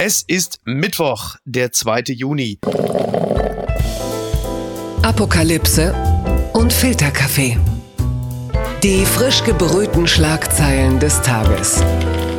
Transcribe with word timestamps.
Es 0.00 0.22
ist 0.24 0.60
Mittwoch, 0.64 1.34
der 1.44 1.72
2. 1.72 2.02
Juni. 2.10 2.60
Apokalypse 5.02 5.92
und 6.52 6.72
Filterkaffee. 6.72 7.58
Die 8.84 9.04
frisch 9.04 9.42
gebrühten 9.42 10.06
Schlagzeilen 10.06 11.00
des 11.00 11.20
Tages. 11.22 11.82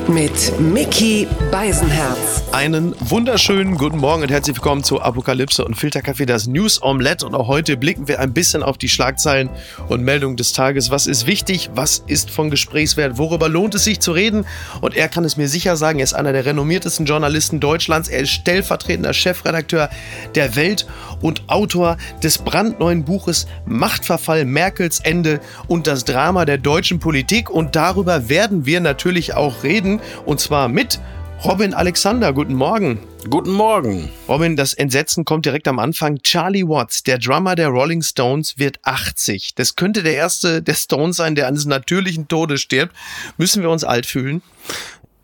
Mit 0.09 0.59
Mickey 0.59 1.27
Beisenherz. 1.51 2.41
Einen 2.51 2.95
wunderschönen 2.99 3.77
guten 3.77 3.99
Morgen 3.99 4.23
und 4.23 4.31
herzlich 4.31 4.55
willkommen 4.55 4.84
zu 4.84 4.99
Apokalypse 4.99 5.63
und 5.63 5.75
Filterkaffee, 5.75 6.25
das 6.25 6.47
News 6.47 6.81
Omelette. 6.81 7.27
Und 7.27 7.35
auch 7.35 7.47
heute 7.47 7.77
blicken 7.77 8.07
wir 8.07 8.20
ein 8.20 8.34
bisschen 8.34 8.63
auf 8.63 8.80
die 8.80 8.89
Schlagzeilen 8.89 9.52
und 9.88 10.02
Meldungen 10.02 10.35
des 10.35 10.52
Tages. 10.52 10.89
Was 10.89 11.05
ist 11.05 11.27
wichtig? 11.27 11.70
Was 11.75 12.03
ist 12.07 12.31
von 12.31 12.49
Gesprächswert? 12.49 13.20
Worüber 13.20 13.49
lohnt 13.49 13.75
es 13.75 13.84
sich 13.84 13.99
zu 13.99 14.11
reden? 14.11 14.48
Und 14.81 14.95
er 14.95 15.09
kann 15.09 15.25
es 15.25 15.38
mir 15.38 15.48
sicher 15.48 15.77
sagen. 15.77 15.99
Er 15.99 16.05
ist 16.05 16.16
einer 16.16 16.34
der 16.34 16.44
renommiertesten 16.44 17.05
Journalisten 17.05 17.59
Deutschlands. 17.59 18.09
Er 18.09 18.21
ist 18.21 18.31
stellvertretender 18.31 19.13
Chefredakteur 19.13 19.91
der 20.34 20.55
Welt 20.55 20.88
und 21.21 21.44
Autor 21.48 21.98
des 22.23 22.39
brandneuen 22.39 23.05
Buches 23.05 23.45
Machtverfall, 23.67 24.45
Merkels 24.45 25.02
Ende 25.02 25.39
und 25.67 25.85
das 25.85 26.03
Drama 26.03 26.45
der 26.45 26.57
deutschen 26.57 26.98
Politik. 26.98 27.52
Und 27.52 27.76
darüber 27.76 28.27
werden 28.27 28.66
wir 28.66 28.80
natürlich 28.80 29.35
auch 29.35 29.63
reden. 29.63 29.98
Und 30.26 30.39
zwar 30.39 30.67
mit 30.67 30.99
Robin 31.44 31.73
Alexander, 31.73 32.34
guten 32.34 32.53
Morgen. 32.53 32.99
Guten 33.30 33.52
Morgen. 33.52 34.09
Robin, 34.27 34.58
das 34.58 34.73
Entsetzen 34.73 35.23
kommt 35.23 35.45
direkt 35.45 35.70
am 35.70 35.80
Anfang. 35.80 36.22
Charlie 36.22 36.67
Watts, 36.67 37.03
der 37.03 37.17
Drummer 37.17 37.55
der 37.55 37.70
Rolling 37.70 38.02
Stones, 38.02 38.58
wird 38.58 38.80
80. 38.84 39.55
Das 39.55 39.77
könnte 39.77 40.03
der 40.03 40.16
erste 40.16 40.62
der 40.62 40.73
Stones 40.73 41.16
sein, 41.16 41.35
der 41.35 41.48
eines 41.48 41.66
natürlichen 41.66 42.27
Todes 42.27 42.59
stirbt. 42.59 42.94
Müssen 43.38 43.62
wir 43.62 43.70
uns 43.70 43.85
alt 43.85 44.05
fühlen? 44.05 44.41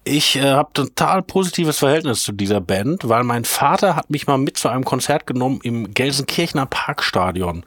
Ich 0.05 0.35
äh, 0.35 0.43
habe 0.43 0.71
total 0.71 1.23
positives 1.23 1.79
Verhältnis 1.79 2.21
zu 2.21 2.31
dieser 2.31 2.61
Band, 2.61 3.09
weil 3.09 3.23
mein 3.23 3.43
Vater 3.43 3.95
hat 3.95 4.09
mich 4.09 4.27
mal 4.27 4.37
mit 4.37 4.55
zu 4.55 4.69
einem 4.69 4.85
Konzert 4.85 5.25
genommen 5.25 5.59
im 5.63 5.93
Gelsenkirchener 5.93 6.67
Parkstadion. 6.67 7.65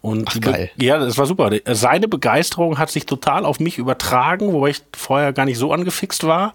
Und 0.00 0.28
Ach, 0.30 0.40
geil. 0.40 0.70
Ja, 0.76 0.98
das 0.98 1.18
war 1.18 1.26
super. 1.26 1.50
Seine 1.66 2.08
Begeisterung 2.08 2.78
hat 2.78 2.90
sich 2.90 3.06
total 3.06 3.44
auf 3.44 3.60
mich 3.60 3.78
übertragen, 3.78 4.52
wobei 4.52 4.70
ich 4.70 4.82
vorher 4.96 5.32
gar 5.32 5.44
nicht 5.44 5.58
so 5.58 5.72
angefixt 5.72 6.24
war. 6.24 6.54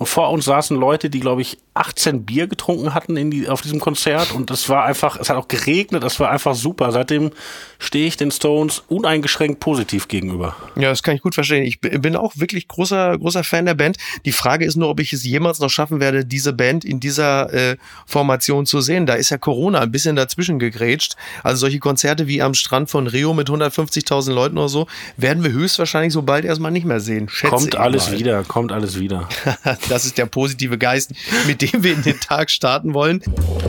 Und 0.00 0.06
vor 0.06 0.30
uns 0.30 0.46
saßen 0.46 0.78
Leute, 0.78 1.10
die, 1.10 1.20
glaube 1.20 1.42
ich, 1.42 1.58
18 1.74 2.24
Bier 2.24 2.46
getrunken 2.46 2.94
hatten 2.94 3.18
in 3.18 3.30
die, 3.30 3.50
auf 3.50 3.60
diesem 3.60 3.80
Konzert. 3.80 4.32
Und 4.32 4.50
es 4.50 4.70
war 4.70 4.86
einfach, 4.86 5.18
es 5.20 5.28
hat 5.28 5.36
auch 5.36 5.46
geregnet, 5.46 6.02
es 6.04 6.18
war 6.18 6.30
einfach 6.30 6.54
super. 6.54 6.90
Seitdem 6.90 7.32
stehe 7.78 8.06
ich 8.06 8.16
den 8.16 8.30
Stones 8.30 8.82
uneingeschränkt 8.88 9.60
positiv 9.60 10.08
gegenüber. 10.08 10.56
Ja, 10.76 10.88
das 10.88 11.02
kann 11.02 11.16
ich 11.16 11.20
gut 11.20 11.34
verstehen. 11.34 11.64
Ich 11.64 11.82
bin 11.82 12.16
auch 12.16 12.32
wirklich 12.36 12.66
großer, 12.66 13.18
großer 13.18 13.44
Fan 13.44 13.66
der 13.66 13.74
Band. 13.74 13.98
Die 14.24 14.32
Frage 14.32 14.64
ist 14.64 14.76
nur, 14.76 14.88
ob 14.88 15.00
ich 15.00 15.12
es 15.12 15.22
jemals 15.22 15.60
noch 15.60 15.68
schaffen 15.68 16.00
werde, 16.00 16.24
diese 16.24 16.54
Band 16.54 16.82
in 16.82 16.98
dieser 16.98 17.52
äh, 17.52 17.76
Formation 18.06 18.64
zu 18.64 18.80
sehen. 18.80 19.04
Da 19.04 19.14
ist 19.14 19.28
ja 19.28 19.36
Corona 19.36 19.80
ein 19.80 19.92
bisschen 19.92 20.16
dazwischen 20.16 20.58
gegrätscht. 20.58 21.16
Also 21.42 21.60
solche 21.60 21.78
Konzerte 21.78 22.26
wie 22.26 22.40
am 22.40 22.54
Strand 22.54 22.79
von 22.86 23.06
Rio 23.06 23.34
mit 23.34 23.48
150.000 23.48 24.32
Leuten 24.32 24.58
oder 24.58 24.68
so 24.68 24.86
werden 25.16 25.42
wir 25.42 25.52
höchstwahrscheinlich 25.52 26.12
so 26.12 26.22
bald 26.22 26.44
erstmal 26.44 26.70
nicht 26.70 26.86
mehr 26.86 27.00
sehen. 27.00 27.28
Schätze 27.28 27.54
kommt 27.54 27.76
alles 27.76 28.10
mal. 28.10 28.18
wieder, 28.18 28.44
kommt 28.44 28.72
alles 28.72 28.98
wieder. 28.98 29.28
Das 29.88 30.04
ist 30.04 30.18
der 30.18 30.26
positive 30.26 30.78
Geist, 30.78 31.12
mit 31.46 31.62
dem 31.62 31.82
wir 31.82 31.94
in 31.94 32.02
den 32.02 32.20
Tag 32.20 32.50
starten 32.50 32.94
wollen. 32.94 33.22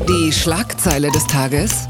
Die 0.08 0.32
Schlagzeile 0.32 1.12
des 1.12 1.26
Tages. 1.28 1.88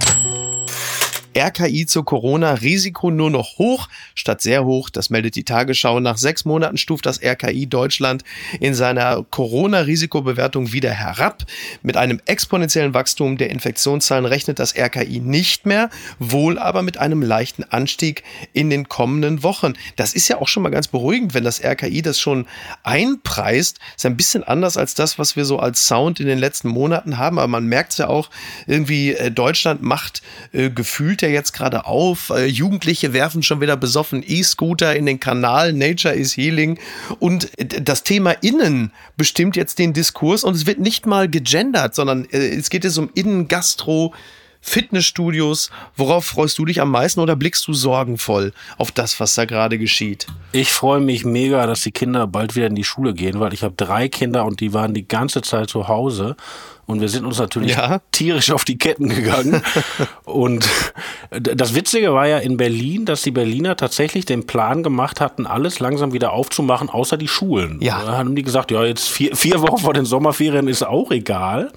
RKI 1.37 1.85
zur 1.85 2.03
Corona, 2.05 2.53
Risiko 2.55 3.09
nur 3.09 3.29
noch 3.29 3.57
hoch 3.57 3.87
statt 4.15 4.41
sehr 4.41 4.65
hoch. 4.65 4.89
Das 4.89 5.09
meldet 5.09 5.35
die 5.35 5.43
Tagesschau. 5.43 5.99
Nach 5.99 6.17
sechs 6.17 6.45
Monaten 6.45 6.77
stuft 6.77 7.05
das 7.05 7.21
RKI 7.23 7.67
Deutschland 7.67 8.23
in 8.59 8.73
seiner 8.73 9.23
Corona-Risikobewertung 9.29 10.73
wieder 10.73 10.91
herab. 10.91 11.45
Mit 11.81 11.97
einem 11.97 12.19
exponentiellen 12.25 12.93
Wachstum 12.93 13.37
der 13.37 13.49
Infektionszahlen 13.49 14.25
rechnet 14.25 14.59
das 14.59 14.75
RKI 14.75 15.19
nicht 15.19 15.65
mehr, 15.65 15.89
wohl 16.19 16.59
aber 16.59 16.81
mit 16.81 16.97
einem 16.97 17.21
leichten 17.21 17.63
Anstieg 17.63 18.23
in 18.53 18.69
den 18.69 18.89
kommenden 18.89 19.43
Wochen. 19.43 19.73
Das 19.95 20.13
ist 20.13 20.27
ja 20.27 20.37
auch 20.39 20.47
schon 20.47 20.63
mal 20.63 20.69
ganz 20.69 20.87
beruhigend, 20.87 21.33
wenn 21.33 21.43
das 21.43 21.63
RKI 21.63 22.01
das 22.01 22.19
schon 22.19 22.45
einpreist. 22.83 23.79
Ist 23.95 24.05
ein 24.05 24.17
bisschen 24.17 24.43
anders 24.43 24.75
als 24.75 24.95
das, 24.95 25.17
was 25.17 25.35
wir 25.35 25.45
so 25.45 25.59
als 25.59 25.87
Sound 25.87 26.19
in 26.19 26.27
den 26.27 26.39
letzten 26.39 26.67
Monaten 26.67 27.17
haben. 27.17 27.39
Aber 27.39 27.47
man 27.47 27.65
merkt 27.65 27.93
es 27.93 27.99
ja 27.99 28.07
auch, 28.07 28.29
irgendwie 28.67 29.13
äh, 29.13 29.31
Deutschland 29.31 29.81
macht 29.81 30.21
äh, 30.51 30.69
gefühlt 30.69 31.20
ja 31.21 31.29
jetzt 31.29 31.53
gerade 31.53 31.85
auf. 31.85 32.29
Äh, 32.29 32.45
Jugendliche 32.45 33.13
werfen 33.13 33.43
schon 33.43 33.61
wieder 33.61 33.77
besoffen 33.77 34.23
E-Scooter 34.25 34.95
in 34.95 35.05
den 35.05 35.19
Kanal. 35.19 35.73
Nature 35.73 36.13
is 36.13 36.35
Healing. 36.35 36.79
Und 37.19 37.49
das 37.57 38.03
Thema 38.03 38.31
Innen 38.31 38.91
bestimmt 39.17 39.55
jetzt 39.55 39.79
den 39.79 39.93
Diskurs 39.93 40.43
und 40.43 40.55
es 40.55 40.65
wird 40.65 40.79
nicht 40.79 41.05
mal 41.05 41.29
gegendert, 41.29 41.95
sondern 41.95 42.25
äh, 42.25 42.37
es 42.37 42.69
geht 42.69 42.83
jetzt 42.83 42.97
um 42.97 43.09
Innen-Gastro. 43.13 44.13
Fitnessstudios. 44.61 45.71
Worauf 45.95 46.25
freust 46.25 46.57
du 46.57 46.65
dich 46.65 46.79
am 46.81 46.91
meisten 46.91 47.19
oder 47.19 47.35
blickst 47.35 47.67
du 47.67 47.73
sorgenvoll 47.73 48.53
auf 48.77 48.91
das, 48.91 49.19
was 49.19 49.35
da 49.35 49.45
gerade 49.45 49.77
geschieht? 49.77 50.27
Ich 50.51 50.71
freue 50.71 51.01
mich 51.01 51.25
mega, 51.25 51.65
dass 51.65 51.81
die 51.81 51.91
Kinder 51.91 52.27
bald 52.27 52.55
wieder 52.55 52.67
in 52.67 52.75
die 52.75 52.83
Schule 52.83 53.13
gehen, 53.13 53.39
weil 53.39 53.53
ich 53.53 53.63
habe 53.63 53.73
drei 53.75 54.07
Kinder 54.07 54.45
und 54.45 54.59
die 54.59 54.73
waren 54.73 54.93
die 54.93 55.07
ganze 55.07 55.41
Zeit 55.41 55.69
zu 55.69 55.87
Hause. 55.87 56.35
Und 56.91 56.99
wir 56.99 57.07
sind 57.07 57.25
uns 57.25 57.39
natürlich 57.39 57.71
ja. 57.71 58.01
tierisch 58.11 58.51
auf 58.51 58.65
die 58.65 58.77
Ketten 58.77 59.07
gegangen. 59.07 59.61
und 60.25 60.67
das 61.29 61.73
Witzige 61.73 62.13
war 62.13 62.27
ja 62.27 62.37
in 62.39 62.57
Berlin, 62.57 63.05
dass 63.05 63.21
die 63.21 63.31
Berliner 63.31 63.77
tatsächlich 63.77 64.25
den 64.25 64.45
Plan 64.45 64.83
gemacht 64.83 65.21
hatten, 65.21 65.47
alles 65.47 65.79
langsam 65.79 66.11
wieder 66.11 66.33
aufzumachen, 66.33 66.89
außer 66.89 67.15
die 67.15 67.29
Schulen. 67.29 67.79
Ja. 67.81 68.03
Da 68.03 68.17
haben 68.17 68.35
die 68.35 68.43
gesagt, 68.43 68.71
ja, 68.71 68.83
jetzt 68.83 69.07
vier, 69.07 69.35
vier 69.37 69.61
Wochen 69.61 69.77
vor 69.77 69.93
den 69.93 70.05
Sommerferien 70.05 70.67
ist 70.67 70.83
auch 70.83 71.11
egal. 71.11 71.71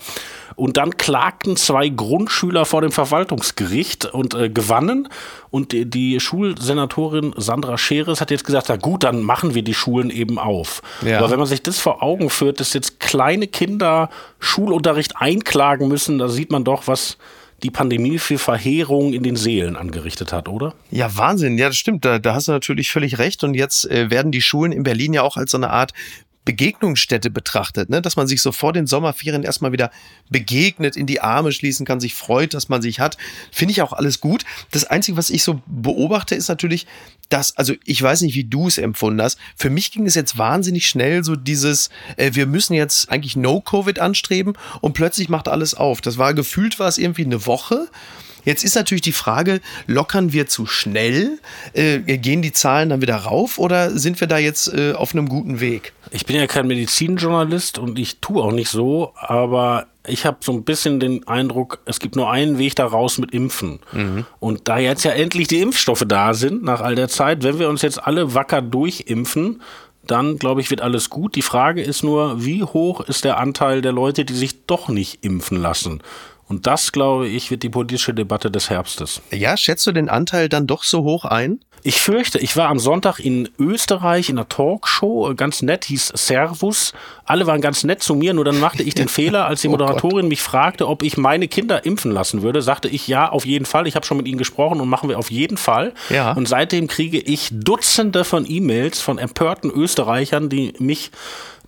Und 0.57 0.77
dann 0.77 0.97
klagten 0.97 1.57
zwei 1.57 1.89
Grundschüler 1.89 2.65
vor 2.65 2.81
dem 2.81 2.93
Verwaltungsgericht 2.93 4.07
und 4.07 4.35
äh, 4.35 4.49
gewannen. 4.49 5.09
Und 5.51 5.73
die, 5.73 5.89
die, 5.89 6.21
Schulsenatorin 6.21 7.35
Sandra 7.37 7.79
Scheres 7.79 8.21
hat 8.21 8.31
jetzt 8.31 8.45
gesagt, 8.45 8.69
na 8.69 8.77
gut, 8.77 9.05
dann 9.05 9.23
machen 9.23 9.55
wir 9.55 9.63
die 9.63 9.75
Schulen 9.75 10.11
eben 10.11 10.39
auf. 10.39 10.83
Ja. 11.05 11.19
Aber 11.19 11.31
wenn 11.31 11.39
man 11.39 11.49
sich 11.49 11.63
das 11.63 11.79
vor 11.79 12.03
Augen 12.03 12.31
führt, 12.31 12.61
dass 12.61 12.73
jetzt 12.73 13.01
kleine 13.01 13.47
Kinder 13.47 14.11
Schulunterricht 14.39 15.17
einklagen 15.17 15.89
müssen, 15.89 16.19
da 16.19 16.29
sieht 16.29 16.51
man 16.51 16.65
doch, 16.65 16.87
was 16.87 17.19
die 17.63 17.71
Pandemie 17.71 18.19
für 18.19 18.39
Verheerungen 18.39 19.15
in 19.15 19.23
den 19.23 19.37
Seelen 19.37 19.77
angerichtet 19.77 20.33
hat, 20.33 20.49
oder? 20.49 20.75
Ja, 20.91 21.17
Wahnsinn. 21.17 21.57
Ja, 21.57 21.69
das 21.69 21.77
stimmt. 21.77 22.05
Da, 22.05 22.19
da 22.19 22.35
hast 22.35 22.49
du 22.49 22.53
natürlich 22.53 22.91
völlig 22.91 23.19
recht. 23.19 23.43
Und 23.43 23.55
jetzt 23.55 23.91
äh, 23.91 24.11
werden 24.11 24.33
die 24.33 24.43
Schulen 24.43 24.71
in 24.71 24.83
Berlin 24.83 25.15
ja 25.15 25.23
auch 25.23 25.37
als 25.37 25.53
so 25.53 25.57
eine 25.57 25.71
Art 25.71 25.93
Begegnungsstätte 26.45 27.31
betrachtet, 27.31 27.89
ne? 27.89 28.03
dass 28.03 28.17
man 28.17 28.27
sich 28.27 28.43
so 28.43 28.53
vor 28.53 28.73
den 28.73 28.87
Sommerferien 28.87 29.43
erstmal 29.43 29.73
wieder 29.73 29.91
begegnet, 30.29 30.97
in 30.97 31.07
die 31.07 31.21
Arme 31.21 31.53
schließen 31.53 31.87
kann, 31.87 32.01
sich 32.01 32.15
freut, 32.15 32.53
dass 32.55 32.69
man 32.69 32.83
sich 32.83 33.01
hat. 33.01 33.17
Finde 33.51 33.73
ich 33.73 33.83
auch 33.83 33.93
alles 33.93 34.21
gut. 34.21 34.45
Das 34.71 34.85
Einzige, 34.85 35.17
was 35.17 35.31
ich 35.31 35.43
so 35.43 35.63
beobachte, 35.67 36.35
ist 36.35 36.49
natürlich, 36.49 36.87
dass, 37.31 37.57
also 37.57 37.75
ich 37.85 38.03
weiß 38.03 38.21
nicht, 38.23 38.35
wie 38.35 38.45
du 38.45 38.69
es 38.69 38.77
empfunden 38.77 39.23
hast. 39.23 39.39
Für 39.57 39.71
mich 39.71 39.91
ging 39.91 40.07
es 40.07 40.15
jetzt 40.15 40.37
wahnsinnig 40.37 40.87
schnell, 40.87 41.25
so 41.25 41.35
dieses, 41.35 41.89
äh, 42.17 42.33
wir 42.35 42.47
müssen 42.47 42.75
jetzt 42.75 43.11
eigentlich 43.11 43.37
No-Covid 43.37 43.99
anstreben 43.99 44.55
und 44.81 44.93
plötzlich 44.93 45.31
macht 45.31 45.49
alles 45.49 45.75
auf. 45.75 46.01
Das 46.03 46.19
war 46.19 46.35
gefühlt 46.35 46.79
war 46.79 46.89
es 46.89 46.99
irgendwie 46.99 47.25
eine 47.25 47.47
Woche 47.47 47.89
Jetzt 48.45 48.65
ist 48.65 48.75
natürlich 48.75 49.03
die 49.03 49.13
Frage, 49.13 49.61
lockern 49.87 50.33
wir 50.33 50.47
zu 50.47 50.67
schnell? 50.67 51.39
Äh, 51.73 52.01
gehen 52.01 52.43
die 52.43 52.53
Zahlen 52.53 52.91
dann 52.91 53.03
wieder 53.03 53.17
rauf 53.17 53.59
oder 53.59 53.91
sind 53.99 54.21
wir 54.21 54.29
da 54.29 54.39
jetzt 54.39 54.73
äh, 54.73 54.93
auf 54.93 55.15
einem 55.15 55.29
guten 55.29 55.61
Weg? 55.61 55.93
Ich 56.11 56.27
bin 56.27 56.37
ja 56.37 56.47
kein 56.47 56.67
Medizinjournalist 56.67 57.79
und 57.79 57.99
ich 57.99 58.21
tue 58.21 58.43
auch 58.43 58.53
nicht 58.53 58.69
so, 58.69 59.13
aber 59.17 59.87
ich 60.07 60.27
habe 60.27 60.39
so 60.41 60.53
ein 60.53 60.65
bisschen 60.65 61.01
den 61.01 61.27
Eindruck, 61.27 61.81
es 61.87 61.99
gibt 61.99 62.17
nur 62.17 62.31
einen 62.31 62.59
Weg 62.59 62.77
da 62.77 62.87
raus 62.87 63.19
mit 63.19 63.33
Impfen. 63.33 63.81
Mhm. 63.93 64.27
Und 64.39 64.69
da 64.69 64.79
jetzt 64.79 65.05
ja 65.05 65.13
endlich 65.13 65.49
die 65.49 65.61
Impfstoffe 65.61 66.05
da 66.07 66.35
sind, 66.35 66.63
nach 66.63 66.81
all 66.81 66.95
der 66.95 67.09
Zeit, 67.09 67.43
wenn 67.43 67.59
wir 67.59 67.69
uns 67.69 67.83
jetzt 67.83 68.05
alle 68.05 68.35
wacker 68.35 68.61
durchimpfen, 68.61 69.63
dann 70.07 70.39
glaube 70.39 70.61
ich, 70.61 70.71
wird 70.71 70.83
alles 70.83 71.09
gut. 71.09 71.35
Die 71.35 71.43
Frage 71.43 71.83
ist 71.83 72.03
nur, 72.03 72.45
wie 72.45 72.63
hoch 72.63 73.01
ist 73.01 73.25
der 73.25 73.39
Anteil 73.39 73.81
der 73.81 73.93
Leute, 73.93 74.27
die 74.27 74.35
sich 74.35 74.67
doch 74.67 74.89
nicht 74.89 75.25
impfen 75.25 75.61
lassen? 75.61 76.03
Und 76.49 76.67
das, 76.67 76.93
glaube 76.93 77.27
ich, 77.27 77.51
wird 77.51 77.63
die 77.63 77.71
politische 77.71 78.13
Debatte 78.13 78.51
des 78.51 78.71
Herbstes. 78.71 79.23
Ja, 79.31 79.57
schätzt 79.57 79.87
du 79.87 79.93
den 79.93 80.09
Anteil 80.09 80.49
dann 80.49 80.67
doch 80.67 80.85
so 80.85 81.03
hoch 81.03 81.25
ein? 81.25 81.61
Ich 81.87 82.01
fürchte, 82.01 82.39
ich 82.39 82.57
war 82.57 82.71
am 82.71 82.79
Sonntag 82.79 83.19
in 83.19 83.51
Österreich 83.59 84.31
in 84.31 84.39
einer 84.39 84.49
Talkshow, 84.49 85.35
ganz 85.37 85.61
nett, 85.61 85.85
hieß 85.85 86.13
Servus. 86.15 86.95
Alle 87.27 87.47
waren 87.47 87.61
ganz 87.61 87.85
nett 87.85 88.03
zu 88.03 88.15
mir, 88.15 88.33
nur 88.33 88.45
dann 88.47 88.59
machte 88.59 88.83
ich 88.83 88.95
den 88.95 89.09
Fehler, 89.11 89.47
als 89.47 89.61
die 89.61 89.69
oh 89.69 89.73
Moderatorin 89.73 90.25
oh 90.25 90.29
mich 90.29 90.41
fragte, 90.41 90.89
ob 90.89 91.03
ich 91.03 91.19
meine 91.19 91.47
Kinder 91.47 91.85
impfen 91.85 92.11
lassen 92.11 92.41
würde, 92.41 92.63
sagte 92.63 92.89
ich 92.89 93.07
ja, 93.07 93.29
auf 93.29 93.45
jeden 93.45 93.67
Fall. 93.67 93.87
Ich 93.87 93.97
habe 93.97 94.07
schon 94.07 94.17
mit 94.17 94.27
ihnen 94.27 94.39
gesprochen 94.39 94.81
und 94.81 94.89
machen 94.89 95.11
wir 95.11 95.19
auf 95.19 95.31
jeden 95.31 95.59
Fall. 95.59 95.93
Ja. 96.09 96.33
Und 96.33 96.49
seitdem 96.49 96.89
kriege 96.89 97.19
ich 97.19 97.51
Dutzende 97.53 98.25
von 98.25 98.49
E-Mails 98.49 99.03
von 99.03 99.19
empörten 99.19 99.71
Österreichern, 99.71 100.49
die 100.49 100.73
mich 100.79 101.11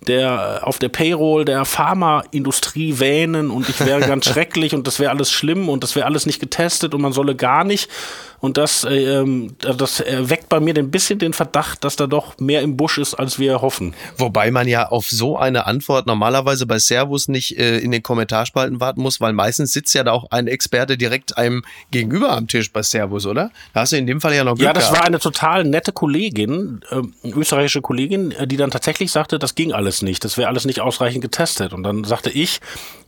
der 0.05 0.61
auf 0.63 0.77
der 0.77 0.89
Payroll 0.89 1.45
der 1.45 1.65
Pharmaindustrie 1.65 2.99
wähnen 2.99 3.49
und 3.49 3.67
ich 3.67 3.79
wäre 3.85 4.01
ganz 4.01 4.25
schrecklich 4.29 4.75
und 4.75 4.85
das 4.87 4.99
wäre 4.99 5.11
alles 5.11 5.31
schlimm 5.31 5.69
und 5.69 5.83
das 5.83 5.95
wäre 5.95 6.05
alles 6.05 6.25
nicht 6.25 6.39
getestet 6.39 6.93
und 6.93 7.01
man 7.01 7.13
solle 7.13 7.35
gar 7.35 7.63
nicht. 7.63 7.89
Und 8.39 8.57
das, 8.57 8.85
ähm, 8.89 9.55
das 9.59 9.99
weckt 10.05 10.47
bei 10.49 10.59
mir 10.59 10.75
ein 10.77 10.91
bisschen 10.91 11.17
den 11.19 11.33
Verdacht, 11.33 11.83
dass 11.83 11.95
da 11.95 12.05
doch 12.07 12.37
mehr 12.39 12.61
im 12.61 12.77
Busch 12.77 12.97
ist, 12.97 13.15
als 13.15 13.39
wir 13.39 13.61
hoffen. 13.61 13.95
Wobei 14.17 14.51
man 14.51 14.67
ja 14.67 14.89
auf 14.89 15.07
so 15.09 15.37
eine 15.37 15.65
Antwort 15.65 16.05
normalerweise 16.05 16.65
bei 16.67 16.77
Servus 16.77 17.27
nicht 17.27 17.57
äh, 17.57 17.79
in 17.79 17.91
den 17.91 18.03
Kommentarspalten 18.03 18.79
warten 18.79 19.01
muss, 19.01 19.19
weil 19.19 19.33
meistens 19.33 19.73
sitzt 19.73 19.93
ja 19.95 20.03
da 20.03 20.11
auch 20.11 20.29
ein 20.31 20.47
Experte 20.47 20.97
direkt 20.97 21.37
einem 21.37 21.63
gegenüber 21.91 22.31
am 22.31 22.47
Tisch 22.47 22.71
bei 22.71 22.83
Servus, 22.83 23.25
oder? 23.25 23.51
Da 23.73 23.81
hast 23.81 23.93
du 23.93 23.97
in 23.97 24.05
dem 24.07 24.21
Fall 24.21 24.35
ja 24.35 24.43
noch 24.43 24.55
Glück 24.55 24.65
Ja, 24.67 24.73
das 24.73 24.85
gehabt. 24.85 24.99
war 24.99 25.07
eine 25.07 25.19
total 25.19 25.63
nette 25.63 25.91
Kollegin, 25.91 26.81
äh, 26.91 27.29
österreichische 27.29 27.81
Kollegin, 27.81 28.31
äh, 28.31 28.45
die 28.47 28.57
dann 28.57 28.69
tatsächlich 28.71 29.11
sagte, 29.11 29.39
das 29.39 29.55
ging 29.55 29.73
alles 29.73 30.01
nicht, 30.01 30.23
das 30.23 30.37
wäre 30.37 30.47
alles 30.47 30.65
nicht 30.65 30.79
ausreichend 30.79 31.21
getestet. 31.21 31.73
Und 31.73 31.83
dann 31.83 32.03
sagte 32.03 32.29
ich, 32.29 32.59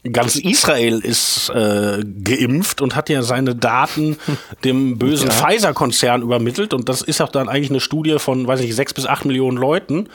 ganz 0.03 0.35
Israel 0.35 0.99
ist 0.99 1.49
äh, 1.49 2.03
geimpft 2.23 2.81
und 2.81 2.95
hat 2.95 3.09
ja 3.09 3.21
seine 3.23 3.55
Daten 3.55 4.17
dem 4.63 4.97
bösen 4.97 5.29
ja. 5.29 5.33
Pfizer-Konzern 5.33 6.21
übermittelt. 6.21 6.73
Und 6.73 6.89
das 6.89 7.01
ist 7.01 7.21
auch 7.21 7.29
dann 7.29 7.49
eigentlich 7.49 7.69
eine 7.69 7.79
Studie 7.79 8.19
von, 8.19 8.47
weiß 8.47 8.61
ich, 8.61 8.75
sechs 8.75 8.93
bis 8.93 9.05
acht 9.05 9.25
Millionen 9.25 9.57
Leuten. 9.57 10.07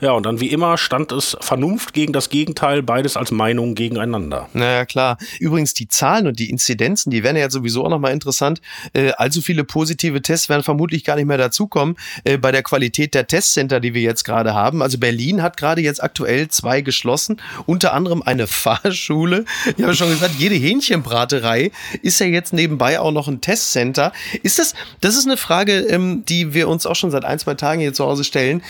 Ja, 0.00 0.12
und 0.12 0.24
dann 0.24 0.40
wie 0.40 0.48
immer 0.48 0.78
stand 0.78 1.12
es 1.12 1.36
Vernunft 1.40 1.92
gegen 1.92 2.12
das 2.12 2.30
Gegenteil, 2.30 2.82
beides 2.82 3.16
als 3.16 3.30
Meinung 3.30 3.74
gegeneinander. 3.74 4.48
Naja, 4.54 4.86
klar. 4.86 5.18
Übrigens, 5.38 5.74
die 5.74 5.88
Zahlen 5.88 6.26
und 6.26 6.38
die 6.38 6.48
Inzidenzen, 6.48 7.10
die 7.10 7.22
werden 7.22 7.36
ja 7.36 7.50
sowieso 7.50 7.84
auch 7.84 7.90
nochmal 7.90 8.12
interessant. 8.12 8.62
Äh, 8.94 9.12
allzu 9.12 9.42
viele 9.42 9.62
positive 9.62 10.22
Tests 10.22 10.48
werden 10.48 10.62
vermutlich 10.62 11.04
gar 11.04 11.16
nicht 11.16 11.26
mehr 11.26 11.36
dazukommen 11.36 11.96
äh, 12.24 12.38
bei 12.38 12.50
der 12.50 12.62
Qualität 12.62 13.14
der 13.14 13.26
Testcenter, 13.26 13.80
die 13.80 13.92
wir 13.92 14.00
jetzt 14.00 14.24
gerade 14.24 14.54
haben. 14.54 14.82
Also 14.82 14.98
Berlin 14.98 15.42
hat 15.42 15.58
gerade 15.58 15.82
jetzt 15.82 16.02
aktuell 16.02 16.48
zwei 16.48 16.80
geschlossen, 16.80 17.40
unter 17.66 17.92
anderem 17.92 18.22
eine 18.22 18.46
Fahrschule. 18.46 19.44
Ich 19.76 19.82
habe 19.82 19.94
schon 19.94 20.10
gesagt, 20.10 20.36
jede 20.38 20.54
Hähnchenbraterei 20.54 21.72
ist 22.00 22.18
ja 22.20 22.26
jetzt 22.26 22.54
nebenbei 22.54 23.00
auch 23.00 23.12
noch 23.12 23.28
ein 23.28 23.42
Testcenter. 23.42 24.12
Ist 24.42 24.58
das, 24.58 24.74
das 25.02 25.16
ist 25.16 25.26
eine 25.26 25.36
Frage, 25.36 25.80
ähm, 25.80 26.24
die 26.24 26.54
wir 26.54 26.68
uns 26.68 26.86
auch 26.86 26.96
schon 26.96 27.10
seit 27.10 27.26
ein, 27.26 27.38
zwei 27.38 27.54
Tagen 27.54 27.80
hier 27.80 27.92
zu 27.92 28.04
Hause 28.04 28.24
stellen. 28.24 28.62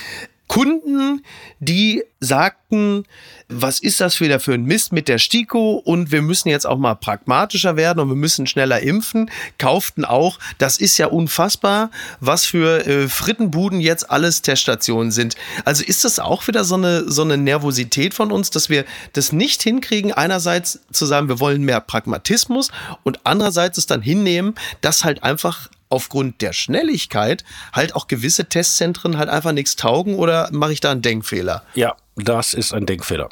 Kunden, 0.51 1.25
die 1.61 2.03
sagten, 2.19 3.05
was 3.49 3.79
ist 3.79 4.01
das 4.01 4.21
wieder 4.21 4.41
für 4.41 4.53
ein 4.53 4.65
Mist 4.65 4.93
mit 4.93 5.07
der 5.07 5.19
STIKO 5.19 5.75
und 5.77 6.11
wir 6.11 6.23
müssen 6.23 6.49
jetzt 6.49 6.67
auch 6.67 6.77
mal 6.77 6.97
pragmatischer 6.97 7.77
werden 7.77 8.01
und 8.01 8.09
wir 8.09 8.17
müssen 8.17 8.49
schneller 8.49 8.81
impfen, 8.81 9.31
kauften 9.59 10.05
auch, 10.05 10.41
das 10.59 10.79
ist 10.79 10.99
ja 10.99 11.07
unfassbar, 11.07 11.93
was 12.19 12.47
für 12.47 12.85
äh, 12.85 13.07
Frittenbuden 13.09 13.81
jetzt 13.81 14.11
alles 14.11 14.43
Teststationen 14.43 15.13
sind. 15.13 15.37
Also 15.65 15.85
ist 15.85 16.05
das 16.05 16.19
auch 16.19 16.49
wieder 16.49 16.65
so 16.65 16.75
eine, 16.75 17.09
so 17.09 17.23
eine 17.23 17.37
Nervosität 17.37 18.13
von 18.13 18.33
uns, 18.33 18.51
dass 18.51 18.69
wir 18.69 18.85
das 19.13 19.31
nicht 19.31 19.63
hinkriegen, 19.63 20.13
einerseits 20.13 20.81
zu 20.91 21.07
sagen, 21.07 21.29
wir 21.29 21.39
wollen 21.39 21.63
mehr 21.63 21.81
Pragmatismus 21.81 22.73
und 23.05 23.21
andererseits 23.23 23.79
es 23.79 23.87
dann 23.87 24.03
hinnehmen, 24.03 24.57
dass 24.81 25.05
halt 25.05 25.23
einfach 25.23 25.69
aufgrund 25.91 26.41
der 26.41 26.55
Schnelligkeit 26.55 27.45
halt 27.73 27.95
auch 27.95 28.07
gewisse 28.07 28.49
Testzentren 28.49 29.19
halt 29.19 29.29
einfach 29.29 29.53
nichts 29.53 29.77
taugen 29.77 30.15
oder 30.15 30.49
mache 30.53 30.73
ich 30.73 30.81
da 30.81 30.91
einen 30.91 31.03
Denkfehler? 31.03 31.63
Ja, 31.75 31.97
das 32.17 32.55
ist 32.55 32.73
ein 32.73 32.87
Denkfehler. 32.87 33.29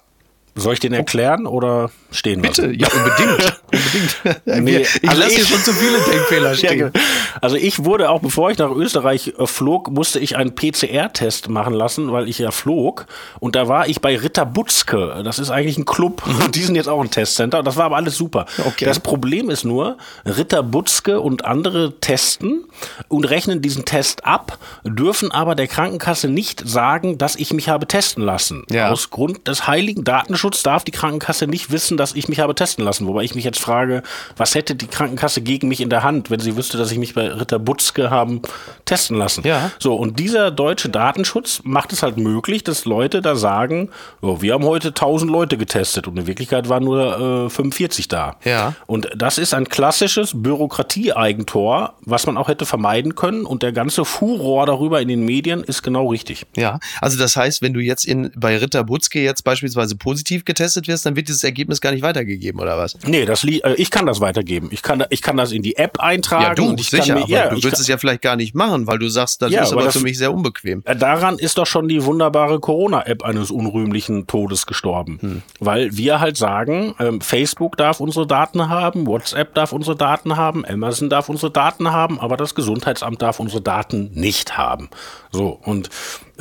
Soll 0.59 0.75
ich 0.75 0.81
den 0.81 0.93
erklären 0.93 1.47
oder 1.47 1.91
stehen 2.11 2.43
Bitte, 2.43 2.67
lassen? 2.67 2.79
ja, 2.79 2.89
unbedingt. 2.89 3.61
unbedingt. 3.73 4.65
nee, 4.65 4.79
ich 5.03 5.09
also 5.09 5.23
lasse 5.23 5.35
hier 5.35 5.47
schon 5.47 5.63
zu 5.63 5.73
viele 5.73 5.99
Denkfehler 6.01 6.55
stehen. 6.57 6.79
Ja, 6.79 7.01
also 7.41 7.57
ich 7.57 7.85
wurde 7.85 8.11
auch, 8.11 8.21
bevor 8.21 8.51
ich 8.51 8.59
nach 8.59 8.71
Österreich 8.71 9.35
äh, 9.39 9.47
flog, 9.47 9.91
musste 9.91 10.19
ich 10.19 10.37
einen 10.37 10.55
PCR-Test 10.55 11.49
machen 11.49 11.75
lassen, 11.75 12.13
weil 12.13 12.29
ich 12.29 12.39
ja 12.39 12.51
flog. 12.51 13.07
Und 13.41 13.57
da 13.57 13.69
war 13.69 13.89
ich 13.89 14.01
bei 14.01 14.17
Ritter 14.17 14.47
Butzke. 14.47 15.23
Das 15.25 15.39
ist 15.39 15.51
eigentlich 15.51 15.79
ein 15.79 15.85
Club. 15.85 16.23
Mhm. 16.27 16.53
Die 16.53 16.63
sind 16.63 16.75
jetzt 16.75 16.89
auch 16.89 17.01
ein 17.01 17.11
Testcenter. 17.11 17.63
Das 17.63 17.77
war 17.77 17.85
aber 17.87 17.97
alles 17.97 18.17
super. 18.17 18.47
Okay. 18.65 18.85
Das 18.85 19.01
Problem 19.01 19.51
ist 19.51 19.65
nur, 19.65 19.97
Ritter 20.27 20.63
Butzke 20.63 21.21
und 21.21 21.45
andere 21.45 22.01
testen 22.01 22.65
und 23.09 23.25
rechnen 23.25 23.63
diesen 23.63 23.85
Test 23.85 24.25
ab, 24.25 24.59
dürfen 24.85 25.31
aber 25.31 25.55
der 25.55 25.69
Krankenkasse 25.69 26.29
nicht 26.29 26.69
sagen, 26.69 27.19
dass 27.19 27.37
ich 27.37 27.53
mich 27.53 27.69
habe 27.69 27.87
testen 27.87 28.25
lassen. 28.25 28.65
Ja. 28.71 28.91
Aus 28.91 29.11
Grund 29.11 29.47
des 29.47 29.67
heiligen 29.67 30.05
Datenschutzes 30.05 30.48
darf 30.51 30.85
die 30.85 30.91
Krankenkasse 30.91 31.47
nicht 31.47 31.71
wissen, 31.71 31.97
dass 31.97 32.15
ich 32.15 32.29
mich 32.29 32.41
habe 32.41 32.55
testen 32.55 32.85
lassen. 32.85 33.07
Wobei 33.07 33.23
ich 33.23 33.35
mich 33.35 33.45
jetzt 33.45 33.61
frage, 33.61 34.03
was 34.37 34.55
hätte 34.55 34.75
die 34.75 34.87
Krankenkasse 34.87 35.41
gegen 35.41 35.69
mich 35.69 35.81
in 35.81 35.91
der 35.91 36.03
Hand, 36.03 36.31
wenn 36.31 36.41
sie 36.41 36.57
wüsste, 36.57 36.79
dass 36.79 36.91
ich 36.91 36.99
mich 36.99 37.15
bei 37.15 37.29
Ritter 37.29 37.59
Butzke 37.59 38.11
haben 38.11 38.43
testen 38.85 39.17
lassen? 39.17 39.47
Ja. 39.47 39.71
So, 39.79 39.95
und 39.95 40.19
dieser 40.19 40.51
deutsche 40.51 40.89
Datenschutz 40.89 41.61
macht 41.65 41.93
es 41.93 42.03
halt 42.03 42.17
möglich, 42.17 42.65
dass 42.65 42.85
Leute 42.85 43.23
da 43.23 43.37
sagen, 43.37 43.91
oh, 44.21 44.41
wir 44.41 44.55
haben 44.55 44.65
heute 44.65 44.89
1000 44.89 45.31
Leute 45.31 45.57
getestet 45.57 46.07
und 46.09 46.19
in 46.19 46.27
Wirklichkeit 46.27 46.69
waren 46.69 46.85
nur 46.85 47.47
äh, 47.47 47.51
45 47.51 48.09
da. 48.09 48.37
Ja. 48.45 48.75
Und 48.87 49.09
das 49.17 49.39
ist 49.39 49.55
ein 49.55 49.69
klassisches 49.69 50.33
Bürokratie-Eigentor, 50.35 51.95
was 52.01 52.27
man 52.27 52.37
auch 52.37 52.49
hätte 52.49 52.67
vermeiden 52.67 53.15
können 53.15 53.45
und 53.45 53.63
der 53.63 53.73
ganze 53.73 54.05
Furor 54.05 54.67
darüber 54.67 55.01
in 55.01 55.09
den 55.09 55.25
Medien 55.25 55.63
ist 55.63 55.83
genau 55.83 56.09
richtig. 56.09 56.47
Ja, 56.57 56.79
also 57.01 57.19
das 57.19 57.37
heißt, 57.37 57.63
wenn 57.63 57.75
du 57.75 57.81
jetzt 57.81 58.05
in, 58.05 58.31
bei 58.37 58.57
Ritter 58.57 58.85
Butzke 58.85 59.21
jetzt 59.21 59.43
beispielsweise 59.45 59.97
positiv 59.97 60.28
getestet 60.45 60.89
wirst, 60.89 61.07
dann 61.07 61.17
wird 61.17 61.29
dieses 61.29 61.45
Ergebnis 61.45 61.81
gar 61.81 61.93
nicht 61.93 62.03
weitergegeben, 62.03 62.61
oder 62.61 62.79
was? 62.79 62.97
Nee, 63.05 63.25
das 63.25 63.45
äh, 63.45 63.75
ich 63.75 63.91
kann 63.91 64.07
das 64.07 64.21
weitergeben. 64.21 64.69
Ich 64.73 64.83
kann, 64.83 65.05
ich 65.11 65.23
kann 65.23 65.37
das 65.37 65.53
in 65.53 65.63
die 65.63 65.77
App 65.77 66.01
eintragen. 66.01 66.45
Ja, 66.45 66.55
du, 66.55 66.69
und 66.69 66.81
ich 66.81 66.91
sicher, 66.91 67.15
mir, 67.15 67.27
ja, 67.27 67.49
du 67.49 67.63
willst 67.63 67.81
es 67.81 67.89
ja 67.89 67.99
vielleicht 67.99 68.23
gar 68.23 68.37
nicht 68.37 68.55
machen, 68.55 68.87
weil 68.87 68.99
du 68.99 69.09
sagst, 69.09 69.43
das 69.43 69.53
ja, 69.53 69.63
ist 69.63 69.73
aber, 69.73 69.85
das, 69.85 69.97
für 69.97 70.03
mich 70.03 70.19
sehr 70.19 70.33
unbequem. 70.33 70.83
Äh, 70.85 70.97
daran 70.97 71.39
ist 71.39 71.59
doch 71.59 71.67
schon 71.67 71.89
die 71.89 72.05
wunderbare 72.05 72.61
Corona-App 72.61 73.23
eines 73.23 73.51
unrühmlichen 73.51 74.27
Todes 74.27 74.67
gestorben. 74.67 75.19
Hm. 75.21 75.43
Weil 75.61 75.97
wir 75.97 76.21
halt 76.21 76.37
sagen, 76.37 76.95
ähm, 76.99 77.21
Facebook 77.21 77.77
darf 77.77 78.01
unsere 78.01 78.27
Daten 78.27 78.69
haben, 78.69 79.07
WhatsApp 79.07 79.55
darf 79.55 79.73
unsere 79.73 79.97
Daten 79.97 80.37
haben, 80.37 80.65
Amazon 80.65 81.09
darf 81.09 81.29
unsere 81.29 81.51
Daten 81.51 81.93
haben, 81.93 82.21
aber 82.21 82.37
das 82.37 82.55
Gesundheitsamt 82.55 83.23
darf 83.23 83.41
unsere 83.41 83.63
Daten 83.63 84.11
nicht 84.15 84.57
haben. 84.59 84.89
So, 85.31 85.59
und 85.63 85.91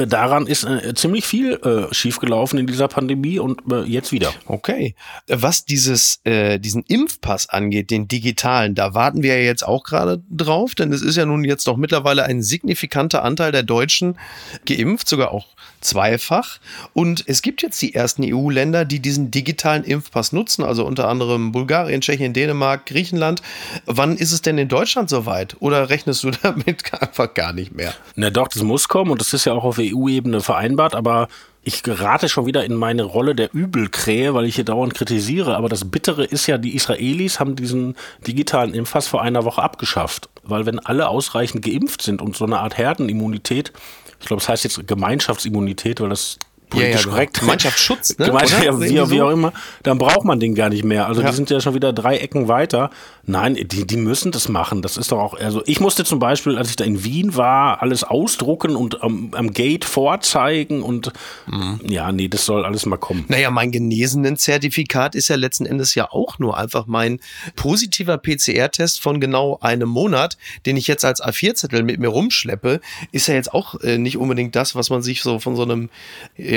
daran 0.05 0.45
ist 0.47 0.63
äh, 0.63 0.93
ziemlich 0.93 1.25
viel 1.25 1.53
äh, 1.53 1.93
schiefgelaufen 1.93 2.59
in 2.59 2.67
dieser 2.67 2.87
Pandemie 2.87 3.39
und 3.39 3.61
äh, 3.71 3.81
jetzt 3.83 4.11
wieder. 4.11 4.33
Okay. 4.45 4.95
Was 5.27 5.65
dieses, 5.65 6.19
äh, 6.23 6.59
diesen 6.59 6.83
Impfpass 6.83 7.49
angeht, 7.49 7.89
den 7.89 8.07
digitalen, 8.07 8.75
da 8.75 8.93
warten 8.93 9.23
wir 9.23 9.37
ja 9.37 9.43
jetzt 9.43 9.65
auch 9.65 9.83
gerade 9.83 10.21
drauf, 10.29 10.75
denn 10.75 10.93
es 10.93 11.01
ist 11.01 11.15
ja 11.15 11.25
nun 11.25 11.43
jetzt 11.43 11.67
doch 11.67 11.77
mittlerweile 11.77 12.23
ein 12.23 12.43
signifikanter 12.43 13.23
Anteil 13.23 13.51
der 13.51 13.63
Deutschen 13.63 14.17
geimpft, 14.65 15.09
sogar 15.09 15.31
auch 15.31 15.47
zweifach. 15.87 16.59
Und 16.93 17.23
es 17.27 17.41
gibt 17.41 17.61
jetzt 17.61 17.81
die 17.81 17.95
ersten 17.95 18.23
EU-Länder, 18.23 18.85
die 18.85 18.99
diesen 18.99 19.31
digitalen 19.31 19.83
Impfpass 19.83 20.33
nutzen, 20.33 20.63
also 20.63 20.85
unter 20.85 21.07
anderem 21.07 21.51
Bulgarien, 21.51 22.01
Tschechien, 22.01 22.33
Dänemark, 22.33 22.85
Griechenland. 22.85 23.41
Wann 23.85 24.17
ist 24.17 24.31
es 24.31 24.41
denn 24.41 24.57
in 24.57 24.67
Deutschland 24.67 25.09
soweit? 25.09 25.55
Oder 25.59 25.89
rechnest 25.89 26.23
du 26.23 26.31
damit 26.43 26.93
einfach 26.93 27.33
gar 27.33 27.53
nicht 27.53 27.73
mehr? 27.73 27.93
Na 28.15 28.29
doch, 28.29 28.47
das 28.47 28.63
muss 28.63 28.87
kommen 28.87 29.11
und 29.11 29.21
das 29.21 29.33
ist 29.33 29.45
ja 29.45 29.53
auch 29.53 29.63
auf 29.63 29.79
EU-Ebene 29.79 30.41
vereinbart, 30.41 30.95
aber 30.95 31.27
ich 31.67 31.83
gerate 31.83 32.29
schon 32.29 32.45
wieder 32.45 32.63
in 32.63 32.75
meine 32.75 33.03
Rolle 33.03 33.35
der 33.35 33.53
Übelkrähe, 33.53 34.33
weil 34.33 34.45
ich 34.45 34.55
hier 34.55 34.63
dauernd 34.63 34.93
kritisiere. 34.93 35.57
Aber 35.57 35.67
das 35.67 35.91
Bittere 35.91 36.23
ist 36.23 36.47
ja, 36.47 36.57
die 36.57 36.73
Israelis 36.73 37.41
haben 37.41 37.57
diesen 37.57 37.97
digitalen 38.25 38.73
Impfpass 38.73 39.07
vor 39.07 39.21
einer 39.21 39.43
Woche 39.43 39.61
abgeschafft. 39.61 40.29
Weil 40.43 40.65
wenn 40.65 40.79
alle 40.79 41.09
ausreichend 41.09 41.65
geimpft 41.65 42.01
sind 42.01 42.21
und 42.21 42.37
so 42.37 42.45
eine 42.45 42.59
Art 42.59 42.77
Herdenimmunität 42.77 43.73
ich 44.19 44.27
glaube, 44.27 44.41
es 44.41 44.49
heißt 44.49 44.63
jetzt 44.63 44.87
Gemeinschaftsimmunität, 44.87 46.01
weil 46.01 46.09
das 46.09 46.37
politisch 46.69 46.93
ja, 46.93 46.99
ja, 46.99 47.09
korrekt. 47.09 47.39
Gemeinschaftsschutz, 47.39 48.17
ne? 48.17 48.25
Gemeinschaft, 48.25 48.63
ja, 48.63 48.79
wie, 48.79 49.11
wie, 49.11 49.21
auch 49.21 49.31
immer. 49.31 49.53
Dann 49.83 49.97
braucht 49.97 50.25
man 50.25 50.39
den 50.39 50.55
gar 50.55 50.69
nicht 50.69 50.83
mehr. 50.83 51.07
Also 51.07 51.21
ja. 51.21 51.29
die 51.29 51.35
sind 51.35 51.49
ja 51.49 51.61
schon 51.61 51.73
wieder 51.73 51.93
drei 51.93 52.17
Ecken 52.17 52.47
weiter. 52.47 52.89
Nein, 53.25 53.55
die, 53.55 53.85
die 53.85 53.97
müssen 53.97 54.31
das 54.31 54.47
machen. 54.47 54.81
Das 54.81 54.97
ist 54.97 55.11
doch 55.11 55.19
auch, 55.19 55.33
also 55.39 55.61
ich 55.65 55.79
musste 55.79 56.03
zum 56.05 56.19
Beispiel, 56.19 56.57
als 56.57 56.69
ich 56.69 56.75
da 56.75 56.83
in 56.83 57.03
Wien 57.03 57.35
war, 57.35 57.81
alles 57.81 58.03
ausdrucken 58.03 58.75
und 58.75 59.03
am, 59.03 59.31
am 59.33 59.51
Gate 59.51 59.85
vorzeigen 59.85 60.81
und 60.81 61.11
mhm. 61.45 61.81
ja, 61.85 62.11
nee, 62.11 62.27
das 62.29 62.45
soll 62.45 62.65
alles 62.65 62.85
mal 62.85 62.97
kommen. 62.97 63.25
Naja, 63.27 63.51
mein 63.51 63.71
genesenen 63.71 64.37
Zertifikat 64.37 65.15
ist 65.15 65.27
ja 65.27 65.35
letzten 65.35 65.65
Endes 65.65 65.95
ja 65.95 66.09
auch 66.09 66.39
nur 66.39 66.57
einfach 66.57 66.85
mein 66.87 67.19
positiver 67.55 68.17
PCR-Test 68.17 69.01
von 69.01 69.19
genau 69.19 69.57
einem 69.61 69.89
Monat, 69.89 70.37
den 70.65 70.77
ich 70.77 70.87
jetzt 70.87 71.03
als 71.03 71.21
A4-Zettel 71.21 71.83
mit 71.83 71.99
mir 71.99 72.09
rumschleppe, 72.09 72.79
ist 73.11 73.27
ja 73.27 73.33
jetzt 73.33 73.53
auch 73.53 73.79
äh, 73.81 73.97
nicht 73.97 74.17
unbedingt 74.17 74.55
das, 74.55 74.75
was 74.75 74.89
man 74.89 75.01
sich 75.01 75.21
so 75.21 75.39
von 75.39 75.55
so 75.55 75.63
einem 75.63 75.89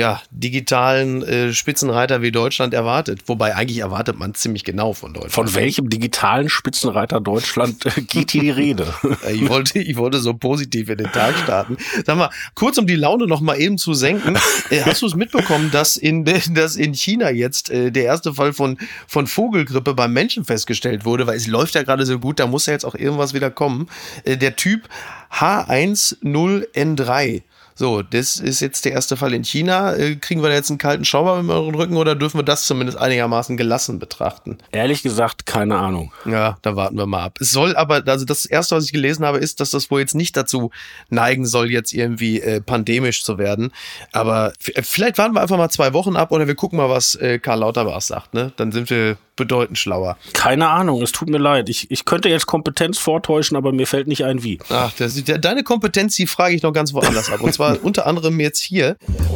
ja, 0.01 0.19
digitalen 0.31 1.21
äh, 1.21 1.53
Spitzenreiter 1.53 2.23
wie 2.23 2.31
Deutschland 2.31 2.73
erwartet. 2.73 3.21
Wobei 3.27 3.55
eigentlich 3.55 3.77
erwartet 3.77 4.17
man 4.17 4.33
ziemlich 4.33 4.63
genau 4.63 4.93
von 4.93 5.13
Deutschland. 5.13 5.33
Von 5.33 5.53
welchem 5.53 5.91
digitalen 5.91 6.49
Spitzenreiter 6.49 7.21
Deutschland 7.21 7.85
äh, 7.85 8.01
geht 8.01 8.31
hier 8.31 8.41
die 8.41 8.49
Rede? 8.61 8.91
ich, 9.31 9.47
wollte, 9.47 9.77
ich 9.77 9.95
wollte 9.97 10.17
so 10.17 10.33
positiv 10.33 10.89
in 10.89 10.97
den 10.97 11.11
Tag 11.11 11.37
starten. 11.37 11.77
Sag 12.03 12.17
mal, 12.17 12.31
kurz 12.55 12.79
um 12.79 12.87
die 12.87 12.95
Laune 12.95 13.27
noch 13.27 13.41
mal 13.41 13.61
eben 13.61 13.77
zu 13.77 13.93
senken. 13.93 14.39
Äh, 14.71 14.81
hast 14.81 15.03
du 15.03 15.05
es 15.05 15.13
mitbekommen, 15.13 15.69
dass 15.69 15.97
in, 15.97 16.25
dass 16.55 16.77
in 16.77 16.95
China 16.95 17.29
jetzt 17.29 17.69
äh, 17.69 17.91
der 17.91 18.05
erste 18.05 18.33
Fall 18.33 18.53
von, 18.53 18.79
von 19.05 19.27
Vogelgrippe 19.27 19.93
beim 19.93 20.13
Menschen 20.13 20.45
festgestellt 20.45 21.05
wurde? 21.05 21.27
Weil 21.27 21.37
es 21.37 21.45
läuft 21.45 21.75
ja 21.75 21.83
gerade 21.83 22.07
so 22.07 22.17
gut, 22.17 22.39
da 22.39 22.47
muss 22.47 22.65
ja 22.65 22.73
jetzt 22.73 22.85
auch 22.85 22.95
irgendwas 22.95 23.35
wieder 23.35 23.51
kommen. 23.51 23.87
Äh, 24.23 24.37
der 24.37 24.55
Typ 24.55 24.89
H10N3 25.31 27.43
So, 27.81 28.03
das 28.03 28.35
ist 28.37 28.59
jetzt 28.59 28.85
der 28.85 28.91
erste 28.91 29.17
Fall 29.17 29.33
in 29.33 29.43
China. 29.43 29.95
Äh, 29.95 30.15
kriegen 30.17 30.43
wir 30.43 30.49
da 30.49 30.53
jetzt 30.53 30.69
einen 30.69 30.77
kalten 30.77 31.03
Schauer 31.03 31.39
im 31.39 31.49
Rücken 31.49 31.97
oder 31.97 32.13
dürfen 32.13 32.37
wir 32.37 32.43
das 32.43 32.67
zumindest 32.67 32.99
einigermaßen 32.99 33.57
gelassen 33.57 33.97
betrachten? 33.97 34.59
Ehrlich 34.71 35.01
gesagt, 35.01 35.47
keine 35.47 35.79
Ahnung. 35.79 36.13
Ja, 36.25 36.59
da 36.61 36.75
warten 36.75 36.95
wir 36.95 37.07
mal 37.07 37.23
ab. 37.23 37.39
Es 37.41 37.49
soll 37.49 37.75
aber, 37.75 38.03
also 38.05 38.23
das 38.23 38.45
erste, 38.45 38.75
was 38.75 38.85
ich 38.85 38.91
gelesen 38.91 39.25
habe, 39.25 39.39
ist, 39.39 39.61
dass 39.61 39.71
das 39.71 39.89
wohl 39.89 39.99
jetzt 39.99 40.13
nicht 40.13 40.37
dazu 40.37 40.69
neigen 41.09 41.47
soll, 41.47 41.71
jetzt 41.71 41.91
irgendwie 41.91 42.39
äh, 42.39 42.61
pandemisch 42.61 43.23
zu 43.23 43.39
werden. 43.39 43.71
Aber 44.11 44.53
äh, 44.75 44.83
vielleicht 44.83 45.17
warten 45.17 45.33
wir 45.33 45.41
einfach 45.41 45.57
mal 45.57 45.69
zwei 45.69 45.91
Wochen 45.93 46.15
ab 46.15 46.31
oder 46.31 46.45
wir 46.45 46.53
gucken 46.53 46.77
mal, 46.77 46.87
was 46.87 47.15
äh, 47.15 47.39
Karl 47.39 47.61
Lauterbach 47.61 48.01
sagt. 48.01 48.35
Ne? 48.35 48.53
Dann 48.57 48.71
sind 48.71 48.91
wir 48.91 49.17
bedeutend 49.41 49.79
schlauer. 49.79 50.17
Keine 50.33 50.69
Ahnung, 50.69 51.01
es 51.01 51.11
tut 51.11 51.27
mir 51.27 51.39
leid. 51.39 51.67
Ich, 51.67 51.89
ich 51.89 52.05
könnte 52.05 52.29
jetzt 52.29 52.45
Kompetenz 52.45 52.99
vortäuschen, 52.99 53.57
aber 53.57 53.71
mir 53.71 53.87
fällt 53.87 54.07
nicht 54.07 54.23
ein, 54.23 54.43
wie. 54.43 54.59
Ach, 54.69 54.91
das, 54.99 55.19
deine 55.23 55.63
Kompetenz, 55.63 56.15
die 56.15 56.27
frage 56.27 56.53
ich 56.53 56.61
noch 56.61 56.73
ganz 56.73 56.93
woanders 56.93 57.31
ab. 57.31 57.41
Und 57.41 57.51
zwar 57.51 57.70
unter 57.79 58.07
anderem 58.07 58.39
jetzt 58.39 58.61
hier. 58.61 58.95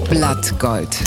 Blattgold. 0.09 0.97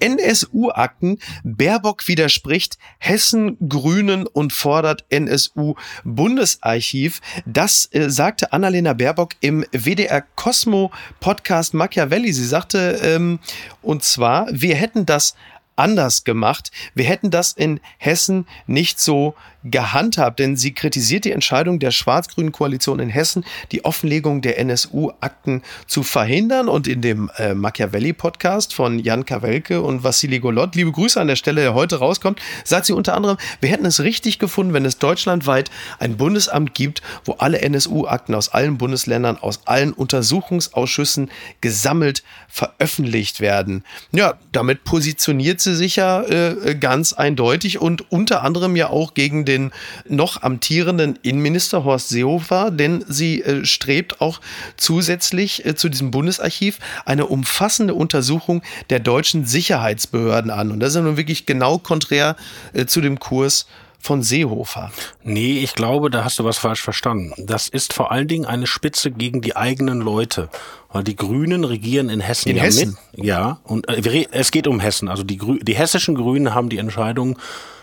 NSU-Akten. 0.00 1.18
Baerbock 1.44 2.08
widerspricht 2.08 2.78
Hessen 2.98 3.56
Grünen 3.68 4.26
und 4.26 4.52
fordert 4.52 5.04
NSU-Bundesarchiv. 5.10 7.20
Das 7.46 7.88
äh, 7.92 8.10
sagte 8.10 8.52
Annalena 8.52 8.92
Baerbock 8.92 9.36
im 9.40 9.64
WDR 9.72 10.22
Cosmo 10.36 10.90
Podcast 11.20 11.72
Machiavelli. 11.74 12.32
Sie 12.32 12.46
sagte, 12.46 13.00
ähm, 13.02 13.38
und 13.82 14.04
zwar, 14.04 14.46
wir 14.50 14.76
hätten 14.76 15.04
das 15.06 15.34
anders 15.78 16.24
gemacht. 16.24 16.70
Wir 16.94 17.04
hätten 17.04 17.30
das 17.30 17.52
in 17.52 17.80
Hessen 17.98 18.46
nicht 18.66 19.00
so 19.00 19.34
gehandhabt, 19.64 20.38
denn 20.38 20.56
sie 20.56 20.72
kritisiert 20.72 21.24
die 21.24 21.32
Entscheidung 21.32 21.78
der 21.78 21.90
schwarz-grünen 21.90 22.52
Koalition 22.52 23.00
in 23.00 23.08
Hessen, 23.08 23.44
die 23.72 23.84
Offenlegung 23.84 24.40
der 24.40 24.58
NSU-Akten 24.58 25.62
zu 25.86 26.02
verhindern. 26.02 26.68
Und 26.68 26.86
in 26.86 27.00
dem 27.00 27.30
äh, 27.36 27.54
Machiavelli-Podcast 27.54 28.74
von 28.74 28.98
Jan 28.98 29.24
Kawelke 29.24 29.80
und 29.82 30.04
Vassili 30.04 30.38
Golot, 30.38 30.74
liebe 30.74 30.92
Grüße 30.92 31.20
an 31.20 31.28
der 31.28 31.36
Stelle, 31.36 31.62
der 31.62 31.74
heute 31.74 31.96
rauskommt, 31.96 32.40
sagt 32.64 32.86
sie 32.86 32.92
unter 32.92 33.14
anderem, 33.14 33.36
wir 33.60 33.70
hätten 33.70 33.86
es 33.86 34.00
richtig 34.00 34.38
gefunden, 34.38 34.72
wenn 34.74 34.84
es 34.84 34.98
deutschlandweit 34.98 35.70
ein 35.98 36.16
Bundesamt 36.16 36.74
gibt, 36.74 37.02
wo 37.24 37.32
alle 37.32 37.60
NSU-Akten 37.60 38.34
aus 38.34 38.50
allen 38.50 38.78
Bundesländern, 38.78 39.38
aus 39.38 39.66
allen 39.66 39.92
Untersuchungsausschüssen 39.92 41.30
gesammelt 41.60 42.22
veröffentlicht 42.48 43.40
werden. 43.40 43.84
Ja, 44.12 44.34
damit 44.52 44.84
positioniert 44.84 45.60
sie 45.60 45.67
sich 45.74 45.96
ja 45.96 46.22
äh, 46.22 46.74
ganz 46.78 47.12
eindeutig 47.12 47.80
und 47.80 48.10
unter 48.10 48.42
anderem 48.42 48.76
ja 48.76 48.90
auch 48.90 49.14
gegen 49.14 49.44
den 49.44 49.72
noch 50.08 50.42
amtierenden 50.42 51.18
Innenminister 51.22 51.84
Horst 51.84 52.08
Seehofer, 52.08 52.70
denn 52.70 53.04
sie 53.08 53.42
äh, 53.42 53.64
strebt 53.64 54.20
auch 54.20 54.40
zusätzlich 54.76 55.64
äh, 55.64 55.74
zu 55.74 55.88
diesem 55.88 56.10
Bundesarchiv 56.10 56.78
eine 57.04 57.26
umfassende 57.26 57.94
Untersuchung 57.94 58.62
der 58.90 59.00
deutschen 59.00 59.46
Sicherheitsbehörden 59.46 60.50
an. 60.50 60.70
Und 60.70 60.80
das 60.80 60.90
ist 60.90 60.96
ja 60.96 61.02
nun 61.02 61.16
wirklich 61.16 61.46
genau 61.46 61.78
konträr 61.78 62.36
äh, 62.72 62.86
zu 62.86 63.00
dem 63.00 63.18
Kurs 63.18 63.66
von 63.98 64.22
Seehofer. 64.22 64.90
Nee, 65.22 65.58
ich 65.58 65.74
glaube, 65.74 66.10
da 66.10 66.24
hast 66.24 66.38
du 66.38 66.44
was 66.44 66.58
falsch 66.58 66.82
verstanden. 66.82 67.32
Das 67.36 67.68
ist 67.68 67.92
vor 67.92 68.12
allen 68.12 68.28
Dingen 68.28 68.46
eine 68.46 68.66
Spitze 68.66 69.10
gegen 69.10 69.40
die 69.40 69.56
eigenen 69.56 70.00
Leute. 70.00 70.48
Weil 70.90 71.04
die 71.04 71.16
Grünen 71.16 71.64
regieren 71.64 72.08
in 72.08 72.20
Hessen 72.20 72.50
in 72.50 72.56
ja 72.56 72.62
Hessen? 72.62 72.96
mit. 73.12 73.26
Ja, 73.26 73.58
und 73.64 73.88
äh, 73.88 74.26
es 74.30 74.50
geht 74.50 74.66
um 74.66 74.80
Hessen. 74.80 75.08
Also 75.08 75.22
die, 75.22 75.36
Grü 75.36 75.58
die 75.58 75.74
hessischen 75.74 76.14
Grünen 76.14 76.54
haben 76.54 76.70
die 76.70 76.78
Entscheidung 76.78 77.38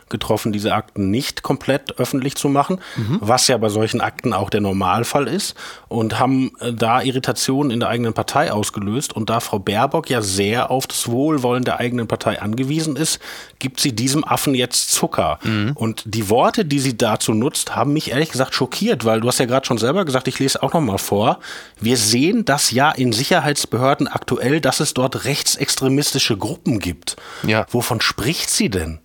getroffen, 0.09 0.51
diese 0.51 0.74
Akten 0.74 1.09
nicht 1.09 1.41
komplett 1.41 1.97
öffentlich 1.97 2.35
zu 2.35 2.47
machen, 2.50 2.79
mhm. 2.95 3.17
was 3.21 3.47
ja 3.47 3.57
bei 3.57 3.69
solchen 3.69 4.01
Akten 4.01 4.33
auch 4.33 4.50
der 4.50 4.62
Normalfall 4.62 5.27
ist 5.27 5.55
und 5.88 6.19
haben 6.19 6.51
äh, 6.59 6.74
da 6.74 7.01
Irritationen 7.01 7.71
in 7.71 7.79
der 7.79 7.89
eigenen 7.89 8.13
Partei 8.13 8.51
ausgelöst. 8.51 9.13
Und 9.13 9.29
da 9.29 9.39
Frau 9.39 9.59
Baerbock 9.59 10.09
ja 10.09 10.21
sehr 10.21 10.69
auf 10.69 10.88
das 10.88 11.07
Wohlwollen 11.07 11.63
der 11.63 11.79
eigenen 11.79 12.07
Partei 12.07 12.41
angewiesen 12.41 12.95
ist, 12.95 13.19
gibt 13.59 13.79
sie 13.79 13.93
diesem 13.93 14.24
Affen 14.24 14.53
jetzt 14.53 14.91
Zucker. 14.91 15.39
Mhm. 15.43 15.71
Und 15.74 16.03
die 16.05 16.29
Worte, 16.29 16.65
die 16.65 16.79
sie 16.79 16.97
dazu 16.97 17.33
nutzt, 17.33 17.75
haben 17.75 17.93
mich 17.93 18.12
ehrlich 18.12 18.31
gesagt 18.31 18.53
schockiert, 18.53 19.05
weil 19.05 19.21
du 19.21 19.27
hast 19.27 19.39
ja 19.39 19.45
gerade 19.45 19.65
schon 19.65 19.77
selber 19.77 20.05
gesagt, 20.05 20.27
ich 20.27 20.39
lese 20.39 20.62
auch 20.62 20.74
noch 20.74 20.81
mal 20.81 20.97
vor. 20.97 21.39
Wir 21.79 21.97
sehen 21.97 22.45
das 22.45 22.71
ja 22.71 22.91
in 22.91 23.12
Sicherheitsbehörden 23.12 24.07
aktuell, 24.07 24.62
dass 24.62 24.79
es 24.79 24.93
dort 24.93 25.25
rechtsextremistische 25.25 26.38
Gruppen 26.38 26.79
gibt. 26.79 27.15
Ja. 27.43 27.65
Wovon 27.69 28.01
spricht 28.01 28.50
sie 28.50 28.69
denn? 28.69 29.00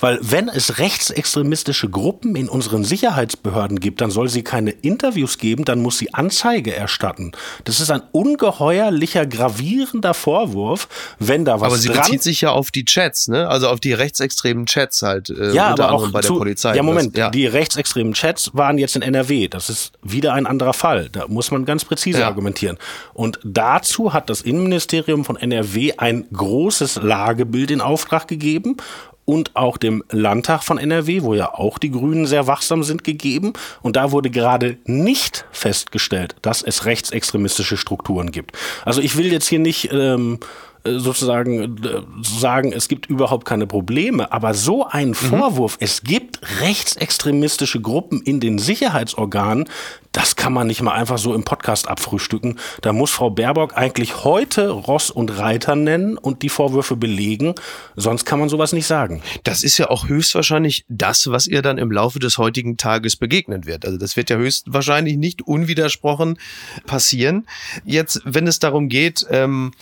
Weil 0.00 0.18
wenn 0.22 0.48
es 0.48 0.78
rechtsextremistische 0.78 1.88
Gruppen 1.88 2.36
in 2.36 2.48
unseren 2.48 2.84
Sicherheitsbehörden 2.84 3.80
gibt, 3.80 4.00
dann 4.00 4.10
soll 4.10 4.28
sie 4.28 4.42
keine 4.42 4.70
Interviews 4.70 5.38
geben, 5.38 5.64
dann 5.64 5.80
muss 5.80 5.98
sie 5.98 6.12
Anzeige 6.14 6.74
erstatten. 6.74 7.32
Das 7.64 7.80
ist 7.80 7.90
ein 7.90 8.02
ungeheuerlicher, 8.12 9.26
gravierender 9.26 10.14
Vorwurf, 10.14 10.88
wenn 11.18 11.44
da 11.44 11.60
was 11.60 11.68
Aber 11.68 11.76
sie 11.76 11.88
dran 11.88 11.98
bezieht 11.98 12.22
sich 12.22 12.40
ja 12.40 12.50
auf 12.50 12.70
die 12.70 12.84
Chats, 12.84 13.28
ne? 13.28 13.48
Also 13.48 13.68
auf 13.68 13.80
die 13.80 13.92
rechtsextremen 13.92 14.66
Chats 14.66 15.02
halt, 15.02 15.30
äh, 15.30 15.52
ja, 15.52 15.68
aber 15.68 15.92
auch 15.92 16.10
bei 16.10 16.20
der 16.20 16.28
zu, 16.28 16.38
Polizei. 16.38 16.74
Ja, 16.74 16.82
Moment, 16.82 17.14
das, 17.14 17.18
ja. 17.18 17.30
die 17.30 17.46
rechtsextremen 17.46 18.12
Chats 18.14 18.50
waren 18.54 18.78
jetzt 18.78 18.96
in 18.96 19.02
NRW. 19.02 19.48
Das 19.48 19.70
ist 19.70 19.92
wieder 20.02 20.34
ein 20.34 20.46
anderer 20.46 20.72
Fall. 20.72 21.08
Da 21.10 21.26
muss 21.28 21.50
man 21.50 21.64
ganz 21.64 21.84
präzise 21.84 22.20
Ja. 22.20 22.26
argumentieren. 22.26 22.78
Und 23.12 23.38
dazu 23.44 24.12
hat 24.12 24.30
das 24.30 24.40
Innenministerium 24.40 25.24
von 25.24 25.36
NRW 25.36 25.94
ein 25.96 26.26
großes 26.32 26.96
Lagebild 27.02 27.70
in 27.70 27.80
Auftrag 27.80 28.28
gegeben 28.28 28.76
und 29.24 29.56
auch 29.56 29.76
dem 29.76 30.02
Landtag 30.10 30.62
von 30.62 30.78
NRW, 30.78 31.22
wo 31.22 31.34
ja 31.34 31.54
auch 31.54 31.78
die 31.78 31.90
Grünen 31.90 32.26
sehr 32.26 32.46
wachsam 32.46 32.82
sind, 32.82 33.04
gegeben. 33.04 33.52
Und 33.82 33.96
da 33.96 34.12
wurde 34.12 34.30
gerade 34.30 34.76
nicht 34.84 35.46
festgestellt, 35.50 36.36
dass 36.42 36.62
es 36.62 36.84
rechtsextremistische 36.84 37.76
Strukturen 37.76 38.30
gibt. 38.32 38.52
Also 38.84 39.00
ich 39.00 39.16
will 39.16 39.32
jetzt 39.32 39.48
hier 39.48 39.58
nicht 39.58 39.90
ähm, 39.92 40.38
äh, 40.40 40.73
sozusagen 40.84 41.78
äh, 41.84 42.02
sagen, 42.22 42.72
es 42.72 42.88
gibt 42.88 43.06
überhaupt 43.06 43.46
keine 43.46 43.66
Probleme, 43.66 44.32
aber 44.32 44.54
so 44.54 44.86
ein 44.86 45.14
Vorwurf, 45.14 45.76
es 45.80 46.02
gibt 46.02 46.40
rechtsextremistische 46.60 47.80
Gruppen 47.80 48.20
in 48.22 48.40
den 48.40 48.58
Sicherheitsorganen, 48.58 49.68
das 50.12 50.36
kann 50.36 50.52
man 50.52 50.68
nicht 50.68 50.80
mal 50.80 50.92
einfach 50.92 51.18
so 51.18 51.34
im 51.34 51.42
Podcast 51.42 51.88
abfrühstücken. 51.88 52.60
Da 52.82 52.92
muss 52.92 53.10
Frau 53.10 53.30
Baerbock 53.30 53.76
eigentlich 53.76 54.22
heute 54.24 54.70
Ross 54.70 55.10
und 55.10 55.38
Reiter 55.38 55.74
nennen 55.74 56.16
und 56.16 56.42
die 56.42 56.48
Vorwürfe 56.48 56.94
belegen, 56.94 57.54
sonst 57.96 58.24
kann 58.24 58.38
man 58.38 58.48
sowas 58.48 58.72
nicht 58.72 58.86
sagen. 58.86 59.22
Das 59.42 59.64
ist 59.64 59.76
ja 59.76 59.90
auch 59.90 60.06
höchstwahrscheinlich 60.06 60.84
das, 60.88 61.30
was 61.30 61.48
ihr 61.48 61.62
dann 61.62 61.78
im 61.78 61.90
Laufe 61.90 62.20
des 62.20 62.38
heutigen 62.38 62.76
Tages 62.76 63.16
begegnen 63.16 63.66
wird. 63.66 63.84
Also 63.84 63.98
das 63.98 64.16
wird 64.16 64.30
ja 64.30 64.36
höchstwahrscheinlich 64.36 65.16
nicht 65.16 65.42
unwidersprochen 65.42 66.38
passieren. 66.86 67.46
Jetzt, 67.84 68.20
wenn 68.24 68.46
es 68.46 68.60
darum 68.60 68.88
geht, 68.88 69.26
ähm, 69.30 69.72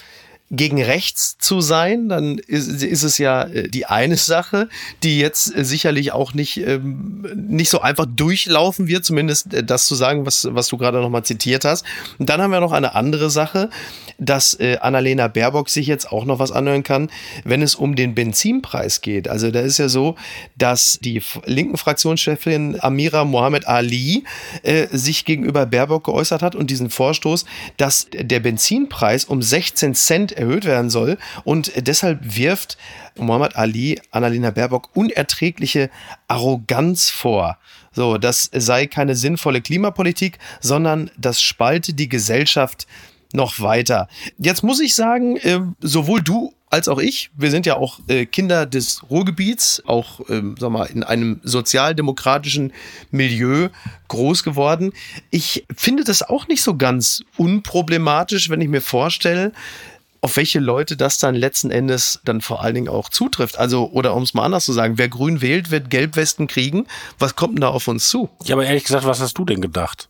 gegen 0.54 0.82
rechts 0.82 1.38
zu 1.38 1.62
sein, 1.62 2.10
dann 2.10 2.38
ist, 2.38 2.82
ist 2.82 3.02
es 3.02 3.16
ja 3.16 3.44
äh, 3.44 3.68
die 3.68 3.86
eine 3.86 4.16
Sache, 4.16 4.68
die 5.02 5.18
jetzt 5.18 5.56
äh, 5.56 5.64
sicherlich 5.64 6.12
auch 6.12 6.34
nicht, 6.34 6.58
ähm, 6.58 7.26
nicht 7.34 7.70
so 7.70 7.80
einfach 7.80 8.04
durchlaufen 8.06 8.86
wird, 8.86 9.02
zumindest 9.06 9.54
äh, 9.54 9.64
das 9.64 9.86
zu 9.86 9.94
sagen, 9.94 10.26
was, 10.26 10.46
was 10.50 10.68
du 10.68 10.76
gerade 10.76 11.00
nochmal 11.00 11.24
zitiert 11.24 11.64
hast. 11.64 11.86
Und 12.18 12.28
dann 12.28 12.42
haben 12.42 12.50
wir 12.50 12.60
noch 12.60 12.72
eine 12.72 12.94
andere 12.94 13.30
Sache, 13.30 13.70
dass 14.18 14.52
äh, 14.60 14.76
Annalena 14.80 15.28
Baerbock 15.28 15.70
sich 15.70 15.86
jetzt 15.86 16.12
auch 16.12 16.26
noch 16.26 16.38
was 16.38 16.52
anhören 16.52 16.82
kann, 16.82 17.10
wenn 17.44 17.62
es 17.62 17.74
um 17.74 17.96
den 17.96 18.14
Benzinpreis 18.14 19.00
geht. 19.00 19.28
Also 19.28 19.50
da 19.50 19.60
ist 19.60 19.78
ja 19.78 19.88
so, 19.88 20.16
dass 20.58 20.98
die 21.02 21.22
linken 21.46 21.78
Fraktionschefin 21.78 22.76
Amira 22.78 23.24
Mohamed 23.24 23.66
Ali 23.66 24.24
äh, 24.62 24.86
sich 24.90 25.24
gegenüber 25.24 25.64
Baerbock 25.64 26.04
geäußert 26.04 26.42
hat 26.42 26.54
und 26.54 26.70
diesen 26.70 26.90
Vorstoß, 26.90 27.46
dass 27.78 28.08
der 28.12 28.40
Benzinpreis 28.40 29.24
um 29.24 29.40
16 29.40 29.94
Cent 29.94 30.41
erhöht 30.42 30.64
werden 30.64 30.90
soll 30.90 31.18
und 31.44 31.72
deshalb 31.86 32.36
wirft 32.36 32.76
Mohamed 33.16 33.56
Ali 33.56 34.00
Annalena 34.10 34.50
Baerbock 34.50 34.90
unerträgliche 34.94 35.90
Arroganz 36.28 37.10
vor. 37.10 37.58
So, 37.92 38.18
das 38.18 38.50
sei 38.52 38.86
keine 38.86 39.14
sinnvolle 39.16 39.60
Klimapolitik, 39.60 40.38
sondern 40.60 41.10
das 41.16 41.40
spalte 41.40 41.94
die 41.94 42.08
Gesellschaft 42.08 42.86
noch 43.32 43.60
weiter. 43.60 44.08
Jetzt 44.38 44.62
muss 44.62 44.80
ich 44.80 44.94
sagen, 44.94 45.36
äh, 45.38 45.60
sowohl 45.80 46.22
du 46.22 46.52
als 46.72 46.88
auch 46.88 46.98
ich, 46.98 47.30
wir 47.36 47.50
sind 47.50 47.66
ja 47.66 47.76
auch 47.76 48.00
äh, 48.08 48.24
Kinder 48.24 48.64
des 48.64 49.02
Ruhrgebiets, 49.10 49.82
auch 49.84 50.20
ähm, 50.30 50.54
sag 50.58 50.70
mal, 50.70 50.86
in 50.86 51.02
einem 51.02 51.38
sozialdemokratischen 51.42 52.72
Milieu 53.10 53.68
groß 54.08 54.42
geworden. 54.42 54.94
Ich 55.30 55.66
finde 55.76 56.02
das 56.02 56.22
auch 56.22 56.48
nicht 56.48 56.62
so 56.62 56.78
ganz 56.78 57.24
unproblematisch, 57.36 58.48
wenn 58.48 58.62
ich 58.62 58.68
mir 58.68 58.80
vorstelle, 58.80 59.52
auf 60.24 60.36
welche 60.36 60.60
Leute 60.60 60.96
das 60.96 61.18
dann 61.18 61.34
letzten 61.34 61.70
Endes 61.72 62.20
dann 62.24 62.40
vor 62.40 62.62
allen 62.62 62.74
Dingen 62.76 62.88
auch 62.88 63.08
zutrifft. 63.08 63.58
Also, 63.58 63.90
oder 63.90 64.14
um 64.14 64.22
es 64.22 64.34
mal 64.34 64.44
anders 64.44 64.64
zu 64.64 64.72
sagen, 64.72 64.96
wer 64.96 65.08
grün 65.08 65.42
wählt, 65.42 65.70
wird 65.72 65.90
Gelbwesten 65.90 66.46
kriegen. 66.46 66.86
Was 67.18 67.34
kommt 67.36 67.54
denn 67.56 67.60
da 67.62 67.68
auf 67.68 67.88
uns 67.88 68.08
zu? 68.08 68.30
Ja, 68.44 68.54
aber 68.54 68.64
ehrlich 68.64 68.84
gesagt, 68.84 69.04
was 69.04 69.20
hast 69.20 69.36
du 69.36 69.44
denn 69.44 69.60
gedacht? 69.60 70.08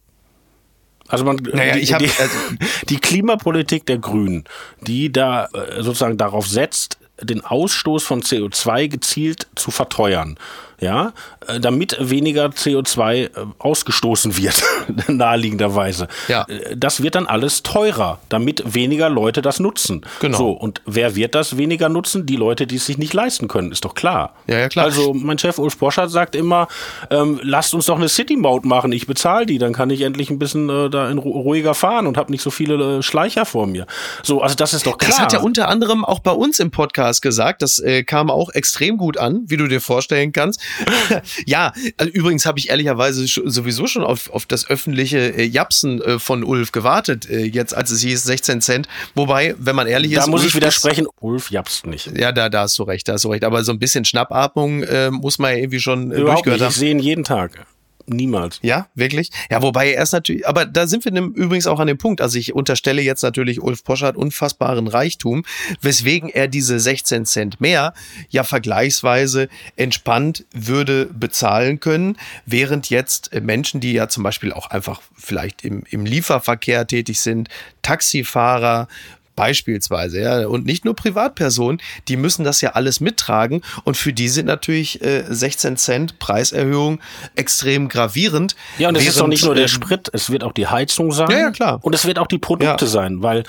Also 1.08 1.24
man, 1.24 1.36
Naja, 1.36 1.74
die, 1.74 1.80
ich 1.80 1.92
hab- 1.94 2.00
die, 2.00 2.10
also- 2.18 2.36
die 2.88 2.98
Klimapolitik 2.98 3.86
der 3.86 3.98
Grünen, 3.98 4.44
die 4.82 5.10
da 5.10 5.46
äh, 5.46 5.82
sozusagen 5.82 6.16
darauf 6.18 6.46
setzt, 6.46 6.98
den 7.20 7.42
Ausstoß 7.44 8.02
von 8.02 8.22
CO2 8.22 8.88
gezielt 8.88 9.46
zu 9.56 9.70
verteuern. 9.70 10.38
Ja, 10.82 11.12
äh, 11.46 11.60
damit 11.60 11.96
weniger 12.00 12.46
CO2 12.46 13.14
äh, 13.14 13.28
ausgestoßen 13.58 14.36
wird, 14.36 14.62
naheliegenderweise. 15.08 16.08
Ja. 16.28 16.44
Äh, 16.48 16.76
Das 16.76 17.02
wird 17.02 17.14
dann 17.14 17.26
alles 17.26 17.62
teurer, 17.62 18.18
damit 18.28 18.74
weniger 18.74 19.08
Leute 19.08 19.42
das 19.42 19.60
nutzen. 19.60 20.04
Genau. 20.20 20.36
So, 20.36 20.50
und 20.50 20.82
wer 20.84 21.14
wird 21.14 21.34
das 21.34 21.56
weniger 21.56 21.88
nutzen? 21.88 22.26
Die 22.26 22.36
Leute, 22.36 22.66
die 22.66 22.76
es 22.76 22.86
sich 22.86 22.98
nicht 22.98 23.14
leisten 23.14 23.46
können, 23.48 23.70
ist 23.70 23.84
doch 23.84 23.94
klar. 23.94 24.34
Ja, 24.46 24.58
ja, 24.58 24.68
klar. 24.68 24.84
Also 24.86 25.14
mein 25.14 25.38
Chef 25.38 25.58
Ulf 25.58 25.78
Boschert 25.78 26.10
sagt 26.10 26.34
immer, 26.34 26.66
ähm, 27.10 27.38
lasst 27.42 27.74
uns 27.74 27.86
doch 27.86 27.96
eine 27.96 28.08
City-Maut 28.08 28.64
machen, 28.64 28.90
ich 28.92 29.06
bezahle 29.06 29.46
die, 29.46 29.58
dann 29.58 29.72
kann 29.72 29.90
ich 29.90 30.00
endlich 30.02 30.30
ein 30.30 30.38
bisschen 30.38 30.68
äh, 30.68 30.90
da 30.90 31.08
in 31.10 31.18
ru 31.18 31.30
ruhiger 31.30 31.74
fahren 31.74 32.06
und 32.08 32.16
habe 32.16 32.32
nicht 32.32 32.42
so 32.42 32.50
viele 32.50 32.98
äh, 32.98 33.02
Schleicher 33.02 33.46
vor 33.46 33.66
mir. 33.68 33.86
So, 34.22 34.42
also 34.42 34.56
das 34.56 34.74
ist 34.74 34.86
doch 34.86 34.98
klar. 34.98 35.10
Das 35.10 35.20
hat 35.20 35.32
er 35.32 35.44
unter 35.44 35.68
anderem 35.68 36.04
auch 36.04 36.18
bei 36.18 36.32
uns 36.32 36.58
im 36.58 36.70
Podcast 36.72 37.22
gesagt. 37.22 37.62
Das 37.62 37.78
äh, 37.78 38.02
kam 38.02 38.30
auch 38.30 38.50
extrem 38.50 38.96
gut 38.96 39.16
an, 39.16 39.42
wie 39.46 39.56
du 39.56 39.68
dir 39.68 39.80
vorstellen 39.80 40.32
kannst. 40.32 40.60
ja, 41.46 41.72
also 41.96 42.12
übrigens 42.12 42.46
habe 42.46 42.58
ich 42.58 42.70
ehrlicherweise 42.70 43.26
sowieso 43.26 43.86
schon 43.86 44.04
auf, 44.04 44.30
auf 44.30 44.46
das 44.46 44.68
öffentliche 44.68 45.18
äh, 45.18 45.44
Japsen 45.44 46.00
äh, 46.00 46.18
von 46.18 46.44
Ulf 46.44 46.72
gewartet, 46.72 47.28
äh, 47.28 47.44
jetzt 47.44 47.74
als 47.74 47.90
es 47.90 48.00
hieß 48.02 48.22
16 48.24 48.60
Cent. 48.60 48.88
Wobei, 49.14 49.54
wenn 49.58 49.76
man 49.76 49.86
ehrlich 49.86 50.12
da 50.12 50.20
ist, 50.20 50.26
muss 50.28 50.42
Ulf 50.42 50.50
ich 50.50 50.54
widersprechen, 50.56 51.06
Ulf 51.20 51.50
japst 51.50 51.86
nicht. 51.86 52.06
Ist, 52.08 52.18
ja, 52.18 52.32
da, 52.32 52.48
da 52.48 52.62
hast 52.62 52.78
du 52.78 52.82
recht, 52.84 53.08
da 53.08 53.14
hast 53.14 53.24
du 53.24 53.28
recht. 53.28 53.44
Aber 53.44 53.64
so 53.64 53.72
ein 53.72 53.78
bisschen 53.78 54.04
Schnappatmung 54.04 54.82
äh, 54.82 55.10
muss 55.10 55.38
man 55.38 55.52
ja 55.52 55.58
irgendwie 55.58 55.80
schon 55.80 56.10
äh, 56.10 56.16
Überhaupt 56.16 56.46
durchgehört 56.46 56.60
nicht, 56.60 56.64
haben. 56.64 56.70
ich 56.70 56.76
sehe 56.76 56.90
ihn 56.90 56.98
jeden 56.98 57.24
Tag. 57.24 57.66
Niemals. 58.16 58.58
Ja, 58.62 58.88
wirklich? 58.94 59.30
Ja, 59.50 59.62
wobei 59.62 59.92
er 59.92 60.02
ist 60.02 60.12
natürlich, 60.12 60.46
aber 60.46 60.66
da 60.66 60.86
sind 60.86 61.04
wir 61.04 61.12
übrigens 61.12 61.66
auch 61.66 61.80
an 61.80 61.86
dem 61.86 61.98
Punkt. 61.98 62.20
Also 62.20 62.38
ich 62.38 62.54
unterstelle 62.54 63.02
jetzt 63.02 63.22
natürlich 63.22 63.60
Ulf 63.60 63.84
Poschardt 63.84 64.16
unfassbaren 64.16 64.88
Reichtum, 64.88 65.44
weswegen 65.80 66.28
er 66.28 66.48
diese 66.48 66.78
16 66.78 67.26
Cent 67.26 67.60
mehr 67.60 67.94
ja 68.30 68.44
vergleichsweise 68.44 69.48
entspannt 69.76 70.44
würde 70.52 71.06
bezahlen 71.06 71.80
können, 71.80 72.16
während 72.46 72.90
jetzt 72.90 73.34
Menschen, 73.40 73.80
die 73.80 73.92
ja 73.92 74.08
zum 74.08 74.22
Beispiel 74.22 74.52
auch 74.52 74.68
einfach 74.68 75.00
vielleicht 75.14 75.64
im, 75.64 75.84
im 75.90 76.04
Lieferverkehr 76.04 76.86
tätig 76.86 77.20
sind, 77.20 77.48
Taxifahrer, 77.82 78.88
Beispielsweise, 79.34 80.20
ja, 80.20 80.46
und 80.46 80.66
nicht 80.66 80.84
nur 80.84 80.94
Privatpersonen, 80.94 81.80
die 82.08 82.16
müssen 82.16 82.44
das 82.44 82.60
ja 82.60 82.70
alles 82.70 83.00
mittragen 83.00 83.62
und 83.84 83.96
für 83.96 84.12
die 84.12 84.28
sind 84.28 84.46
natürlich 84.46 85.02
äh, 85.02 85.24
16 85.28 85.76
Cent 85.76 86.18
Preiserhöhung 86.18 87.00
extrem 87.34 87.88
gravierend. 87.88 88.56
Ja, 88.78 88.88
und 88.88 88.96
es 88.96 89.06
ist 89.06 89.18
doch 89.20 89.26
nicht 89.28 89.44
nur 89.44 89.54
der 89.54 89.64
ähm, 89.64 89.68
Sprit, 89.68 90.10
es 90.12 90.30
wird 90.30 90.44
auch 90.44 90.52
die 90.52 90.66
Heizung 90.66 91.12
sein. 91.12 91.30
Ja, 91.30 91.38
ja, 91.38 91.50
klar. 91.50 91.78
Und 91.82 91.94
es 91.94 92.04
wird 92.06 92.18
auch 92.18 92.26
die 92.26 92.38
Produkte 92.38 92.84
Ja. 92.84 92.90
sein, 92.90 93.22
weil 93.22 93.40
äh, 93.40 93.44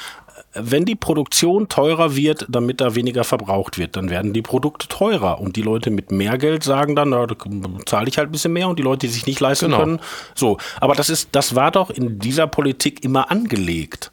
wenn 0.55 0.85
die 0.85 0.95
Produktion 0.95 1.67
teurer 1.67 2.15
wird, 2.15 2.45
damit 2.47 2.79
da 2.79 2.95
weniger 2.95 3.23
verbraucht 3.23 3.77
wird, 3.77 3.95
dann 3.95 4.09
werden 4.09 4.33
die 4.33 4.41
Produkte 4.43 4.87
teurer. 4.87 5.39
Und 5.41 5.55
die 5.55 5.61
Leute 5.63 5.89
mit 5.89 6.11
mehr 6.11 6.37
Geld 6.37 6.63
sagen 6.63 6.95
dann, 6.95 7.09
na, 7.09 7.25
da 7.25 7.35
zahle 7.85 8.07
ich 8.07 8.17
halt 8.17 8.29
ein 8.29 8.31
bisschen 8.31 8.53
mehr 8.53 8.67
und 8.69 8.77
die 8.79 8.83
Leute, 8.83 9.07
die 9.07 9.13
sich 9.13 9.25
nicht 9.25 9.39
leisten 9.39 9.65
Genau. 9.65 9.79
können. 9.79 9.99
So. 10.35 10.57
Aber 10.79 10.93
das 10.95 11.09
ist, 11.09 11.29
das 11.33 11.55
war 11.55 11.71
doch 11.71 11.89
in 11.89 12.19
dieser 12.19 12.47
Politik 12.47 13.03
immer 13.03 13.31
angelegt. 13.31 14.11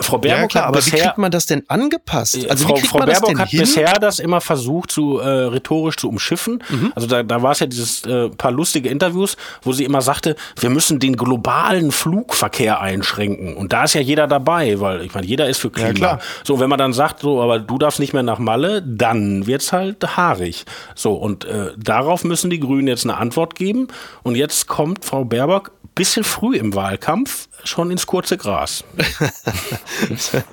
Frau 0.00 0.18
Baerbock 0.18 0.54
Ja, 0.54 0.64
aber 0.64 0.78
wie 0.78 0.90
bisher, 0.90 1.06
kriegt 1.06 1.18
man 1.18 1.30
das 1.30 1.46
denn 1.46 1.62
angepasst? 1.68 2.48
Also 2.48 2.66
Frau, 2.66 2.76
wie 2.76 2.80
kriegt 2.80 2.90
Frau 2.90 2.98
man 2.98 3.08
das 3.08 3.20
Baerbock 3.20 3.30
denn 3.30 3.38
hat 3.40 3.48
hin? 3.48 3.60
bisher 3.60 3.92
das 3.94 4.18
immer 4.18 4.40
versucht, 4.40 4.90
zu 4.90 5.18
äh, 5.18 5.26
rhetorisch 5.26 5.96
zu 5.96 6.08
umschiffen. 6.08 6.62
Mhm. 6.68 6.92
Also 6.94 7.06
da, 7.06 7.22
da 7.22 7.42
war 7.42 7.52
es 7.52 7.60
ja 7.60 7.66
dieses 7.66 8.04
äh, 8.04 8.28
paar 8.30 8.50
lustige 8.50 8.88
Interviews, 8.88 9.36
wo 9.62 9.72
sie 9.72 9.84
immer 9.84 10.02
sagte, 10.02 10.36
wir 10.58 10.70
müssen 10.70 10.98
den 10.98 11.16
globalen 11.16 11.92
Flugverkehr 11.92 12.80
einschränken. 12.80 13.56
Und 13.56 13.72
da 13.72 13.84
ist 13.84 13.94
ja 13.94 14.00
jeder 14.00 14.26
dabei, 14.26 14.80
weil 14.80 15.02
ich 15.02 15.14
meine, 15.14 15.26
jeder 15.26 15.48
ist 15.48 15.58
für 15.58 15.70
Klima. 15.70 15.92
klar. 15.92 16.18
So, 16.44 16.60
wenn 16.60 16.68
man 16.68 16.78
dann 16.78 16.92
sagt, 16.92 17.20
so, 17.20 17.40
aber 17.40 17.58
du 17.58 17.78
darfst 17.78 18.00
nicht 18.00 18.12
mehr 18.12 18.22
nach 18.22 18.38
Malle, 18.38 18.82
dann 18.82 19.46
wird's 19.46 19.72
halt 19.72 20.16
haarig. 20.16 20.64
So, 20.94 21.14
und 21.14 21.44
äh, 21.44 21.72
darauf 21.76 22.24
müssen 22.24 22.50
die 22.50 22.60
Grünen 22.60 22.88
jetzt 22.88 23.04
eine 23.04 23.16
Antwort 23.16 23.54
geben. 23.54 23.88
Und 24.22 24.36
jetzt 24.36 24.66
kommt 24.68 25.04
Frau 25.04 25.24
Baerbock 25.24 25.72
bisschen 25.94 26.24
früh 26.24 26.56
im 26.56 26.74
Wahlkampf 26.74 27.48
schon 27.64 27.90
ins 27.90 28.06
kurze 28.06 28.36
Gras. 28.36 28.84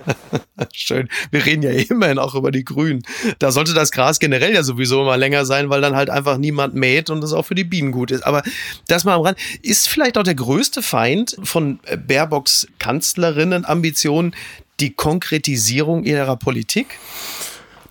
Schön. 0.74 1.10
Wir 1.32 1.46
reden 1.46 1.63
ja 1.63 1.72
immerhin 1.72 2.20
auch 2.20 2.36
über 2.36 2.51
die 2.51 2.65
Grünen. 2.65 3.03
Da 3.39 3.51
sollte 3.51 3.74
das 3.74 3.91
Gras 3.91 4.20
generell 4.20 4.53
ja 4.53 4.63
sowieso 4.63 5.01
immer 5.01 5.17
länger 5.17 5.46
sein, 5.46 5.70
weil 5.70 5.82
dann 5.82 5.96
halt 5.96 6.10
einfach 6.10 6.38
niemand 6.38 6.75
mäht 6.75 7.10
und 7.10 7.22
das 7.22 7.34
auch 7.34 7.44
für 7.44 7.56
die 7.56 7.63
Bienen 7.63 7.91
gut 7.91 8.12
ist. 8.12 8.25
Aber 8.25 8.44
das 8.88 9.06
mal 9.06 9.15
am 9.15 9.22
Rand. 9.22 9.38
Ist 9.62 9.88
vielleicht 9.88 10.17
auch 10.17 10.24
der 10.24 10.36
größte 10.36 10.82
Feind 10.82 11.38
von 11.44 11.79
äh, 11.86 11.98
Baerbocks 11.98 12.67
Kanzlerinnenambitionen 12.79 14.36
die 14.79 14.94
Konkretisierung 14.94 16.03
ihrer 16.03 16.36
Politik? 16.36 17.00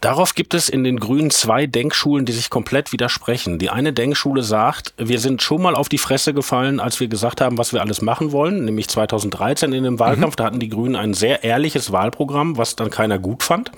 Darauf 0.01 0.35
gibt 0.35 0.55
es 0.55 0.69
in 0.69 0.85
den 0.85 1.01
Grünen 1.01 1.31
zwei 1.31 1.67
Denkschulen, 1.67 2.27
die 2.27 2.33
sich 2.33 2.51
komplett 2.51 2.93
widersprechen. 2.93 3.59
Die 3.59 3.71
eine 3.71 3.93
Denkschule 3.93 4.43
sagt, 4.43 4.95
wir 4.97 5.19
sind 5.19 5.43
schon 5.43 5.63
mal 5.63 5.75
auf 5.75 5.89
die 5.89 5.99
Fresse 5.99 6.35
gefallen, 6.35 6.81
als 6.81 7.01
wir 7.01 7.09
gesagt 7.09 7.41
haben, 7.41 7.59
was 7.59 7.73
wir 7.73 7.81
alles 7.81 8.03
machen 8.03 8.33
wollen, 8.33 8.65
nämlich 8.65 8.89
2013 8.89 9.73
in 9.73 9.85
dem 9.85 9.99
Wahlkampf. 9.99 10.37
Da 10.37 10.45
hatten 10.45 10.61
die 10.61 10.69
Grünen 10.69 10.97
ein 10.97 11.15
sehr 11.15 11.45
ehrliches 11.45 11.93
Wahlprogramm, 11.93 12.57
was 12.57 12.77
dann 12.77 12.91
keiner 12.91 13.19
gut 13.19 13.43
fand. 13.43 13.73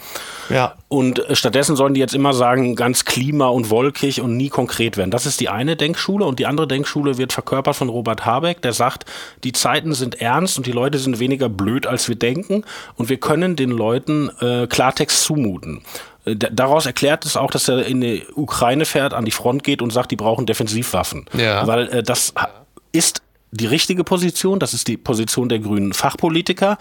Ja. 0.51 0.75
Und 0.91 1.19
äh, 1.19 1.37
stattdessen 1.37 1.77
sollen 1.77 1.93
die 1.93 2.01
jetzt 2.01 2.15
immer 2.15 2.33
sagen, 2.33 2.75
ganz 2.75 3.05
klima- 3.05 3.49
und 3.49 3.69
wolkig 3.69 4.23
und 4.23 4.37
nie 4.39 4.49
konkret 4.49 4.97
werden. 4.97 5.11
Das 5.11 5.27
ist 5.27 5.39
die 5.41 5.51
eine 5.51 5.77
Denkschule. 5.77 6.25
Und 6.25 6.39
die 6.39 6.47
andere 6.47 6.67
Denkschule 6.67 7.19
wird 7.19 7.33
verkörpert 7.35 7.77
von 7.77 7.91
Robert 7.91 8.25
Habeck, 8.25 8.63
der 8.63 8.73
sagt, 8.73 9.05
die 9.45 9.53
Zeiten 9.53 9.93
sind 9.93 10.21
ernst 10.23 10.57
und 10.57 10.67
die 10.67 10.73
Leute 10.73 10.99
sind 10.99 11.19
weniger 11.19 11.51
blöd, 11.51 11.87
als 11.87 12.09
wir 12.09 12.17
denken. 12.17 12.65
Und 12.97 13.11
wir 13.11 13.19
können 13.19 13.55
den 13.55 13.71
Leuten 13.71 14.31
äh, 14.41 14.67
Klartext 14.67 15.25
zumuten. 15.25 15.83
Äh, 16.25 16.37
da- 16.37 16.49
Daraus 16.51 16.87
erklärt 16.87 17.27
es 17.27 17.37
auch, 17.37 17.51
dass 17.51 17.69
er 17.69 17.85
in 17.85 18.01
die 18.01 18.25
Ukraine 18.35 18.87
fährt, 18.87 19.13
an 19.13 19.27
die 19.27 19.31
Front 19.31 19.65
geht 19.65 19.83
und 19.83 19.93
sagt, 19.93 20.11
die 20.11 20.17
brauchen 20.17 20.47
Defensivwaffen. 20.47 21.27
Ja. 21.37 21.67
Weil 21.67 21.89
äh, 21.89 22.03
das 22.03 22.33
ist 22.93 23.21
die 23.51 23.67
richtige 23.67 24.05
Position, 24.05 24.59
das 24.59 24.73
ist 24.73 24.89
die 24.89 24.97
Position 24.97 25.51
der 25.51 25.59
grünen 25.59 25.93
Fachpolitiker. 25.93 26.79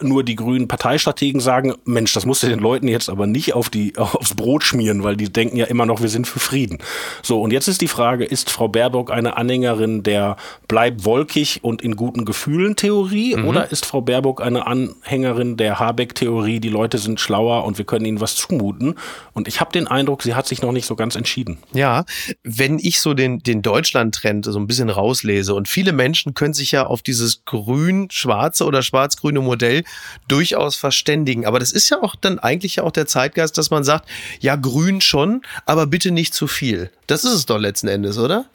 Nur 0.00 0.24
die 0.24 0.36
grünen 0.36 0.68
Parteistrategen 0.68 1.40
sagen, 1.40 1.74
Mensch, 1.84 2.12
das 2.12 2.26
musst 2.26 2.42
du 2.42 2.48
den 2.48 2.58
Leuten 2.58 2.88
jetzt 2.88 3.08
aber 3.08 3.26
nicht 3.26 3.54
auf 3.54 3.70
die, 3.70 3.96
aufs 3.96 4.34
Brot 4.34 4.64
schmieren, 4.64 5.02
weil 5.02 5.16
die 5.16 5.32
denken 5.32 5.56
ja 5.56 5.66
immer 5.66 5.86
noch, 5.86 6.02
wir 6.02 6.08
sind 6.08 6.26
für 6.26 6.40
Frieden. 6.40 6.78
So, 7.22 7.40
und 7.40 7.52
jetzt 7.52 7.68
ist 7.68 7.80
die 7.80 7.88
Frage, 7.88 8.24
ist 8.24 8.50
Frau 8.50 8.68
Baerbock 8.68 9.10
eine 9.10 9.36
Anhängerin 9.36 10.02
der 10.02 10.36
bleib 10.68 11.04
wolkig 11.04 11.60
und 11.62 11.82
in 11.82 11.96
guten 11.96 12.24
Gefühlen 12.24 12.76
Theorie 12.76 13.36
oder 13.36 13.70
ist 13.70 13.86
Frau 13.86 14.00
Baerbock 14.00 14.42
eine 14.42 14.66
Anhängerin 14.66 15.56
der 15.56 15.78
Habeck-Theorie, 15.78 16.60
die 16.60 16.68
Leute 16.68 16.98
sind 16.98 17.20
schlauer 17.20 17.64
und 17.64 17.78
wir 17.78 17.84
können 17.84 18.04
ihnen 18.04 18.20
was 18.20 18.36
zumuten? 18.36 18.94
Und 19.32 19.48
ich 19.48 19.60
habe 19.60 19.72
den 19.72 19.86
Eindruck, 19.86 20.22
sie 20.22 20.34
hat 20.34 20.46
sich 20.46 20.62
noch 20.62 20.72
nicht 20.72 20.86
so 20.86 20.96
ganz 20.96 21.16
entschieden. 21.16 21.58
Ja, 21.72 22.04
wenn 22.42 22.78
ich 22.78 23.00
so 23.00 23.14
den, 23.14 23.40
den 23.40 23.62
Deutschland-Trend 23.62 24.44
so 24.44 24.58
ein 24.58 24.66
bisschen 24.66 24.90
rauslese 24.90 25.54
und 25.54 25.68
viele 25.68 25.92
Menschen 25.92 26.34
können 26.34 26.54
sich 26.54 26.72
ja 26.72 26.86
auf 26.86 27.02
dieses 27.02 27.44
grün-schwarze 27.44 28.64
oder 28.64 28.82
schwarz-grüne 28.82 29.40
Modell 29.40 29.84
durchaus 30.28 30.76
verständigen. 30.76 31.46
Aber 31.46 31.58
das 31.58 31.72
ist 31.72 31.88
ja 31.90 32.02
auch 32.02 32.14
dann 32.14 32.38
eigentlich 32.38 32.76
ja 32.76 32.82
auch 32.82 32.92
der 32.92 33.06
Zeitgeist, 33.06 33.58
dass 33.58 33.70
man 33.70 33.84
sagt, 33.84 34.08
ja, 34.40 34.56
grün 34.56 35.00
schon, 35.00 35.42
aber 35.64 35.86
bitte 35.86 36.10
nicht 36.10 36.34
zu 36.34 36.46
viel. 36.46 36.90
Das 37.06 37.24
ist 37.24 37.32
es 37.32 37.46
doch 37.46 37.58
letzten 37.58 37.88
Endes, 37.88 38.18
oder? 38.18 38.46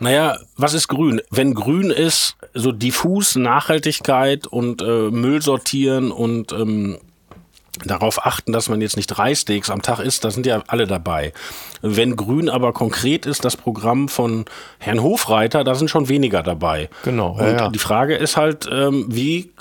Naja, 0.00 0.38
was 0.56 0.74
ist 0.74 0.88
grün? 0.88 1.20
Wenn 1.30 1.54
grün 1.54 1.90
ist, 1.90 2.36
so 2.54 2.70
diffus 2.72 3.34
Nachhaltigkeit 3.34 4.46
und 4.46 4.80
äh, 4.80 5.10
Müll 5.10 5.42
sortieren 5.42 6.12
und 6.12 6.52
ähm, 6.52 6.98
darauf 7.84 8.24
achten, 8.24 8.52
dass 8.52 8.68
man 8.68 8.80
jetzt 8.80 8.96
nicht 8.96 9.06
drei 9.08 9.34
Steaks 9.34 9.70
am 9.70 9.82
Tag 9.82 10.00
isst, 10.00 10.24
da 10.24 10.30
sind 10.30 10.46
ja 10.46 10.62
alle 10.66 10.86
dabei. 10.86 11.32
Wenn 11.82 12.16
grün 12.16 12.48
aber 12.48 12.72
konkret 12.72 13.26
ist, 13.26 13.44
das 13.44 13.56
Programm 13.56 14.08
von 14.08 14.44
Herrn 14.78 15.02
Hofreiter, 15.02 15.64
da 15.64 15.74
sind 15.74 15.90
schon 15.90 16.08
weniger 16.08 16.42
dabei. 16.42 16.88
Genau, 17.04 17.32
Und 17.32 17.40
ja, 17.40 17.56
ja. 17.56 17.68
die 17.68 17.78
Frage 17.78 18.16
ist 18.16 18.36
halt, 18.36 18.68
ähm, 18.70 19.06
wie 19.08 19.52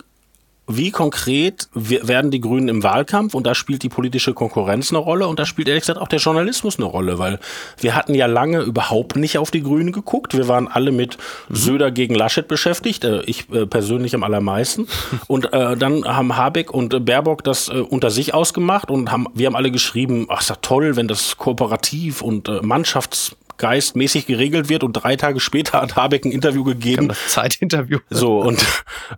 wie 0.67 0.91
konkret 0.91 1.69
we- 1.73 2.07
werden 2.07 2.29
die 2.31 2.41
Grünen 2.41 2.67
im 2.67 2.83
Wahlkampf? 2.83 3.33
Und 3.33 3.47
da 3.47 3.55
spielt 3.55 3.83
die 3.83 3.89
politische 3.89 4.33
Konkurrenz 4.33 4.91
eine 4.91 4.99
Rolle 4.99 5.27
und 5.27 5.39
da 5.39 5.45
spielt 5.45 5.67
ehrlich 5.67 5.83
gesagt 5.83 5.99
auch 5.99 6.07
der 6.07 6.19
Journalismus 6.19 6.77
eine 6.77 6.85
Rolle, 6.85 7.19
weil 7.19 7.39
wir 7.79 7.95
hatten 7.95 8.13
ja 8.13 8.25
lange 8.25 8.59
überhaupt 8.61 9.15
nicht 9.15 9.37
auf 9.37 9.49
die 9.51 9.63
Grünen 9.63 9.91
geguckt. 9.91 10.35
Wir 10.37 10.47
waren 10.47 10.67
alle 10.67 10.91
mit 10.91 11.17
Söder 11.49 11.91
gegen 11.91 12.15
Laschet 12.15 12.47
beschäftigt, 12.47 13.03
äh, 13.03 13.21
ich 13.21 13.49
äh, 13.51 13.65
persönlich 13.65 14.13
am 14.13 14.23
allermeisten. 14.23 14.87
Und 15.27 15.53
äh, 15.53 15.75
dann 15.77 16.03
haben 16.05 16.35
Habeck 16.37 16.73
und 16.73 16.93
äh, 16.93 16.99
Baerbock 16.99 17.43
das 17.43 17.69
unter 17.69 18.09
sich 18.11 18.33
ausgemacht 18.33 18.91
und 18.91 19.11
haben, 19.11 19.27
wir 19.33 19.47
haben 19.47 19.55
alle 19.55 19.71
geschrieben, 19.71 20.27
ach, 20.29 20.41
ist 20.41 20.49
ja 20.49 20.55
toll, 20.61 20.95
wenn 20.95 21.07
das 21.07 21.37
kooperativ 21.37 22.21
und 22.21 22.49
Mannschafts 22.63 23.35
geistmäßig 23.57 24.25
geregelt 24.25 24.69
wird 24.69 24.83
und 24.83 24.93
drei 24.93 25.15
Tage 25.15 25.39
später 25.39 25.81
hat 25.81 25.95
Habeck 25.95 26.25
ein 26.25 26.31
Interview 26.31 26.63
gegeben, 26.63 27.07
Das 27.09 27.27
Zeitinterview. 27.27 27.99
so, 28.09 28.39
und 28.39 28.65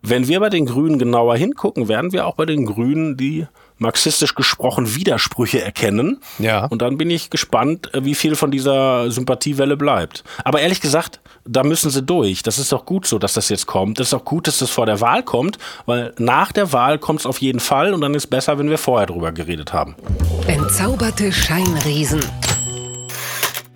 wenn 0.02 0.28
wir 0.28 0.40
bei 0.40 0.50
den 0.50 0.66
Grünen 0.66 1.00
genauer 1.00 1.36
hingucken, 1.36 1.88
werden 1.88 2.12
wir 2.14 2.26
auch 2.28 2.36
bei 2.36 2.46
den 2.46 2.66
Grünen 2.66 3.18
die 3.18 3.46
marxistisch 3.80 4.36
gesprochen 4.36 4.96
Widersprüche 4.96 5.62
erkennen. 5.62 6.20
Ja. 6.38 6.66
Und 6.66 6.82
dann 6.82 6.98
bin 6.98 7.10
ich 7.10 7.30
gespannt, 7.30 7.94
äh, 7.94 8.04
wie 8.04 8.14
viel 8.14 8.36
von 8.36 8.52
dieser 8.52 9.10
Sympathiewelle 9.10 9.78
bleibt. 9.78 10.24
Aber 10.44 10.60
ehrlich 10.60 10.82
gesagt, 10.82 11.22
da 11.46 11.64
müssen 11.64 11.90
sie 11.90 12.04
durch. 12.04 12.44
Das 12.44 12.60
ist 12.60 12.72
doch 12.72 12.86
gut 12.86 13.08
so, 13.08 13.18
dass 13.18 13.34
das 13.34 13.50
jetzt 13.50 13.66
kommt. 13.66 14.00
Das 14.00 14.08
ist 14.08 14.14
auch 14.14 14.26
gut, 14.26 14.48
dass 14.48 14.60
das 14.60 14.70
vor 14.70 14.86
der 14.86 15.02
Wahl 15.02 15.24
kommt, 15.24 15.58
weil 15.86 16.14
nach 16.18 16.52
der 16.52 16.74
Wahl 16.74 17.00
kommt 17.00 17.22
es 17.22 17.26
auf 17.26 17.40
jeden 17.40 17.60
Fall 17.62 17.94
und 17.94 18.02
dann 18.02 18.14
ist 18.14 18.28
besser, 18.28 18.60
wenn 18.60 18.70
wir 18.70 18.78
vorher 18.78 19.08
drüber 19.08 19.32
geredet 19.32 19.72
haben. 19.74 19.96
Entzauberte 20.48 21.32
Scheinriesen. 21.32 22.20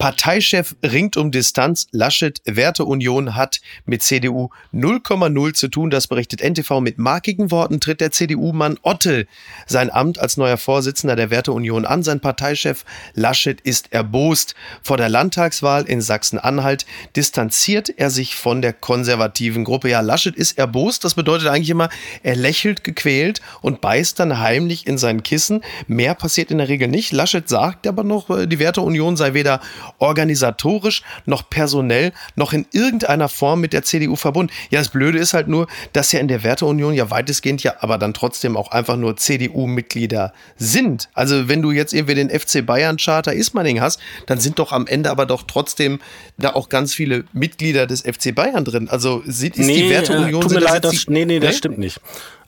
Parteichef 0.03 0.75
ringt 0.83 1.15
um 1.15 1.31
Distanz. 1.31 1.87
Laschet 1.91 2.41
Werteunion 2.43 3.37
hat 3.37 3.61
mit 3.85 4.03
CDU 4.03 4.49
0,0 4.73 5.53
zu 5.53 5.69
tun. 5.69 5.89
Das 5.91 6.07
berichtet 6.07 6.41
NTV. 6.41 6.81
Mit 6.81 6.97
markigen 6.97 7.51
Worten 7.51 7.79
tritt 7.79 8.01
der 8.01 8.11
CDU-Mann 8.11 8.79
Otte 8.81 9.27
sein 9.65 9.89
Amt 9.89 10.19
als 10.19 10.35
neuer 10.35 10.57
Vorsitzender 10.57 11.15
der 11.15 11.29
Werteunion 11.29 11.85
an. 11.85 12.03
Sein 12.03 12.19
Parteichef 12.19 12.83
Laschet 13.13 13.61
ist 13.61 13.93
erbost. 13.93 14.55
Vor 14.81 14.97
der 14.97 15.07
Landtagswahl 15.07 15.85
in 15.85 16.01
Sachsen-Anhalt 16.01 16.85
distanziert 17.15 17.87
er 17.87 18.09
sich 18.09 18.35
von 18.35 18.61
der 18.61 18.73
konservativen 18.73 19.63
Gruppe. 19.63 19.89
Ja, 19.89 20.01
Laschet 20.01 20.35
ist 20.35 20.57
erbost. 20.57 21.05
Das 21.05 21.13
bedeutet 21.13 21.47
eigentlich 21.47 21.69
immer, 21.69 21.87
er 22.23 22.35
lächelt 22.35 22.83
gequält 22.83 23.39
und 23.61 23.79
beißt 23.79 24.19
dann 24.19 24.39
heimlich 24.39 24.85
in 24.85 24.97
sein 24.97 25.23
Kissen. 25.23 25.63
Mehr 25.87 26.13
passiert 26.13 26.51
in 26.51 26.57
der 26.57 26.67
Regel 26.67 26.89
nicht. 26.89 27.13
Laschet 27.13 27.47
sagt 27.47 27.87
aber 27.87 28.03
noch, 28.03 28.29
äh, 28.29 28.47
die 28.47 28.59
Werteunion 28.59 29.15
sei 29.15 29.33
weder 29.33 29.61
organisatorisch 30.03 31.01
noch 31.25 31.49
personell 31.49 32.11
noch 32.35 32.51
in 32.51 32.65
irgendeiner 32.73 33.29
Form 33.29 33.61
mit 33.61 33.71
der 33.71 33.83
CDU 33.83 34.17
verbunden. 34.17 34.51
Ja, 34.69 34.79
das 34.79 34.89
Blöde 34.89 35.17
ist 35.17 35.33
halt 35.33 35.47
nur, 35.47 35.67
dass 35.93 36.11
ja 36.11 36.19
in 36.19 36.27
der 36.27 36.43
Werteunion 36.43 36.93
ja 36.93 37.09
weitestgehend 37.09 37.63
ja 37.63 37.75
aber 37.79 37.97
dann 37.97 38.13
trotzdem 38.13 38.57
auch 38.57 38.71
einfach 38.71 38.97
nur 38.97 39.15
CDU-Mitglieder 39.15 40.33
sind. 40.57 41.09
Also 41.13 41.47
wenn 41.47 41.61
du 41.61 41.71
jetzt 41.71 41.93
irgendwie 41.93 42.15
den 42.15 42.29
FC 42.29 42.65
Bayern 42.65 42.97
Charter 42.97 43.33
Ismaning 43.33 43.79
hast, 43.79 44.01
dann 44.25 44.41
sind 44.41 44.59
doch 44.59 44.73
am 44.73 44.87
Ende 44.87 45.09
aber 45.09 45.25
doch 45.25 45.43
trotzdem 45.47 46.01
da 46.37 46.53
auch 46.53 46.67
ganz 46.67 46.93
viele 46.93 47.23
Mitglieder 47.31 47.87
des 47.87 48.01
FC 48.01 48.35
Bayern 48.35 48.65
drin. 48.65 48.89
Also 48.89 49.21
ist 49.21 49.41
nee, 49.41 49.83
die 49.83 49.89
Werteunion... 49.89 50.41
Äh, 50.41 50.43
tut 50.43 50.51
mir 50.51 50.59
leid, 50.59 50.83
das, 50.83 51.07
nee, 51.07 51.23
nee, 51.23 51.39
das 51.39 51.55
stimmt 51.55 51.77
nicht. 51.77 52.01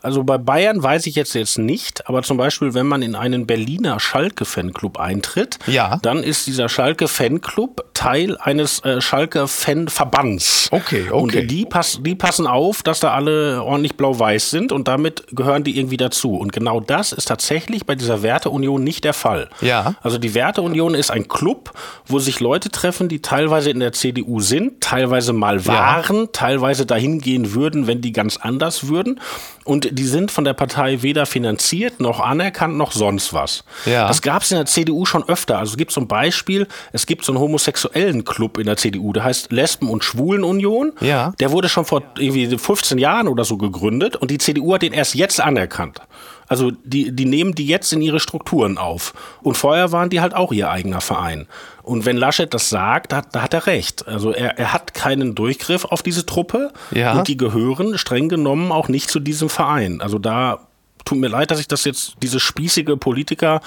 Also 0.06 0.24
bei 0.24 0.38
Bayern 0.38 0.82
weiß 0.82 1.08
ich 1.08 1.16
jetzt 1.16 1.34
jetzt 1.34 1.58
nicht, 1.58 2.08
aber 2.08 2.22
zum 2.22 2.38
Beispiel, 2.38 2.76
wenn 2.76 2.86
man 2.86 3.02
in 3.02 3.16
einen 3.16 3.48
Berliner 3.48 4.00
Schalke-Fanclub 4.00 5.00
eintritt, 5.00 5.58
ja. 5.66 5.98
dann 6.04 6.22
ist 6.22 6.46
dieser 6.46 6.70
Schalke-Fanclub 6.70 7.86
Teil 7.96 8.38
eines 8.38 8.84
äh, 8.84 9.02
Schalke-Fan-Verbands. 9.02 10.70
Okay, 10.72 11.08
okay. 11.10 11.12
Und 11.12 11.50
die, 11.50 11.66
pass, 11.66 12.00
die 12.04 12.14
passen 12.14 12.46
auf, 12.46 12.84
dass 12.84 13.00
da 13.00 13.14
alle 13.14 13.64
ordentlich 13.64 13.98
blau-weiß 13.98 14.52
sind 14.52 14.72
und 14.72 14.88
damit 14.88 15.26
gehören 15.32 15.64
die 15.64 15.80
irgendwie 15.80 15.98
dazu. 15.98 16.36
Und 16.36 16.54
genau 16.54 16.80
das 16.80 17.14
ist 17.14 17.26
tatsächlich 17.26 17.86
bei 17.86 17.96
dieser 17.96 18.22
Werteunion 18.22 18.84
nicht 18.84 19.06
der 19.06 19.14
Fall. 19.14 19.50
Ja. 19.62 19.96
Also 20.04 20.20
die 20.20 20.36
Werteunion 20.36 20.94
ist 20.94 21.10
ein 21.10 21.28
Club, 21.28 21.72
wo 22.06 22.20
sich 22.20 22.40
Leute 22.40 22.70
treffen, 22.70 23.10
die 23.10 23.22
teilweise 23.22 23.72
in 23.72 23.80
der 23.80 23.94
CDU 23.94 24.40
sind, 24.40 24.82
teilweise 24.82 25.34
mal 25.34 25.66
waren, 25.66 26.18
ja. 26.18 26.30
teilweise 26.32 26.86
dahin 26.86 27.22
gehen 27.22 27.56
würden, 27.56 27.88
wenn 27.88 28.02
die 28.02 28.12
ganz 28.12 28.38
anders 28.38 28.88
würden. 28.88 29.20
Und 29.64 29.95
die 29.96 30.06
sind 30.06 30.32
von 30.32 30.44
der 30.44 30.54
Partei 30.54 31.02
weder 31.02 31.26
finanziert 31.26 32.00
noch 32.00 32.20
anerkannt 32.20 32.78
noch 32.78 32.92
sonst 32.92 33.34
was. 33.34 33.64
Ja. 33.86 34.08
Das 34.08 34.22
gab 34.22 34.44
es 34.44 34.52
in 34.52 34.58
der 34.58 34.66
CDU 34.66 35.06
schon 35.06 35.28
öfter. 35.28 35.58
Also 35.58 35.72
es 35.72 35.78
gibt 35.78 35.92
zum 35.92 36.08
Beispiel, 36.08 36.68
es 36.92 37.06
gibt 37.06 37.26
so 37.26 37.32
einen 37.32 37.40
homosexuellen 37.40 38.26
Club 38.26 38.58
in 38.58 38.66
der 38.66 38.78
CDU, 38.78 39.14
der 39.14 39.24
heißt 39.24 39.52
Lesben- 39.52 39.90
und 39.90 40.04
Schwulenunion. 40.04 40.94
Ja. 41.00 41.34
Der 41.40 41.52
wurde 41.52 41.70
schon 41.70 41.86
vor 41.86 42.04
irgendwie 42.18 42.58
15 42.58 42.98
Jahren 42.98 43.28
oder 43.28 43.46
so 43.46 43.58
gegründet 43.58 44.16
und 44.16 44.32
die 44.32 44.38
CDU 44.38 44.74
hat 44.74 44.82
den 44.82 44.94
erst 44.94 45.16
jetzt 45.16 45.40
anerkannt. 45.40 46.02
Also 46.48 46.72
die, 46.84 47.12
die 47.12 47.26
nehmen 47.26 47.56
die 47.56 47.66
jetzt 47.66 47.92
in 47.94 48.02
ihre 48.02 48.20
Strukturen 48.20 48.78
auf. 48.78 49.14
Und 49.42 49.58
vorher 49.58 49.92
waren 49.92 50.10
die 50.10 50.22
halt 50.22 50.36
auch 50.36 50.52
ihr 50.52 50.70
eigener 50.70 51.02
Verein. 51.02 51.48
Und 51.84 52.06
wenn 52.06 52.18
Laschet 52.18 52.54
das 52.54 52.70
sagt, 52.70 53.12
da, 53.12 53.22
da 53.22 53.42
hat 53.42 53.54
er 53.54 53.68
recht. 53.68 54.08
Also 54.08 54.32
er, 54.32 54.58
er 54.58 54.74
hat 54.74 54.94
keinen 54.94 55.36
Durchgriff 55.36 55.86
auf 55.86 56.04
diese 56.04 56.26
Truppe 56.26 56.72
ja. 56.92 57.14
und 57.14 57.28
die 57.28 57.38
gehören 57.38 57.98
streng 57.98 58.30
genommen 58.30 58.72
auch 58.72 58.88
nicht 58.88 59.10
zu 59.10 59.20
diesem 59.20 59.50
Verein. 59.50 60.02
Also 60.02 60.20
da 60.20 60.68
tut 61.06 61.20
mir 61.20 61.28
leid, 61.28 61.52
dass 61.52 61.60
ich 61.60 61.68
das 61.68 61.86
jetzt, 61.86 62.16
diese 62.22 62.40
spießige 62.40 62.98
Politiker 62.98 63.62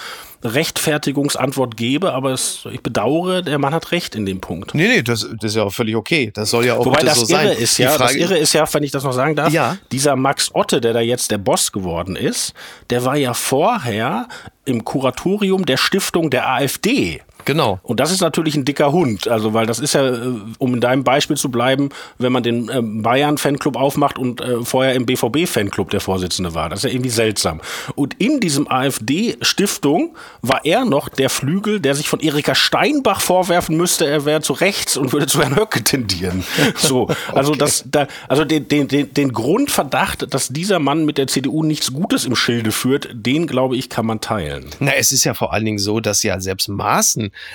Rechtfertigungsantwort 0.44 1.76
gebe, 1.76 2.12
aber 2.12 2.32
es, 2.32 2.66
ich 2.70 2.80
bedauere, 2.80 3.42
der 3.42 3.58
Mann 3.58 3.74
hat 3.74 3.90
recht 3.90 4.14
in 4.14 4.26
dem 4.26 4.40
Punkt. 4.40 4.74
Nee, 4.74 4.88
nee, 4.88 5.02
das, 5.02 5.26
das 5.40 5.50
ist 5.52 5.56
ja 5.56 5.64
auch 5.64 5.72
völlig 5.72 5.96
okay. 5.96 6.30
Das 6.34 6.50
soll 6.50 6.66
ja 6.66 6.76
auch 6.76 6.86
Wobei 6.86 7.02
das 7.02 7.20
so 7.20 7.34
irre 7.34 7.48
sein. 7.48 7.58
Ist, 7.58 7.78
ja, 7.78 7.96
das 7.96 8.14
Irre 8.14 8.36
ist 8.36 8.52
ja, 8.52 8.64
wenn 8.72 8.82
ich 8.82 8.90
das 8.90 9.04
noch 9.04 9.12
sagen 9.12 9.34
darf, 9.34 9.52
ja. 9.52 9.78
dieser 9.90 10.14
Max 10.16 10.50
Otte, 10.54 10.80
der 10.80 10.92
da 10.92 11.00
jetzt 11.00 11.30
der 11.30 11.38
Boss 11.38 11.72
geworden 11.72 12.14
ist, 12.14 12.54
der 12.90 13.04
war 13.04 13.16
ja 13.16 13.34
vorher 13.34 14.28
im 14.64 14.84
Kuratorium 14.84 15.64
der 15.64 15.76
Stiftung 15.76 16.30
der 16.30 16.48
AfD. 16.48 17.22
Genau. 17.44 17.80
Und 17.82 18.00
das 18.00 18.12
ist 18.12 18.20
natürlich 18.20 18.56
ein 18.56 18.64
dicker 18.64 18.92
Hund, 18.92 19.28
also 19.28 19.54
weil 19.54 19.66
das 19.66 19.78
ist 19.78 19.94
ja, 19.94 20.06
äh, 20.06 20.20
um 20.58 20.74
in 20.74 20.80
deinem 20.80 21.04
Beispiel 21.04 21.36
zu 21.36 21.50
bleiben, 21.50 21.88
wenn 22.18 22.32
man 22.32 22.42
den 22.42 22.68
äh, 22.68 22.80
Bayern-Fanclub 22.82 23.76
aufmacht 23.76 24.18
und 24.18 24.40
äh, 24.40 24.62
vorher 24.62 24.94
im 24.94 25.06
BVB-Fanclub 25.06 25.90
der 25.90 26.00
Vorsitzende 26.00 26.54
war. 26.54 26.68
Das 26.68 26.80
ist 26.80 26.84
ja 26.84 26.90
irgendwie 26.90 27.10
seltsam. 27.10 27.60
Und 27.94 28.14
in 28.18 28.40
diesem 28.40 28.70
AfD-Stiftung 28.70 30.14
war 30.42 30.64
er 30.64 30.84
noch 30.84 31.08
der 31.08 31.30
Flügel, 31.30 31.80
der 31.80 31.94
sich 31.94 32.08
von 32.08 32.20
Erika 32.20 32.54
Steinbach 32.54 33.20
vorwerfen 33.20 33.76
müsste, 33.76 34.06
er 34.06 34.24
wäre 34.24 34.42
zu 34.42 34.52
rechts 34.52 34.96
und 34.96 35.12
würde 35.12 35.26
zu 35.26 35.40
Herrn 35.40 35.56
Höcke 35.56 35.82
tendieren. 35.82 36.44
So, 36.76 37.08
also 37.34 37.50
okay. 37.50 37.58
das, 37.58 37.84
da, 37.86 38.06
also 38.28 38.44
den, 38.44 38.68
den, 38.68 38.88
den, 38.88 39.32
Grundverdacht, 39.32 40.32
dass 40.32 40.48
dieser 40.48 40.78
Mann 40.78 41.04
mit 41.04 41.18
der 41.18 41.26
CDU 41.26 41.62
nichts 41.62 41.92
Gutes 41.92 42.24
im 42.24 42.36
Schilde 42.36 42.72
führt, 42.72 43.08
den 43.12 43.46
glaube 43.46 43.76
ich, 43.76 43.88
kann 43.88 44.06
man 44.06 44.20
teilen. 44.20 44.66
Na, 44.80 44.92
es 44.92 45.12
ist 45.12 45.24
ja 45.24 45.34
vor 45.34 45.52
allen 45.52 45.64
Dingen 45.64 45.78
so, 45.78 46.00
dass 46.00 46.22
ja 46.22 46.40
selbst 46.40 46.68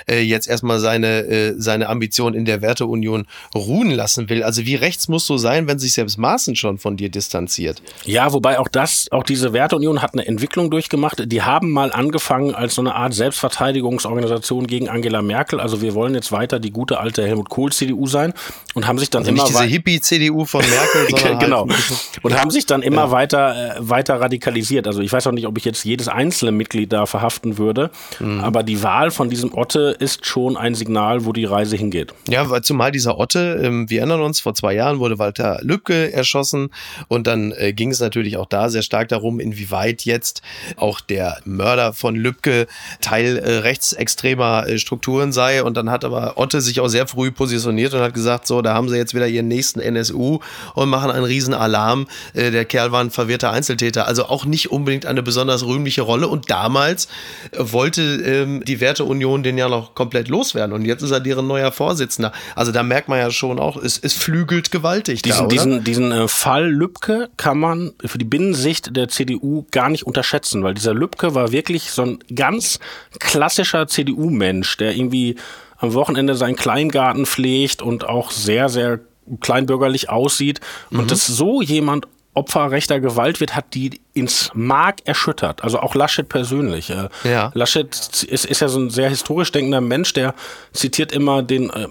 Äh, 0.08 0.20
jetzt 0.20 0.48
erstmal 0.48 0.78
seine, 0.78 1.20
äh, 1.24 1.54
seine 1.56 1.88
Ambition 1.88 2.34
in 2.34 2.44
der 2.44 2.62
Werteunion 2.62 3.26
ruhen 3.54 3.90
lassen 3.90 4.28
will. 4.28 4.42
Also 4.42 4.66
wie 4.66 4.74
rechts 4.74 5.08
muss 5.08 5.26
so 5.26 5.36
sein, 5.36 5.66
wenn 5.66 5.78
sich 5.78 5.92
selbst 5.92 6.18
Maaßen 6.18 6.56
schon 6.56 6.78
von 6.78 6.96
dir 6.96 7.08
distanziert? 7.08 7.82
Ja, 8.04 8.32
wobei 8.32 8.58
auch 8.58 8.68
das, 8.68 9.06
auch 9.10 9.22
diese 9.22 9.52
Werteunion 9.52 10.02
hat 10.02 10.14
eine 10.14 10.26
Entwicklung 10.26 10.70
durchgemacht. 10.70 11.22
Die 11.26 11.42
haben 11.42 11.70
mal 11.70 11.92
angefangen 11.92 12.54
als 12.54 12.74
so 12.74 12.82
eine 12.82 12.94
Art 12.94 13.14
Selbstverteidigungsorganisation 13.14 14.66
gegen 14.66 14.88
Angela 14.88 15.22
Merkel. 15.22 15.60
Also 15.60 15.82
wir 15.82 15.94
wollen 15.94 16.14
jetzt 16.14 16.32
weiter 16.32 16.58
die 16.60 16.70
gute 16.70 16.98
alte 16.98 17.26
Helmut 17.26 17.48
Kohl 17.48 17.72
CDU 17.72 18.06
sein 18.06 18.32
und 18.74 18.86
haben 18.86 18.98
sich 18.98 19.10
dann 19.10 19.22
also 19.22 19.30
immer 19.30 19.42
nicht 19.42 19.54
diese 19.54 19.64
Hippie 19.64 20.00
CDU 20.00 20.44
von 20.44 20.64
Merkel, 20.68 21.06
sondern 21.10 21.38
genau 21.38 21.68
halt 21.68 22.20
und 22.22 22.40
haben 22.40 22.50
sich 22.50 22.66
dann 22.66 22.82
immer 22.82 23.04
ja. 23.04 23.10
weiter 23.10 23.76
äh, 23.76 23.88
weiter 23.88 24.20
radikalisiert. 24.20 24.86
Also 24.86 25.00
ich 25.00 25.12
weiß 25.12 25.26
auch 25.26 25.32
nicht, 25.32 25.46
ob 25.46 25.56
ich 25.58 25.64
jetzt 25.64 25.84
jedes 25.84 26.08
einzelne 26.08 26.52
Mitglied 26.52 26.92
da 26.92 27.06
verhaften 27.06 27.58
würde, 27.58 27.90
mhm. 28.18 28.40
aber 28.40 28.62
die 28.62 28.82
Wahl 28.82 29.10
von 29.10 29.30
diesem 29.30 29.52
Otte 29.64 29.96
ist 29.98 30.26
schon 30.26 30.58
ein 30.58 30.74
Signal, 30.74 31.24
wo 31.24 31.32
die 31.32 31.46
Reise 31.46 31.74
hingeht. 31.74 32.12
Ja, 32.28 32.60
zumal 32.60 32.92
dieser 32.92 33.16
Otte, 33.16 33.62
ähm, 33.62 33.88
wir 33.88 34.00
erinnern 34.00 34.20
uns, 34.20 34.38
vor 34.38 34.52
zwei 34.52 34.74
Jahren 34.74 34.98
wurde 34.98 35.18
Walter 35.18 35.58
Lübcke 35.62 36.12
erschossen 36.12 36.68
und 37.08 37.26
dann 37.26 37.50
äh, 37.52 37.72
ging 37.72 37.90
es 37.90 37.98
natürlich 37.98 38.36
auch 38.36 38.44
da 38.44 38.68
sehr 38.68 38.82
stark 38.82 39.08
darum, 39.08 39.40
inwieweit 39.40 40.02
jetzt 40.02 40.42
auch 40.76 41.00
der 41.00 41.38
Mörder 41.46 41.94
von 41.94 42.14
Lübcke 42.14 42.66
Teil 43.00 43.38
äh, 43.38 43.52
rechtsextremer 43.60 44.68
äh, 44.68 44.78
Strukturen 44.78 45.32
sei 45.32 45.64
und 45.64 45.78
dann 45.78 45.90
hat 45.90 46.04
aber 46.04 46.36
Otte 46.36 46.60
sich 46.60 46.80
auch 46.80 46.88
sehr 46.88 47.06
früh 47.06 47.30
positioniert 47.30 47.94
und 47.94 48.00
hat 48.00 48.12
gesagt, 48.12 48.46
so, 48.46 48.60
da 48.60 48.74
haben 48.74 48.90
sie 48.90 48.98
jetzt 48.98 49.14
wieder 49.14 49.28
ihren 49.28 49.48
nächsten 49.48 49.80
NSU 49.80 50.40
und 50.74 50.90
machen 50.90 51.10
einen 51.10 51.24
riesen 51.24 51.54
Alarm. 51.54 52.06
Äh, 52.34 52.50
der 52.50 52.66
Kerl 52.66 52.92
war 52.92 53.00
ein 53.00 53.10
verwirrter 53.10 53.50
Einzeltäter, 53.50 54.06
also 54.06 54.26
auch 54.26 54.44
nicht 54.44 54.70
unbedingt 54.70 55.06
eine 55.06 55.22
besonders 55.22 55.64
rühmliche 55.64 56.02
Rolle 56.02 56.28
und 56.28 56.50
damals 56.50 57.08
wollte 57.56 58.02
ähm, 58.02 58.62
die 58.66 58.80
Werteunion 58.80 59.42
den 59.42 59.53
ja 59.58 59.64
ja 59.64 59.68
noch 59.68 59.94
komplett 59.94 60.28
loswerden. 60.28 60.74
Und 60.74 60.84
jetzt 60.84 61.02
ist 61.02 61.10
er 61.10 61.20
deren 61.20 61.46
neuer 61.46 61.72
Vorsitzender. 61.72 62.32
Also 62.54 62.72
da 62.72 62.82
merkt 62.82 63.08
man 63.08 63.18
ja 63.18 63.30
schon 63.30 63.58
auch, 63.58 63.76
es, 63.76 63.98
es 63.98 64.14
flügelt 64.14 64.70
gewaltig. 64.70 65.22
Diesen, 65.22 65.42
da, 65.42 65.46
diesen, 65.48 65.84
diesen 65.84 66.12
äh, 66.12 66.28
Fall 66.28 66.70
Lübcke 66.70 67.30
kann 67.36 67.58
man 67.58 67.92
für 68.04 68.18
die 68.18 68.24
Binnensicht 68.24 68.96
der 68.96 69.08
CDU 69.08 69.66
gar 69.70 69.88
nicht 69.88 70.04
unterschätzen, 70.04 70.62
weil 70.62 70.74
dieser 70.74 70.94
Lübcke 70.94 71.34
war 71.34 71.52
wirklich 71.52 71.90
so 71.90 72.02
ein 72.02 72.18
ganz 72.34 72.78
klassischer 73.18 73.86
CDU-Mensch, 73.86 74.76
der 74.76 74.96
irgendwie 74.96 75.36
am 75.78 75.94
Wochenende 75.94 76.34
seinen 76.34 76.56
Kleingarten 76.56 77.26
pflegt 77.26 77.82
und 77.82 78.08
auch 78.08 78.30
sehr, 78.30 78.68
sehr 78.68 79.00
kleinbürgerlich 79.40 80.10
aussieht. 80.10 80.60
Und 80.90 81.04
mhm. 81.04 81.08
dass 81.08 81.26
so 81.26 81.62
jemand 81.62 82.06
Opfer 82.34 82.70
rechter 82.70 83.00
Gewalt 83.00 83.40
wird, 83.40 83.54
hat 83.56 83.74
die 83.74 84.00
ins 84.12 84.50
Mark 84.54 84.96
erschüttert. 85.04 85.62
Also 85.62 85.78
auch 85.78 85.94
Laschet 85.94 86.28
persönlich. 86.28 86.90
Äh, 86.90 87.08
ja. 87.24 87.50
Laschet 87.54 87.94
ist, 88.24 88.44
ist 88.44 88.60
ja 88.60 88.68
so 88.68 88.80
ein 88.80 88.90
sehr 88.90 89.08
historisch 89.08 89.52
denkender 89.52 89.80
Mensch, 89.80 90.12
der 90.12 90.34
zitiert 90.72 91.12
immer 91.12 91.42
den 91.42 91.70
äh, 91.70 91.88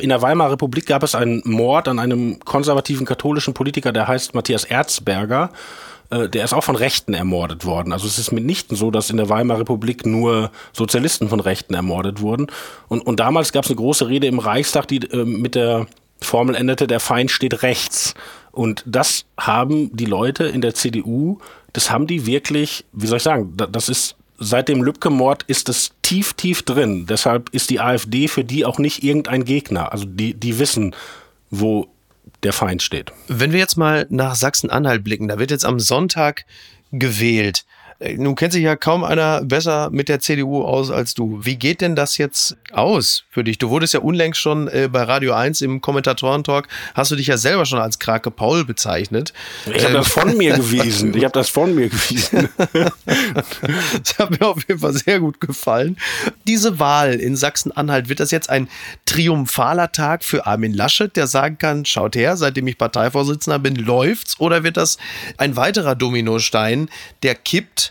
in 0.00 0.08
der 0.08 0.22
Weimarer 0.22 0.52
Republik 0.52 0.86
gab 0.86 1.02
es 1.02 1.14
einen 1.14 1.42
Mord 1.44 1.88
an 1.88 1.98
einem 1.98 2.38
konservativen 2.40 3.04
katholischen 3.04 3.52
Politiker, 3.52 3.92
der 3.92 4.08
heißt 4.08 4.34
Matthias 4.34 4.64
Erzberger. 4.64 5.50
Äh, 6.10 6.28
der 6.28 6.44
ist 6.44 6.52
auch 6.52 6.62
von 6.64 6.76
Rechten 6.76 7.14
ermordet 7.14 7.64
worden. 7.64 7.92
Also 7.92 8.06
es 8.06 8.18
ist 8.18 8.32
mitnichten 8.32 8.76
so, 8.76 8.90
dass 8.90 9.10
in 9.10 9.16
der 9.16 9.28
Weimarer 9.28 9.60
Republik 9.60 10.06
nur 10.06 10.50
Sozialisten 10.72 11.28
von 11.28 11.40
Rechten 11.40 11.74
ermordet 11.74 12.20
wurden. 12.20 12.46
Und, 12.88 13.00
und 13.00 13.20
damals 13.20 13.52
gab 13.52 13.64
es 13.64 13.70
eine 13.70 13.76
große 13.76 14.08
Rede 14.08 14.28
im 14.28 14.38
Reichstag, 14.38 14.86
die 14.86 15.00
mit 15.24 15.54
der 15.56 15.86
Formel 16.20 16.54
endete, 16.54 16.86
der 16.86 17.00
Feind 17.00 17.30
steht 17.30 17.62
rechts. 17.62 18.14
Und 18.56 18.82
das 18.86 19.26
haben 19.38 19.94
die 19.94 20.06
Leute 20.06 20.44
in 20.44 20.62
der 20.62 20.74
CDU, 20.74 21.38
das 21.74 21.90
haben 21.90 22.06
die 22.06 22.24
wirklich, 22.24 22.86
wie 22.92 23.06
soll 23.06 23.18
ich 23.18 23.22
sagen, 23.22 23.54
das 23.54 23.90
ist 23.90 24.16
seit 24.38 24.68
dem 24.68 24.82
Lübcke-Mord 24.82 25.42
ist 25.42 25.68
es 25.68 25.92
tief, 26.00 26.32
tief 26.32 26.62
drin. 26.62 27.04
Deshalb 27.06 27.50
ist 27.50 27.68
die 27.68 27.80
AfD 27.80 28.28
für 28.28 28.44
die 28.44 28.64
auch 28.64 28.78
nicht 28.78 29.02
irgendein 29.02 29.44
Gegner. 29.44 29.92
Also 29.92 30.06
die, 30.06 30.32
die 30.32 30.58
wissen, 30.58 30.94
wo 31.50 31.88
der 32.42 32.54
Feind 32.54 32.82
steht. 32.82 33.12
Wenn 33.28 33.52
wir 33.52 33.58
jetzt 33.58 33.76
mal 33.76 34.06
nach 34.08 34.34
Sachsen-Anhalt 34.34 35.04
blicken, 35.04 35.28
da 35.28 35.38
wird 35.38 35.50
jetzt 35.50 35.66
am 35.66 35.78
Sonntag 35.78 36.46
gewählt. 36.92 37.66
Äh, 37.98 38.14
nun 38.14 38.34
kennt 38.34 38.52
sich 38.52 38.62
ja 38.62 38.76
kaum 38.76 39.04
einer 39.04 39.42
besser 39.42 39.90
mit 39.90 40.08
der 40.08 40.20
CDU 40.20 40.62
aus 40.62 40.90
als 40.90 41.14
du. 41.14 41.40
Wie 41.42 41.56
geht 41.56 41.80
denn 41.80 41.96
das 41.96 42.18
jetzt 42.18 42.56
aus 42.72 43.24
für 43.30 43.44
dich? 43.44 43.58
Du 43.58 43.70
wurdest 43.70 43.94
ja 43.94 44.00
unlängst 44.00 44.40
schon 44.40 44.68
äh, 44.68 44.88
bei 44.90 45.02
Radio 45.02 45.32
1 45.32 45.62
im 45.62 45.80
Kommentatorentalk, 45.80 46.68
hast 46.94 47.10
du 47.10 47.16
dich 47.16 47.28
ja 47.28 47.36
selber 47.36 47.64
schon 47.64 47.78
als 47.78 47.98
Krake 47.98 48.30
Paul 48.30 48.64
bezeichnet. 48.64 49.32
Ich 49.72 49.84
habe 49.84 49.94
das 49.94 50.08
von 50.08 50.36
mir 50.36 50.56
gewiesen. 50.56 51.16
Ich 51.16 51.24
habe 51.24 51.32
das 51.32 51.48
von 51.48 51.74
mir 51.74 51.88
gewiesen. 51.88 52.48
das 54.02 54.18
hat 54.18 54.30
mir 54.30 54.46
auf 54.46 54.58
jeden 54.68 54.80
Fall 54.80 54.92
sehr 54.92 55.20
gut 55.20 55.40
gefallen. 55.40 55.96
Diese 56.46 56.78
Wahl 56.78 57.14
in 57.14 57.36
Sachsen-Anhalt, 57.36 58.08
wird 58.08 58.20
das 58.20 58.30
jetzt 58.30 58.50
ein 58.50 58.68
triumphaler 59.06 59.92
Tag 59.92 60.24
für 60.24 60.46
Armin 60.46 60.74
Laschet, 60.74 61.14
der 61.16 61.26
sagen 61.26 61.58
kann, 61.58 61.84
schaut 61.84 62.16
her, 62.16 62.36
seitdem 62.36 62.66
ich 62.66 62.78
Parteivorsitzender 62.78 63.58
bin, 63.58 63.76
läuft's? 63.76 64.38
Oder 64.38 64.62
wird 64.62 64.76
das 64.76 64.98
ein 65.38 65.56
weiterer 65.56 65.94
Dominostein, 65.94 66.90
der 67.22 67.34
kippt 67.34 67.85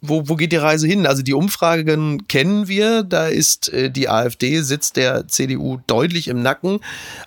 wo, 0.00 0.28
wo 0.28 0.36
geht 0.36 0.52
die 0.52 0.56
Reise 0.56 0.86
hin? 0.86 1.06
Also 1.06 1.22
die 1.22 1.34
Umfragen 1.34 2.28
kennen 2.28 2.68
wir, 2.68 3.02
da 3.02 3.26
ist 3.26 3.72
äh, 3.72 3.90
die 3.90 4.08
AfD, 4.08 4.60
sitzt 4.60 4.96
der 4.96 5.28
CDU 5.28 5.78
deutlich 5.86 6.28
im 6.28 6.42
Nacken. 6.42 6.80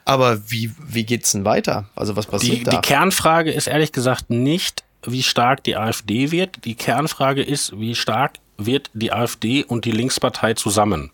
Aber 0.05 0.49
wie, 0.49 0.71
wie 0.87 1.03
geht's 1.03 1.31
denn 1.31 1.45
weiter? 1.45 1.85
Also 1.95 2.15
was 2.15 2.27
passiert 2.27 2.59
die, 2.59 2.63
da? 2.63 2.71
Die 2.71 2.87
Kernfrage 2.87 3.51
ist 3.51 3.67
ehrlich 3.67 3.91
gesagt 3.91 4.29
nicht, 4.29 4.83
wie 5.03 5.23
stark 5.23 5.63
die 5.63 5.77
AfD 5.77 6.31
wird. 6.31 6.65
Die 6.65 6.75
Kernfrage 6.75 7.41
ist, 7.41 7.79
wie 7.79 7.95
stark 7.95 8.33
wird 8.57 8.89
die 8.93 9.13
AfD 9.13 9.63
und 9.63 9.85
die 9.85 9.91
Linkspartei 9.91 10.53
zusammen. 10.53 11.11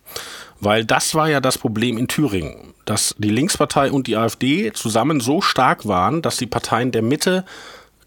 Weil 0.60 0.86
das 0.86 1.14
war 1.14 1.30
ja 1.30 1.42
das 1.42 1.58
Problem 1.58 1.98
in 1.98 2.08
Thüringen, 2.08 2.74
dass 2.86 3.14
die 3.18 3.30
Linkspartei 3.30 3.92
und 3.92 4.08
die 4.08 4.18
AfD 4.18 4.72
zusammen 4.74 5.20
so 5.20 5.42
stark 5.42 5.88
waren, 5.88 6.22
dass 6.22 6.38
die 6.38 6.48
Parteien 6.48 6.92
der 6.92 7.02
Mitte 7.02 7.46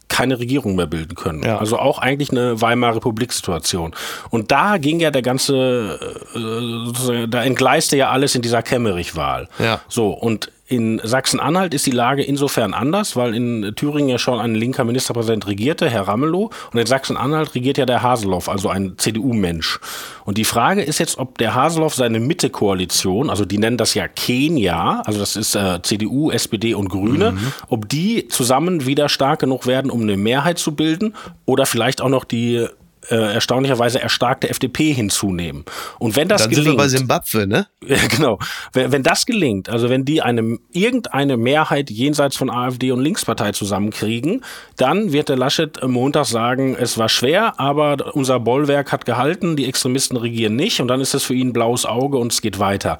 keine 0.09 0.39
Regierung 0.39 0.75
mehr 0.75 0.87
bilden 0.87 1.15
können. 1.15 1.43
Ja. 1.43 1.59
Also 1.59 1.79
auch 1.79 1.99
eigentlich 1.99 2.31
eine 2.31 2.61
Weimarer 2.61 2.97
Republik-Situation. 2.97 3.95
Und 4.31 4.51
da 4.51 4.79
ging 4.79 5.01
ja 5.01 5.11
der 5.11 5.23
ganze, 5.23 5.99
äh, 6.35 7.29
da 7.29 7.45
entgleiste 7.45 7.97
ja 7.97 8.11
alles 8.11 8.35
in 8.35 8.43
dieser 8.43 8.63
Kemmerich-Wahl. 8.63 9.49
Ja. 9.59 9.81
So, 9.89 10.11
und 10.11 10.51
in 10.69 11.01
Sachsen-Anhalt 11.03 11.73
ist 11.73 11.87
die 11.87 11.93
Lage 11.93 12.23
insofern 12.23 12.75
anders, 12.75 13.17
weil 13.17 13.35
in 13.35 13.73
Thüringen 13.75 14.11
ja 14.11 14.19
schon 14.19 14.39
ein 14.39 14.55
linker 14.55 14.85
Ministerpräsident 14.85 15.47
regierte, 15.47 15.89
Herr 15.89 16.07
Ramelow, 16.09 16.51
und 16.73 16.79
in 16.79 16.87
Sachsen-Anhalt 16.87 17.55
regiert 17.55 17.79
ja 17.79 17.87
der 17.87 18.03
Haseloff, 18.03 18.51
also 18.51 18.69
ein 18.69 18.99
CDU-Mensch. 18.99 19.81
Und 20.27 20.37
die 20.37 20.45
Frage 20.45 20.83
ist 20.83 20.99
jetzt, 20.99 21.17
ob 21.19 21.39
der 21.39 21.55
Haseloff 21.55 21.95
seine 21.95 22.21
Mitte-Koalition, 22.21 23.31
also 23.31 23.47
die 23.47 23.57
nennen 23.57 23.79
das 23.79 23.95
ja 23.95 24.09
Kenia, 24.09 25.01
also 25.07 25.19
das 25.19 25.37
ist 25.37 25.55
äh, 25.55 25.81
CDU, 25.83 26.31
SPD 26.31 26.75
und 26.75 26.91
Grüne, 26.91 27.33
mhm. 27.33 27.53
ob 27.69 27.89
die 27.89 28.29
zusammen 28.29 28.85
wieder 28.85 29.09
stark 29.09 29.41
genug 29.41 29.67
werden, 29.67 29.91
um 29.91 30.03
eine 30.03 30.19
Mehrheit 30.19 30.59
zu 30.59 30.75
bilden 30.75 31.15
oder 31.47 31.65
vielleicht 31.65 32.03
auch 32.03 32.11
noch 32.11 32.25
die 32.25 32.69
äh, 33.11 33.35
erstaunlicherweise 33.35 34.01
erstarkte 34.01 34.49
FDP 34.49 34.93
hinzunehmen. 34.93 35.65
Und 35.99 36.17
wenn 36.17 36.29
das 36.29 36.43
Dann 36.43 36.51
gelingt, 36.51 36.67
sind 36.67 36.75
wir 36.75 36.79
bei 36.79 36.89
Simbabwe, 36.89 37.47
ne? 37.47 37.67
genau. 38.17 38.39
Wenn, 38.73 38.93
wenn 38.93 39.03
das 39.03 39.27
gelingt, 39.27 39.69
also 39.69 39.89
wenn 39.89 40.05
die 40.05 40.23
eine 40.23 40.59
irgendeine 40.73 41.37
Mehrheit 41.37 41.91
jenseits 41.91 42.37
von 42.37 42.51
AfD 42.51 42.93
und 42.93 43.01
Linkspartei 43.01 43.53
zusammenkriegen, 43.53 44.45
dann 44.77 45.13
wird 45.13 45.29
der 45.29 45.37
Laschet 45.37 45.83
Montag 45.87 46.27
sagen, 46.27 46.77
es 46.79 46.99
war 46.99 47.09
schwer, 47.09 47.59
aber 47.59 48.15
unser 48.15 48.41
Bollwerk 48.41 48.93
hat 48.93 49.05
gehalten, 49.05 49.57
die 49.57 49.67
Extremisten 49.67 50.17
regieren 50.17 50.57
nicht 50.57 50.81
und 50.81 50.89
dann 50.89 51.01
ist 51.01 51.15
es 51.15 51.25
für 51.25 51.35
ihn 51.35 51.53
blaues 51.53 51.87
Auge 51.87 52.19
und 52.19 52.33
es 52.33 52.43
geht 52.43 52.59
weiter. 52.59 52.99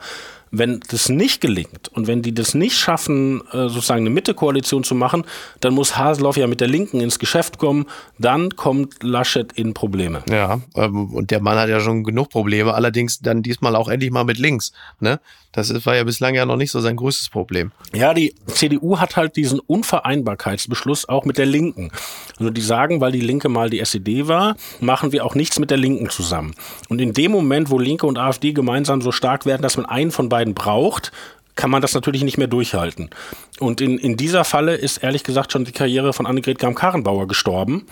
Wenn 0.51 0.81
das 0.91 1.09
nicht 1.09 1.41
gelingt 1.41 1.89
und 1.93 2.07
wenn 2.07 2.23
die 2.23 2.35
das 2.35 2.55
nicht 2.55 2.77
schaffen, 2.77 3.43
äh, 3.53 3.69
sozusagen 3.69 4.01
eine 4.01 4.11
Mitte-Koalition 4.11 4.85
zu 4.85 4.95
machen, 4.95 5.25
dann 5.61 5.75
muss 5.75 5.97
Haseloff 5.97 6.37
ja 6.37 6.47
mit 6.47 6.61
der 6.61 6.69
Linken 6.69 7.01
ins 7.01 7.19
Geschäft 7.19 7.59
kommen. 7.59 7.87
Dann 8.19 8.51
kommt 8.51 9.03
Laschet 9.03 9.53
in 9.53 9.75
Probleme. 9.75 10.23
Ja, 10.31 10.61
ähm, 10.75 11.15
und 11.15 11.31
der 11.31 11.41
Mann 11.41 11.59
hat 11.59 11.69
ja 11.69 11.81
schon 11.81 12.05
genug 12.05 12.31
Probleme, 12.31 12.75
allerdings 12.75 13.21
dann 13.21 13.43
diesmal 13.43 13.77
auch 13.77 13.89
endlich 13.89 14.11
mal 14.11 14.25
mit 14.25 14.39
links. 14.39 14.73
Ne? 15.01 15.21
Das 15.59 15.87
war 15.87 15.97
ja 15.97 16.05
bislang 16.05 16.35
ja 16.35 16.47
noch 16.47 16.57
nicht 16.57 16.71
so 16.71 16.81
sein 16.81 16.97
größtes 16.97 17.29
Problem. 17.29 17.73
Ja, 17.95 18.15
die 18.15 18.35
CDU 18.47 18.99
hat 18.99 19.17
halt 19.17 19.37
diesen 19.37 19.61
Unvereinbarkeitsbeschluss 19.61 21.09
auch 21.09 21.25
mit 21.25 21.39
der 21.39 21.47
Linken. 21.47 21.91
Also 22.39 22.51
die 22.51 22.61
sagen, 22.61 23.01
weil 23.01 23.13
die 23.13 23.21
Linke 23.21 23.49
mal 23.49 23.71
die 23.71 23.81
SED 23.81 24.29
war, 24.29 24.57
machen 24.81 25.13
wir 25.13 25.25
auch 25.25 25.35
nichts 25.35 25.59
mit 25.59 25.71
der 25.71 25.79
Linken 25.79 26.11
zusammen. 26.11 26.55
Und 26.89 27.01
in 27.01 27.13
dem 27.13 27.33
Moment, 27.33 27.71
wo 27.71 27.79
Linke 27.79 28.07
und 28.07 28.19
AfD 28.19 28.53
gemeinsam 28.53 29.03
so 29.03 29.13
stark 29.13 29.47
werden, 29.47 29.63
dass 29.63 29.77
man 29.77 29.87
einen 29.87 30.11
von 30.11 30.29
beiden 30.29 30.55
braucht, 30.55 31.13
kann 31.59 31.71
man 31.71 31.83
das 31.83 31.93
natürlich 31.93 32.23
nicht 32.23 32.39
mehr 32.39 32.47
durchhalten. 32.47 33.11
Und 33.59 33.81
in, 33.81 33.99
in 33.99 34.17
dieser 34.17 34.45
Falle 34.45 34.77
ist 34.77 34.99
ehrlich 34.99 35.25
gesagt 35.25 35.53
schon 35.53 35.65
die 35.65 35.73
Karriere 35.73 36.13
von 36.13 36.25
Annegret 36.25 36.61
Kramp-Karrenbauer 36.61 37.27
gestorben. 37.27 37.87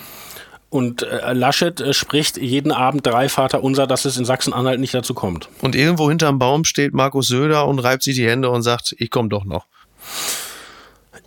Und 0.77 1.05
äh, 1.05 1.33
Laschet 1.33 1.81
äh, 1.81 1.95
spricht 1.95 2.37
jeden 2.37 2.71
Abend 2.71 3.07
drei 3.07 3.31
Vater 3.31 3.65
unser, 3.65 3.87
dass 3.87 4.05
es 4.05 4.19
in 4.19 4.27
Sachsen-Anhalt 4.27 4.79
nicht 4.79 4.93
dazu 4.93 5.15
kommt. 5.15 5.49
Und 5.63 5.75
irgendwo 5.75 6.11
hinterm 6.11 6.39
Baum 6.39 6.65
steht 6.65 6.93
Markus 6.93 7.29
Söder 7.29 7.67
und 7.67 7.79
reibt 7.79 8.03
sich 8.03 8.15
die 8.15 8.29
Hände 8.29 8.51
und 8.51 8.61
sagt, 8.61 8.95
ich 8.99 9.11
komme 9.11 9.31
doch 9.31 9.47
noch. 9.47 9.65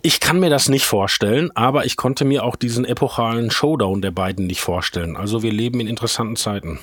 Ich 0.02 0.20
kann 0.20 0.38
mir 0.38 0.50
das 0.50 0.68
nicht 0.68 0.84
vorstellen, 0.84 1.50
aber 1.56 1.84
ich 1.84 1.96
konnte 1.96 2.24
mir 2.24 2.44
auch 2.44 2.54
diesen 2.54 2.84
epochalen 2.84 3.50
Showdown 3.50 4.00
der 4.02 4.12
beiden 4.12 4.46
nicht 4.46 4.60
vorstellen. 4.60 5.16
Also 5.16 5.42
wir 5.42 5.52
leben 5.52 5.80
in 5.80 5.88
interessanten 5.88 6.36
Zeiten. 6.36 6.78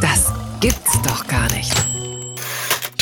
Das 0.00 0.32
gibt's 0.60 1.02
doch 1.02 1.26
gar 1.26 1.50
nicht. 1.52 1.74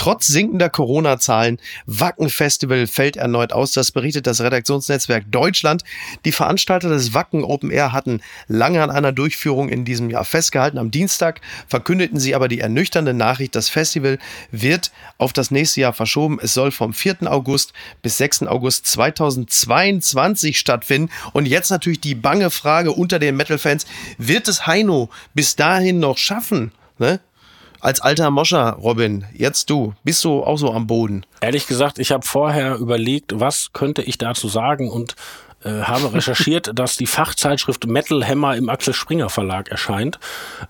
Trotz 0.00 0.28
sinkender 0.28 0.70
Corona-Zahlen, 0.70 1.58
Wacken-Festival 1.84 2.86
fällt 2.86 3.18
erneut 3.18 3.52
aus. 3.52 3.72
Das 3.72 3.92
berichtet 3.92 4.26
das 4.26 4.40
Redaktionsnetzwerk 4.40 5.30
Deutschland. 5.30 5.84
Die 6.24 6.32
Veranstalter 6.32 6.88
des 6.88 7.12
Wacken 7.12 7.44
Open 7.44 7.70
Air 7.70 7.92
hatten 7.92 8.22
lange 8.48 8.82
an 8.82 8.88
einer 8.88 9.12
Durchführung 9.12 9.68
in 9.68 9.84
diesem 9.84 10.08
Jahr 10.08 10.24
festgehalten. 10.24 10.78
Am 10.78 10.90
Dienstag 10.90 11.42
verkündeten 11.68 12.18
sie 12.18 12.34
aber 12.34 12.48
die 12.48 12.60
ernüchternde 12.60 13.12
Nachricht, 13.12 13.54
das 13.54 13.68
Festival 13.68 14.18
wird 14.50 14.90
auf 15.18 15.34
das 15.34 15.50
nächste 15.50 15.82
Jahr 15.82 15.92
verschoben. 15.92 16.38
Es 16.40 16.54
soll 16.54 16.70
vom 16.70 16.94
4. 16.94 17.30
August 17.30 17.74
bis 18.00 18.16
6. 18.16 18.44
August 18.44 18.86
2022 18.86 20.58
stattfinden. 20.58 21.12
Und 21.34 21.44
jetzt 21.44 21.68
natürlich 21.68 22.00
die 22.00 22.14
bange 22.14 22.48
Frage 22.48 22.92
unter 22.92 23.18
den 23.18 23.36
Metal-Fans, 23.36 23.84
wird 24.16 24.48
es 24.48 24.66
Heino 24.66 25.10
bis 25.34 25.56
dahin 25.56 25.98
noch 25.98 26.16
schaffen? 26.16 26.72
Ne? 26.98 27.20
Als 27.82 28.02
alter 28.02 28.30
Moscher, 28.30 28.72
Robin, 28.74 29.24
jetzt 29.32 29.70
du, 29.70 29.94
bist 30.04 30.22
du 30.24 30.42
auch 30.44 30.58
so 30.58 30.70
am 30.72 30.86
Boden? 30.86 31.24
Ehrlich 31.40 31.66
gesagt, 31.66 31.98
ich 31.98 32.12
habe 32.12 32.26
vorher 32.26 32.76
überlegt, 32.76 33.40
was 33.40 33.72
könnte 33.72 34.02
ich 34.02 34.18
dazu 34.18 34.48
sagen 34.48 34.90
und 34.90 35.16
äh, 35.64 35.82
habe 35.82 36.12
recherchiert, 36.12 36.70
dass 36.74 36.96
die 36.96 37.06
Fachzeitschrift 37.06 37.86
Metal 37.86 38.26
Hammer 38.26 38.56
im 38.56 38.68
Axel 38.68 38.94
Springer 38.94 39.28
Verlag 39.28 39.68
erscheint. 39.68 40.18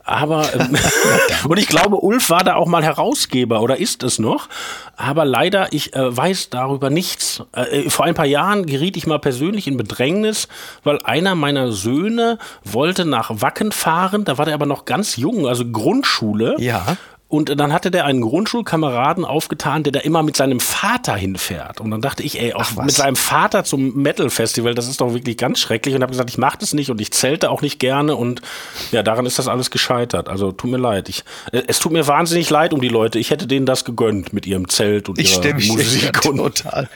Aber 0.05 0.53
ähm, 0.55 0.77
und 1.49 1.59
ich 1.59 1.69
glaube, 1.69 1.97
Ulf 1.97 2.31
war 2.31 2.45
da 2.45 2.55
auch 2.55 2.67
mal 2.67 2.83
Herausgeber 2.83 3.61
oder 3.63 3.79
ist 3.79 4.03
es 4.03 4.19
noch. 4.19 4.49
Aber 4.97 5.25
leider, 5.25 5.73
ich 5.73 5.95
äh, 5.95 6.17
weiß 6.17 6.51
darüber 6.51 6.91
nichts. 6.91 7.43
Äh, 7.53 7.89
vor 7.89 8.05
ein 8.05 8.15
paar 8.15 8.27
Jahren 8.27 8.67
geriet 8.67 8.97
ich 8.97 9.07
mal 9.07 9.19
persönlich 9.19 9.67
in 9.67 9.77
Bedrängnis, 9.77 10.49
weil 10.85 10.99
einer 11.05 11.35
meiner 11.35 11.73
Söhne 11.73 12.39
wollte 12.65 13.05
nach 13.05 13.31
Wacken 13.41 13.73
fahren. 13.73 14.25
Da 14.25 14.39
war 14.39 14.45
der 14.45 14.55
aber 14.55 14.67
noch 14.67 14.85
ganz 14.85 15.17
jung, 15.17 15.47
also 15.47 15.65
Grundschule. 15.71 16.57
Ja. 16.59 16.97
Und 17.31 17.61
dann 17.61 17.73
hatte 17.73 17.93
der 17.93 18.07
einen 18.07 18.23
Grundschulkameraden 18.23 19.25
aufgetan, 19.25 19.85
der 19.85 19.93
da 19.93 20.01
immer 20.01 20.25
mit 20.25 20.37
seinem 20.37 20.59
Vater 20.59 21.15
hinfährt. 21.15 21.81
Und 21.81 21.93
dann 21.93 22.01
dachte 22.01 22.25
ich, 22.25 22.41
ey, 22.41 22.55
auch 22.55 22.73
mit 22.83 22.91
seinem 22.91 23.15
Vater 23.15 23.63
zum 23.63 23.95
Metal-Festival, 23.95 24.75
das 24.75 24.89
ist 24.89 25.01
doch 25.01 25.15
wirklich 25.15 25.37
ganz 25.37 25.61
schrecklich. 25.61 25.95
Und 25.95 26.03
habe 26.03 26.11
gesagt, 26.11 26.29
ich 26.29 26.39
mache 26.39 26.59
das 26.59 26.75
nicht 26.75 26.91
und 26.91 27.01
ich 27.01 27.13
zelte 27.13 27.51
auch 27.51 27.63
nicht 27.63 27.79
gerne. 27.79 28.17
Und 28.17 28.43
ja, 28.91 29.05
daran 29.05 29.27
ist 29.27 29.39
das 29.39 29.47
alles 29.47 29.71
gescheitert. 29.71 30.29
Also 30.29 30.51
tut 30.51 30.73
mir 30.73 30.77
leid. 30.77 31.09
Ich, 31.09 31.23
äh, 31.53 31.63
es 31.69 31.79
tut 31.79 31.93
mir 31.93 32.09
wahnsinnig 32.09 32.51
leid 32.51 32.73
um 32.73 32.81
die 32.81 32.89
Leute. 32.89 33.21
Ich 33.21 33.31
hätte 33.31 33.47
denen 33.47 33.65
das 33.65 33.85
gegönnt 33.85 34.33
mit 34.33 34.45
ihrem 34.45 34.69
Zelt 34.69 35.09
und 35.09 35.21
ich 35.21 35.37
ihrer 35.37 35.55
Musik. 35.55 36.03
Ja, 36.03 36.11
total. 36.11 36.89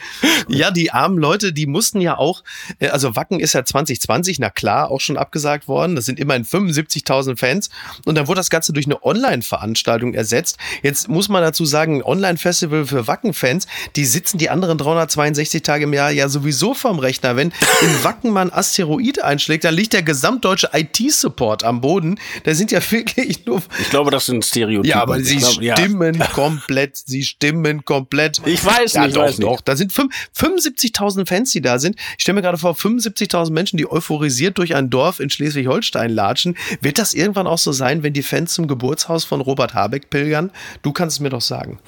ja, 0.49 0.69
die 0.69 0.91
armen 0.91 1.17
Leute, 1.17 1.53
die 1.53 1.65
mussten 1.65 2.01
ja 2.01 2.17
auch, 2.17 2.43
äh, 2.79 2.89
also 2.89 3.15
Wacken 3.15 3.39
ist 3.39 3.53
ja 3.53 3.63
2020, 3.63 4.39
na 4.39 4.49
klar, 4.49 4.91
auch 4.91 4.99
schon 4.99 5.15
abgesagt 5.15 5.69
worden. 5.69 5.95
Das 5.95 6.03
sind 6.03 6.19
immerhin 6.19 6.43
75.000 6.43 7.39
Fans. 7.39 7.69
Und 8.03 8.15
dann 8.15 8.27
wurde 8.27 8.41
das 8.41 8.49
Ganze 8.49 8.73
durch 8.73 8.85
eine 8.85 9.01
Online-Veranstaltung 9.01 10.13
ersetzt. 10.13 10.24
Jetzt 10.83 11.07
muss 11.07 11.29
man 11.29 11.41
dazu 11.41 11.65
sagen, 11.65 12.03
Online-Festival 12.03 12.85
für 12.85 13.07
Wacken-Fans, 13.07 13.67
die 13.95 14.05
sitzen 14.05 14.37
die 14.37 14.49
anderen 14.49 14.77
362 14.77 15.61
Tage 15.61 15.85
im 15.85 15.93
Jahr 15.93 16.11
ja 16.11 16.29
sowieso 16.29 16.73
vom 16.73 16.99
Rechner. 16.99 17.35
Wenn 17.35 17.53
in 17.81 18.03
Wacken 18.03 18.31
man 18.31 18.51
Asteroid 18.51 19.23
einschlägt, 19.23 19.63
dann 19.63 19.73
liegt 19.73 19.93
der 19.93 20.03
gesamtdeutsche 20.03 20.69
IT-Support 20.73 21.63
am 21.63 21.81
Boden. 21.81 22.19
Da 22.43 22.53
sind 22.53 22.71
ja 22.71 22.79
wirklich 22.91 23.45
nur. 23.45 23.61
Ich 23.79 23.89
glaube, 23.89 24.11
das 24.11 24.25
sind 24.25 24.43
Stereotypen. 24.45 24.89
Ja, 24.89 25.01
aber 25.01 25.19
sie 25.21 25.37
glaube, 25.37 25.73
stimmen 25.73 26.15
ja. 26.15 26.27
komplett. 26.27 26.97
Sie 26.97 27.23
stimmen 27.23 27.85
komplett. 27.85 28.41
Ich 28.45 28.63
weiß 28.63 28.93
ja, 28.93 29.05
nicht. 29.05 29.15
Doch, 29.15 29.23
weiß 29.23 29.37
doch. 29.37 29.51
Nicht. 29.51 29.67
Da 29.67 29.75
sind 29.75 29.91
75.000 29.91 31.27
Fans, 31.27 31.51
die 31.51 31.61
da 31.61 31.79
sind. 31.79 31.95
Ich 32.17 32.23
stelle 32.23 32.35
mir 32.35 32.41
gerade 32.41 32.57
vor, 32.57 32.73
75.000 32.73 33.51
Menschen, 33.51 33.77
die 33.77 33.89
euphorisiert 33.89 34.57
durch 34.57 34.75
ein 34.75 34.89
Dorf 34.89 35.19
in 35.19 35.29
Schleswig-Holstein 35.29 36.11
latschen. 36.11 36.57
Wird 36.81 36.97
das 36.97 37.13
irgendwann 37.13 37.47
auch 37.47 37.57
so 37.57 37.71
sein, 37.71 38.03
wenn 38.03 38.13
die 38.13 38.23
Fans 38.23 38.53
zum 38.53 38.67
Geburtshaus 38.67 39.25
von 39.25 39.41
Robert 39.41 39.73
Habeck 39.73 40.09
pilgern? 40.15 40.51
Du 40.81 40.93
kannst 40.93 41.17
es 41.17 41.19
mir 41.19 41.29
doch 41.29 41.41
sagen. 41.41 41.79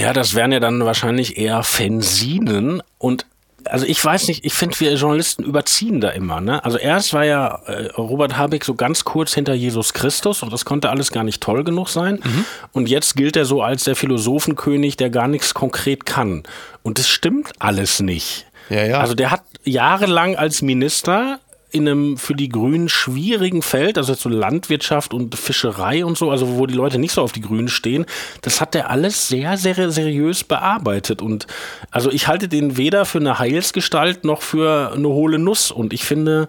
Ja, 0.00 0.14
das 0.14 0.34
wären 0.34 0.52
ja 0.52 0.60
dann 0.60 0.84
wahrscheinlich 0.84 1.36
eher 1.36 1.62
Fensinen 1.62 2.82
und 2.98 3.26
also 3.66 3.86
ich 3.86 4.04
weiß 4.04 4.26
nicht, 4.26 4.44
ich 4.44 4.54
finde, 4.54 4.80
wir 4.80 4.92
Journalisten 4.94 5.44
überziehen 5.44 6.00
da 6.00 6.08
immer. 6.08 6.40
Ne? 6.40 6.64
Also 6.64 6.78
erst 6.78 7.12
war 7.14 7.24
ja 7.24 7.60
äh, 7.66 7.86
Robert 7.96 8.36
Habeck 8.36 8.64
so 8.64 8.74
ganz 8.74 9.04
kurz 9.04 9.34
hinter 9.34 9.54
Jesus 9.54 9.92
Christus 9.92 10.42
und 10.42 10.52
das 10.52 10.64
konnte 10.64 10.90
alles 10.90 11.12
gar 11.12 11.22
nicht 11.22 11.40
toll 11.40 11.62
genug 11.62 11.88
sein. 11.88 12.18
Mhm. 12.24 12.44
Und 12.72 12.88
jetzt 12.88 13.14
gilt 13.14 13.36
er 13.36 13.44
so 13.44 13.62
als 13.62 13.84
der 13.84 13.94
Philosophenkönig, 13.94 14.96
der 14.96 15.10
gar 15.10 15.28
nichts 15.28 15.54
konkret 15.54 16.06
kann. 16.06 16.42
Und 16.82 16.98
das 16.98 17.08
stimmt 17.08 17.52
alles 17.60 18.00
nicht. 18.00 18.46
Ja, 18.68 18.84
ja. 18.84 18.98
Also 18.98 19.14
der 19.14 19.30
hat 19.30 19.42
jahrelang 19.62 20.34
als 20.34 20.60
Minister 20.60 21.38
in 21.72 21.88
einem 21.88 22.16
für 22.18 22.34
die 22.34 22.48
Grünen 22.48 22.88
schwierigen 22.88 23.62
Feld, 23.62 23.98
also 23.98 24.14
so 24.14 24.28
Landwirtschaft 24.28 25.14
und 25.14 25.34
Fischerei 25.34 26.04
und 26.04 26.16
so, 26.18 26.30
also 26.30 26.56
wo 26.56 26.66
die 26.66 26.74
Leute 26.74 26.98
nicht 26.98 27.12
so 27.12 27.22
auf 27.22 27.32
die 27.32 27.40
Grünen 27.40 27.68
stehen, 27.68 28.04
das 28.42 28.60
hat 28.60 28.74
der 28.74 28.90
alles 28.90 29.28
sehr, 29.28 29.56
sehr 29.56 29.90
seriös 29.90 30.44
bearbeitet. 30.44 31.22
Und 31.22 31.46
also 31.90 32.10
ich 32.10 32.28
halte 32.28 32.48
den 32.48 32.76
weder 32.76 33.04
für 33.04 33.18
eine 33.18 33.38
Heilsgestalt 33.38 34.24
noch 34.24 34.42
für 34.42 34.92
eine 34.94 35.08
hohle 35.08 35.38
Nuss. 35.38 35.70
Und 35.70 35.92
ich 35.92 36.04
finde, 36.04 36.46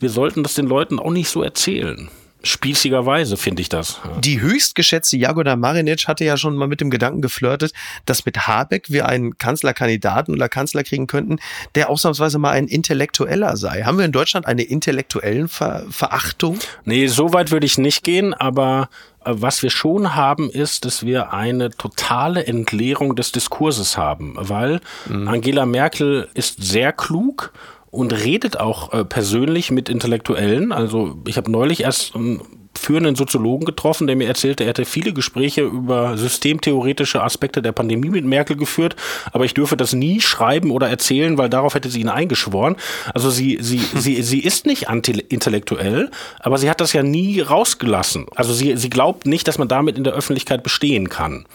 wir 0.00 0.10
sollten 0.10 0.42
das 0.42 0.54
den 0.54 0.66
Leuten 0.66 0.98
auch 0.98 1.10
nicht 1.10 1.28
so 1.28 1.42
erzählen 1.42 2.10
spießigerweise, 2.42 3.36
finde 3.36 3.62
ich 3.62 3.68
das. 3.68 4.00
Die 4.20 4.40
höchstgeschätzte 4.40 5.16
Jagoda 5.16 5.56
Marinic 5.56 6.06
hatte 6.06 6.24
ja 6.24 6.36
schon 6.36 6.56
mal 6.56 6.68
mit 6.68 6.80
dem 6.80 6.90
Gedanken 6.90 7.22
geflirtet, 7.22 7.72
dass 8.04 8.24
mit 8.24 8.46
Habeck 8.46 8.90
wir 8.90 9.06
einen 9.06 9.38
Kanzlerkandidaten 9.38 10.34
oder 10.34 10.48
Kanzler 10.48 10.84
kriegen 10.84 11.06
könnten, 11.06 11.38
der 11.74 11.90
ausnahmsweise 11.90 12.38
mal 12.38 12.50
ein 12.50 12.68
Intellektueller 12.68 13.56
sei. 13.56 13.82
Haben 13.82 13.98
wir 13.98 14.04
in 14.04 14.12
Deutschland 14.12 14.46
eine 14.46 14.62
intellektuellen 14.62 15.48
Ver 15.48 15.84
Verachtung? 15.90 16.58
Nee, 16.84 17.06
so 17.06 17.32
weit 17.32 17.50
würde 17.50 17.66
ich 17.66 17.78
nicht 17.78 18.04
gehen, 18.04 18.34
aber 18.34 18.88
äh, 19.24 19.32
was 19.34 19.62
wir 19.62 19.70
schon 19.70 20.14
haben, 20.14 20.50
ist, 20.50 20.84
dass 20.84 21.04
wir 21.04 21.32
eine 21.32 21.70
totale 21.70 22.46
Entleerung 22.46 23.16
des 23.16 23.32
Diskurses 23.32 23.96
haben, 23.96 24.34
weil 24.36 24.80
mhm. 25.08 25.28
Angela 25.28 25.66
Merkel 25.66 26.28
ist 26.34 26.62
sehr 26.62 26.92
klug 26.92 27.52
und 27.96 28.12
redet 28.12 28.60
auch 28.60 28.92
äh, 28.92 29.04
persönlich 29.04 29.70
mit 29.70 29.88
Intellektuellen. 29.88 30.72
Also 30.72 31.16
ich 31.26 31.36
habe 31.36 31.50
neulich 31.50 31.82
erst 31.82 32.14
einen 32.14 32.42
führenden 32.78 33.16
Soziologen 33.16 33.64
getroffen, 33.64 34.06
der 34.06 34.16
mir 34.16 34.28
erzählte, 34.28 34.64
er 34.64 34.68
hätte 34.68 34.84
viele 34.84 35.12
Gespräche 35.12 35.62
über 35.62 36.16
systemtheoretische 36.16 37.22
Aspekte 37.22 37.62
der 37.62 37.72
Pandemie 37.72 38.10
mit 38.10 38.24
Merkel 38.24 38.56
geführt, 38.56 38.96
aber 39.32 39.44
ich 39.44 39.54
dürfe 39.54 39.76
das 39.76 39.94
nie 39.94 40.20
schreiben 40.20 40.70
oder 40.70 40.88
erzählen, 40.88 41.38
weil 41.38 41.48
darauf 41.48 41.74
hätte 41.74 41.88
sie 41.88 42.00
ihn 42.00 42.08
eingeschworen. 42.08 42.76
Also 43.14 43.30
sie, 43.30 43.58
sie, 43.60 43.78
sie, 43.94 44.22
sie 44.22 44.40
ist 44.40 44.66
nicht 44.66 44.88
anti-intellektuell, 44.88 46.10
aber 46.40 46.58
sie 46.58 46.70
hat 46.70 46.80
das 46.80 46.92
ja 46.92 47.02
nie 47.02 47.40
rausgelassen. 47.40 48.26
Also 48.34 48.52
sie, 48.52 48.76
sie 48.76 48.90
glaubt 48.90 49.26
nicht, 49.26 49.48
dass 49.48 49.58
man 49.58 49.68
damit 49.68 49.96
in 49.96 50.04
der 50.04 50.12
Öffentlichkeit 50.12 50.62
bestehen 50.62 51.08
kann. 51.08 51.46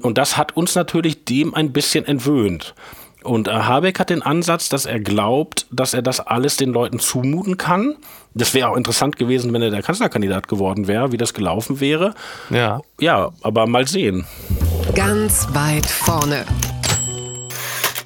Und 0.00 0.18
das 0.18 0.36
hat 0.36 0.56
uns 0.56 0.74
natürlich 0.74 1.24
dem 1.24 1.54
ein 1.54 1.72
bisschen 1.72 2.06
entwöhnt. 2.06 2.74
Und 3.24 3.48
äh, 3.48 3.52
Habeck 3.52 3.98
hat 3.98 4.10
den 4.10 4.22
Ansatz, 4.22 4.68
dass 4.68 4.86
er 4.86 5.00
glaubt, 5.00 5.66
dass 5.70 5.94
er 5.94 6.02
das 6.02 6.20
alles 6.20 6.56
den 6.56 6.72
Leuten 6.72 6.98
zumuten 6.98 7.56
kann. 7.56 7.96
Das 8.34 8.54
wäre 8.54 8.70
auch 8.70 8.76
interessant 8.76 9.16
gewesen, 9.16 9.52
wenn 9.52 9.62
er 9.62 9.70
der 9.70 9.82
Kanzlerkandidat 9.82 10.48
geworden 10.48 10.88
wäre, 10.88 11.12
wie 11.12 11.18
das 11.18 11.34
gelaufen 11.34 11.80
wäre. 11.80 12.14
Ja. 12.50 12.80
Ja, 12.98 13.30
aber 13.42 13.66
mal 13.66 13.86
sehen. 13.86 14.26
Ganz 14.94 15.48
weit 15.52 15.86
vorne. 15.86 16.44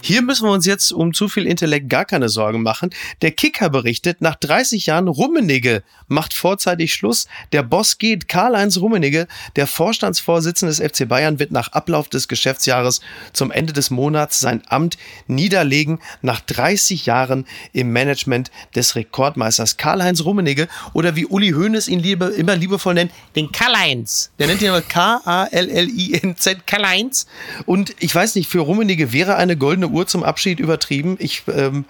Hier 0.07 0.23
müssen 0.23 0.47
wir 0.47 0.53
uns 0.53 0.67
jetzt 0.67 0.93
um 0.93 1.13
zu 1.13 1.29
viel 1.29 1.49
Intellekt 1.49 1.89
gar 1.89 2.05
keine 2.05 2.29
Sorgen 2.29 2.63
machen. 2.63 2.91
Der 3.23 3.33
Kicker 3.33 3.71
berichtet, 3.71 4.21
nach 4.21 4.37
30 4.37 4.87
Jahren 4.87 5.09
Rummenigge 5.09 5.83
macht 6.07 6.33
vorzeitig 6.33 6.95
Schluss. 6.95 7.27
Der 7.51 7.65
Boss 7.65 7.99
geht. 7.99 8.29
Karl-Heinz 8.29 8.77
Rummenigge, 8.77 9.27
der 9.57 9.67
Vorstandsvorsitzende 9.67 10.73
des 10.73 10.93
FC 10.93 11.09
Bayern, 11.09 11.41
wird 11.41 11.51
nach 11.51 11.73
Ablauf 11.73 12.09
des 12.09 12.29
Geschäftsjahres 12.29 13.01
zum 13.33 13.51
Ende 13.51 13.73
des 13.73 13.91
Monats 13.91 14.39
sein 14.39 14.63
Amt 14.69 14.97
niederlegen. 15.27 15.99
Nach 16.23 16.39
30 16.39 17.07
Jahren 17.07 17.45
im 17.73 17.91
Management 17.91 18.53
des 18.77 18.95
Rekordmeisters 18.95 19.77
Karl-Heinz 19.77 20.21
Rummenigge 20.25 20.69
oder 20.93 21.17
wie 21.17 21.27
Uli 21.27 21.51
Hoeneß 21.51 21.89
ihn 21.89 21.99
liebe, 21.99 22.27
immer 22.27 22.55
liebevoll 22.55 22.95
nennt, 22.95 23.11
den 23.35 23.51
Karl-Heinz. 23.51 24.31
Der 24.39 24.47
nennt 24.47 24.63
ihn 24.63 24.69
aber 24.69 24.83
K-A-L-L-I-N-Z, 24.83 26.65
Karl-Heinz. 26.65 27.27
Und 27.65 27.93
ich 27.99 28.15
weiß 28.15 28.37
nicht, 28.37 28.49
für 28.49 28.61
Rummenigge 28.61 29.13
wäre 29.13 29.35
eine 29.35 29.57
goldene 29.57 29.96
Uhr 29.97 30.07
zum 30.07 30.23
Abschied 30.23 30.61
übertrieben. 30.61 31.17
Ich 31.19 31.43
ähm, 31.49 31.87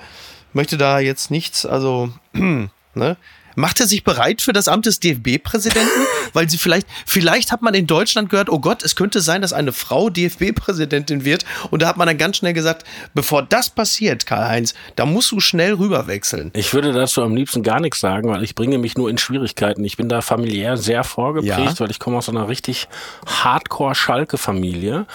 möchte 0.52 0.78
da 0.78 0.98
jetzt 0.98 1.30
nichts, 1.30 1.66
also, 1.66 2.10
ne? 2.94 3.16
Macht 3.58 3.80
er 3.80 3.86
sich 3.86 4.04
bereit 4.04 4.42
für 4.42 4.52
das 4.52 4.68
Amt 4.68 4.84
des 4.84 5.00
DFB-Präsidenten? 5.00 5.88
Weil 6.34 6.48
sie 6.50 6.58
vielleicht, 6.58 6.86
vielleicht 7.06 7.50
hat 7.50 7.62
man 7.62 7.72
in 7.72 7.86
Deutschland 7.86 8.28
gehört, 8.28 8.50
oh 8.50 8.58
Gott, 8.58 8.82
es 8.82 8.96
könnte 8.96 9.22
sein, 9.22 9.40
dass 9.40 9.54
eine 9.54 9.72
Frau 9.72 10.10
DFB-Präsidentin 10.10 11.24
wird. 11.24 11.46
Und 11.70 11.80
da 11.80 11.88
hat 11.88 11.96
man 11.96 12.06
dann 12.06 12.18
ganz 12.18 12.36
schnell 12.36 12.52
gesagt, 12.52 12.84
bevor 13.14 13.42
das 13.42 13.70
passiert, 13.70 14.26
Karl-Heinz, 14.26 14.74
da 14.94 15.06
musst 15.06 15.32
du 15.32 15.40
schnell 15.40 15.72
rüberwechseln. 15.72 16.50
Ich 16.54 16.74
würde 16.74 16.92
dazu 16.92 17.22
am 17.22 17.34
liebsten 17.34 17.62
gar 17.62 17.80
nichts 17.80 18.00
sagen, 18.00 18.28
weil 18.28 18.44
ich 18.44 18.54
bringe 18.54 18.76
mich 18.76 18.98
nur 18.98 19.08
in 19.08 19.16
Schwierigkeiten. 19.16 19.82
Ich 19.84 19.96
bin 19.96 20.10
da 20.10 20.20
familiär 20.20 20.76
sehr 20.76 21.02
vorgeprägt, 21.02 21.56
ja. 21.56 21.80
weil 21.80 21.90
ich 21.90 21.98
komme 21.98 22.18
aus 22.18 22.28
einer 22.28 22.48
richtig 22.48 22.88
Hardcore-Schalke-Familie. 23.24 25.06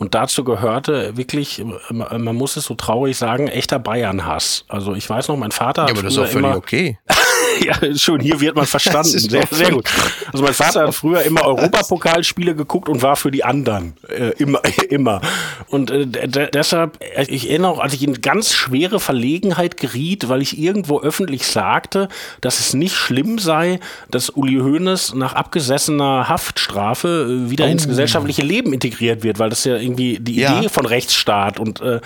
Und 0.00 0.14
dazu 0.14 0.44
gehörte 0.44 1.14
wirklich, 1.18 1.62
man 1.90 2.34
muss 2.34 2.56
es 2.56 2.64
so 2.64 2.74
traurig 2.74 3.18
sagen, 3.18 3.48
echter 3.48 3.78
Bayern-Hass. 3.78 4.64
Also 4.66 4.94
ich 4.94 5.08
weiß 5.08 5.28
noch, 5.28 5.36
mein 5.36 5.50
Vater. 5.50 5.84
Ja, 5.84 5.90
aber 5.90 6.02
das 6.02 6.14
ist 6.14 6.18
auch 6.18 6.26
völlig 6.26 6.54
okay. 6.54 6.98
ja, 7.64 7.74
schon 7.96 8.20
hier 8.20 8.40
wird 8.40 8.56
man 8.56 8.64
verstanden. 8.64 9.18
Sehr, 9.18 9.46
sehr 9.50 9.70
gut. 9.70 9.88
Also 10.32 10.42
mein 10.42 10.54
Vater 10.54 10.86
hat 10.86 10.94
früher 10.94 11.22
immer 11.22 11.44
Europapokalspiele 11.44 12.54
geguckt 12.54 12.88
und 12.88 13.02
war 13.02 13.16
für 13.16 13.30
die 13.30 13.44
anderen. 13.44 13.94
Äh, 14.08 14.30
immer, 14.38 14.62
immer. 14.88 15.20
Und 15.68 15.90
äh, 15.90 16.06
deshalb, 16.48 16.98
ich 17.28 17.50
erinnere 17.50 17.72
auch, 17.72 17.78
als 17.80 17.92
ich 17.92 18.02
in 18.02 18.22
ganz 18.22 18.54
schwere 18.54 19.00
Verlegenheit 19.00 19.76
geriet, 19.76 20.30
weil 20.30 20.40
ich 20.40 20.58
irgendwo 20.58 21.00
öffentlich 21.00 21.46
sagte, 21.46 22.08
dass 22.40 22.60
es 22.60 22.72
nicht 22.72 22.94
schlimm 22.94 23.38
sei, 23.38 23.80
dass 24.10 24.30
Uli 24.30 24.56
Hoeneß 24.60 25.14
nach 25.14 25.34
abgesessener 25.34 26.28
Haftstrafe 26.28 27.44
äh, 27.46 27.50
wieder 27.50 27.66
oh. 27.66 27.68
ins 27.68 27.86
gesellschaftliche 27.86 28.42
Leben 28.42 28.72
integriert 28.72 29.22
wird, 29.22 29.38
weil 29.38 29.50
das 29.50 29.64
ja 29.64 29.76
irgendwie 29.90 30.18
die 30.20 30.36
ja. 30.36 30.58
Idee 30.58 30.68
von 30.68 30.86
Rechtsstaat 30.86 31.58
und 31.58 31.80
äh, 31.80 32.00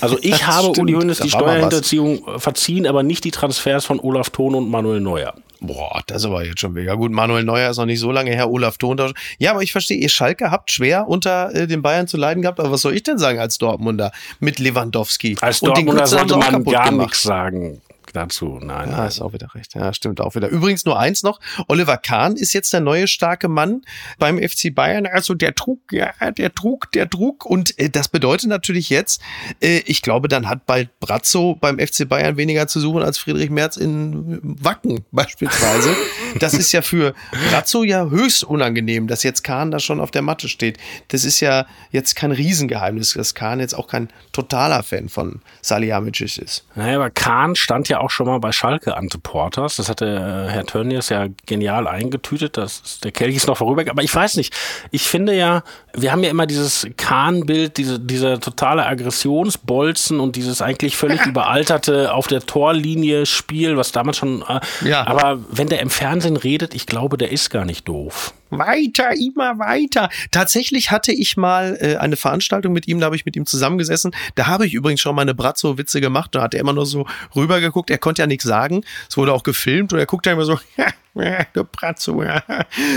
also 0.00 0.18
ich 0.22 0.46
habe 0.46 0.68
stimmt. 0.68 0.78
Uli 0.78 0.92
Hoeneß 0.92 1.20
die 1.20 1.30
Steuerhinterziehung 1.30 2.22
verziehen, 2.38 2.86
aber 2.86 3.02
nicht 3.02 3.24
die 3.24 3.30
Transfers 3.30 3.84
von 3.84 3.98
Olaf 3.98 4.30
Thon 4.30 4.54
und 4.54 4.70
Manuel 4.70 4.90
Manuel 4.90 5.00
Neuer. 5.00 5.34
Boah, 5.60 6.00
das 6.06 6.22
ist 6.22 6.24
aber 6.24 6.44
jetzt 6.44 6.60
schon 6.60 6.72
mega 6.72 6.94
gut. 6.94 7.12
Manuel 7.12 7.44
Neuer 7.44 7.70
ist 7.70 7.76
noch 7.76 7.84
nicht 7.84 8.00
so 8.00 8.10
lange 8.10 8.30
her, 8.30 8.50
Olaf 8.50 8.78
Thon. 8.78 9.12
Ja, 9.38 9.50
aber 9.50 9.62
ich 9.62 9.72
verstehe, 9.72 9.98
ihr 9.98 10.08
Schalke 10.08 10.50
habt 10.50 10.72
schwer 10.72 11.06
unter 11.06 11.54
äh, 11.54 11.66
den 11.66 11.82
Bayern 11.82 12.06
zu 12.06 12.16
leiden 12.16 12.42
gehabt, 12.42 12.58
aber 12.60 12.70
was 12.70 12.80
soll 12.80 12.94
ich 12.94 13.02
denn 13.02 13.18
sagen 13.18 13.38
als 13.38 13.58
Dortmunder 13.58 14.10
mit 14.38 14.58
Lewandowski? 14.58 15.36
Als 15.40 15.60
Dortmunder 15.60 16.06
sollte 16.06 16.36
man 16.36 16.64
gar 16.64 16.90
nichts 16.90 17.22
sagen 17.22 17.82
dazu. 18.12 18.58
Nein, 18.60 18.90
ja, 18.90 18.98
nein. 18.98 19.08
ist 19.08 19.20
auch 19.20 19.32
wieder 19.32 19.54
recht. 19.54 19.74
Ja, 19.74 19.92
stimmt 19.92 20.20
auch 20.20 20.34
wieder. 20.34 20.48
Übrigens 20.48 20.84
nur 20.84 20.98
eins 20.98 21.22
noch. 21.22 21.40
Oliver 21.68 21.96
Kahn 21.96 22.36
ist 22.36 22.52
jetzt 22.52 22.72
der 22.72 22.80
neue 22.80 23.06
starke 23.06 23.48
Mann 23.48 23.82
beim 24.18 24.38
FC 24.38 24.74
Bayern. 24.74 25.06
Also 25.06 25.34
der 25.34 25.54
Trug, 25.54 25.80
ja, 25.92 26.12
der 26.30 26.54
Trug, 26.54 26.90
der 26.92 27.08
Trug. 27.08 27.44
Und 27.44 27.78
äh, 27.78 27.90
das 27.90 28.08
bedeutet 28.08 28.48
natürlich 28.48 28.90
jetzt, 28.90 29.20
äh, 29.60 29.78
ich 29.86 30.02
glaube, 30.02 30.28
dann 30.28 30.48
hat 30.48 30.66
bald 30.66 30.98
Brazzo 31.00 31.56
beim 31.60 31.78
FC 31.78 32.08
Bayern 32.08 32.36
weniger 32.36 32.66
zu 32.66 32.80
suchen 32.80 33.02
als 33.02 33.18
Friedrich 33.18 33.50
Merz 33.50 33.76
in 33.76 34.40
Wacken 34.42 35.04
beispielsweise. 35.12 35.94
das 36.38 36.54
ist 36.54 36.72
ja 36.72 36.82
für 36.82 37.14
Brazzo 37.50 37.84
ja 37.84 38.06
höchst 38.06 38.44
unangenehm, 38.44 39.06
dass 39.06 39.22
jetzt 39.22 39.42
Kahn 39.44 39.70
da 39.70 39.78
schon 39.78 40.00
auf 40.00 40.10
der 40.10 40.22
Matte 40.22 40.48
steht. 40.48 40.78
Das 41.08 41.24
ist 41.24 41.40
ja 41.40 41.66
jetzt 41.90 42.16
kein 42.16 42.32
Riesengeheimnis, 42.32 43.14
dass 43.14 43.34
Kahn 43.34 43.60
jetzt 43.60 43.74
auch 43.74 43.86
kein 43.86 44.08
totaler 44.32 44.82
Fan 44.82 45.08
von 45.08 45.40
Salihamidzic 45.62 46.38
ist. 46.38 46.64
Naja, 46.74 46.96
aber 46.96 47.10
Kahn 47.10 47.56
stand 47.56 47.88
ja 47.88 47.99
auch 48.00 48.10
schon 48.10 48.26
mal 48.26 48.38
bei 48.40 48.52
Schalke 48.52 48.96
an 48.96 49.08
Supporters. 49.10 49.76
Das 49.76 49.88
hatte 49.88 50.06
äh, 50.06 50.50
Herr 50.50 50.66
Tönnies 50.66 51.08
ja 51.08 51.26
genial 51.46 51.86
eingetütet. 51.86 52.56
Das 52.56 53.00
der 53.00 53.12
Kelch 53.12 53.36
ist 53.36 53.46
noch 53.46 53.56
vorüber. 53.56 53.84
Aber 53.88 54.02
ich 54.02 54.14
weiß 54.14 54.36
nicht. 54.36 54.54
Ich 54.90 55.02
finde 55.02 55.34
ja, 55.34 55.62
wir 55.94 56.12
haben 56.12 56.22
ja 56.22 56.30
immer 56.30 56.46
dieses 56.46 56.86
Kahn-Bild, 56.96 57.76
diese, 57.76 57.98
dieser 58.00 58.40
totale 58.40 58.86
Aggressionsbolzen 58.86 60.20
und 60.20 60.36
dieses 60.36 60.62
eigentlich 60.62 60.96
völlig 60.96 61.26
überalterte 61.26 62.12
auf 62.12 62.26
der 62.26 62.40
Torlinie 62.40 63.26
Spiel, 63.26 63.76
was 63.76 63.92
damals 63.92 64.16
schon. 64.16 64.42
Äh, 64.42 64.60
ja. 64.88 65.06
Aber 65.06 65.38
wenn 65.50 65.68
der 65.68 65.80
im 65.80 65.90
Fernsehen 65.90 66.36
redet, 66.36 66.74
ich 66.74 66.86
glaube, 66.86 67.16
der 67.16 67.30
ist 67.30 67.50
gar 67.50 67.64
nicht 67.64 67.88
doof. 67.88 68.32
Weiter, 68.50 69.12
immer 69.16 69.58
weiter. 69.58 70.08
Tatsächlich 70.30 70.90
hatte 70.90 71.12
ich 71.12 71.36
mal 71.36 71.78
äh, 71.80 71.96
eine 71.96 72.16
Veranstaltung 72.16 72.72
mit 72.72 72.88
ihm, 72.88 73.00
da 73.00 73.06
habe 73.06 73.16
ich 73.16 73.24
mit 73.24 73.36
ihm 73.36 73.46
zusammengesessen. 73.46 74.12
Da 74.34 74.46
habe 74.46 74.66
ich 74.66 74.74
übrigens 74.74 75.00
schon 75.00 75.14
meine 75.14 75.34
Brazzo-Witze 75.34 76.00
gemacht. 76.00 76.34
Da 76.34 76.42
hat 76.42 76.54
er 76.54 76.60
immer 76.60 76.72
nur 76.72 76.86
so 76.86 77.06
rübergeguckt. 77.34 77.90
Er 77.90 77.98
konnte 77.98 78.22
ja 78.22 78.26
nichts 78.26 78.44
sagen. 78.44 78.82
Es 79.08 79.16
wurde 79.16 79.32
auch 79.32 79.42
gefilmt 79.42 79.92
und 79.92 79.98
er 79.98 80.06
guckt 80.06 80.26
ja 80.26 80.32
immer 80.32 80.44
so, 80.44 80.58
du 81.54 81.64
Pratzo. 81.64 82.24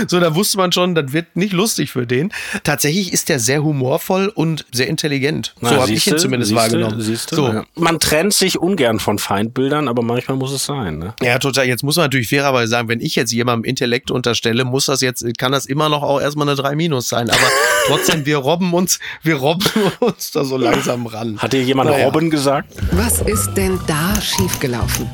So, 0.08 0.20
da 0.20 0.34
wusste 0.34 0.58
man 0.58 0.72
schon, 0.72 0.94
das 0.94 1.12
wird 1.12 1.36
nicht 1.36 1.52
lustig 1.52 1.90
für 1.90 2.06
den. 2.06 2.32
Tatsächlich 2.62 3.12
ist 3.12 3.28
der 3.28 3.38
sehr 3.38 3.62
humorvoll 3.62 4.28
und 4.28 4.66
sehr 4.72 4.88
intelligent. 4.88 5.54
So 5.60 5.70
habe 5.70 5.90
ich 5.92 6.06
ihn 6.06 6.18
zumindest 6.18 6.50
siehste, 6.50 6.62
wahrgenommen. 6.62 7.00
Siehste, 7.00 7.34
so. 7.34 7.48
ja. 7.48 7.64
Man 7.74 7.98
trennt 8.00 8.34
sich 8.34 8.58
ungern 8.58 8.98
von 8.98 9.18
Feindbildern, 9.18 9.88
aber 9.88 10.02
manchmal 10.02 10.36
muss 10.36 10.52
es 10.52 10.64
sein. 10.64 10.98
Ne? 10.98 11.14
Ja, 11.22 11.38
total. 11.38 11.66
Jetzt 11.66 11.82
muss 11.82 11.96
man 11.96 12.06
natürlich 12.06 12.28
fairerweise 12.28 12.68
sagen, 12.68 12.88
wenn 12.88 13.00
ich 13.00 13.14
jetzt 13.14 13.32
jemandem 13.32 13.64
Intellekt 13.64 14.10
unterstelle, 14.10 14.64
muss 14.64 14.86
das 14.86 15.00
jetzt, 15.00 15.26
kann 15.38 15.52
das 15.52 15.66
immer 15.66 15.88
noch 15.88 16.02
auch 16.02 16.20
erstmal 16.20 16.48
eine 16.48 16.56
3 16.56 16.76
Minus 16.76 17.08
sein. 17.08 17.28
Aber 17.30 17.50
trotzdem, 17.86 18.26
wir 18.26 18.38
robben 18.38 18.72
uns, 18.74 19.00
wir 19.22 19.36
robben 19.36 19.70
uns 20.00 20.30
da 20.30 20.44
so 20.44 20.56
langsam 20.56 21.06
ran. 21.06 21.38
Hat 21.38 21.52
dir 21.52 21.62
jemand 21.62 21.90
Naja. 21.90 22.06
Robben 22.06 22.30
gesagt? 22.30 22.74
Was 22.92 23.20
ist 23.22 23.54
denn 23.54 23.78
da 23.86 24.20
schiefgelaufen? 24.20 25.08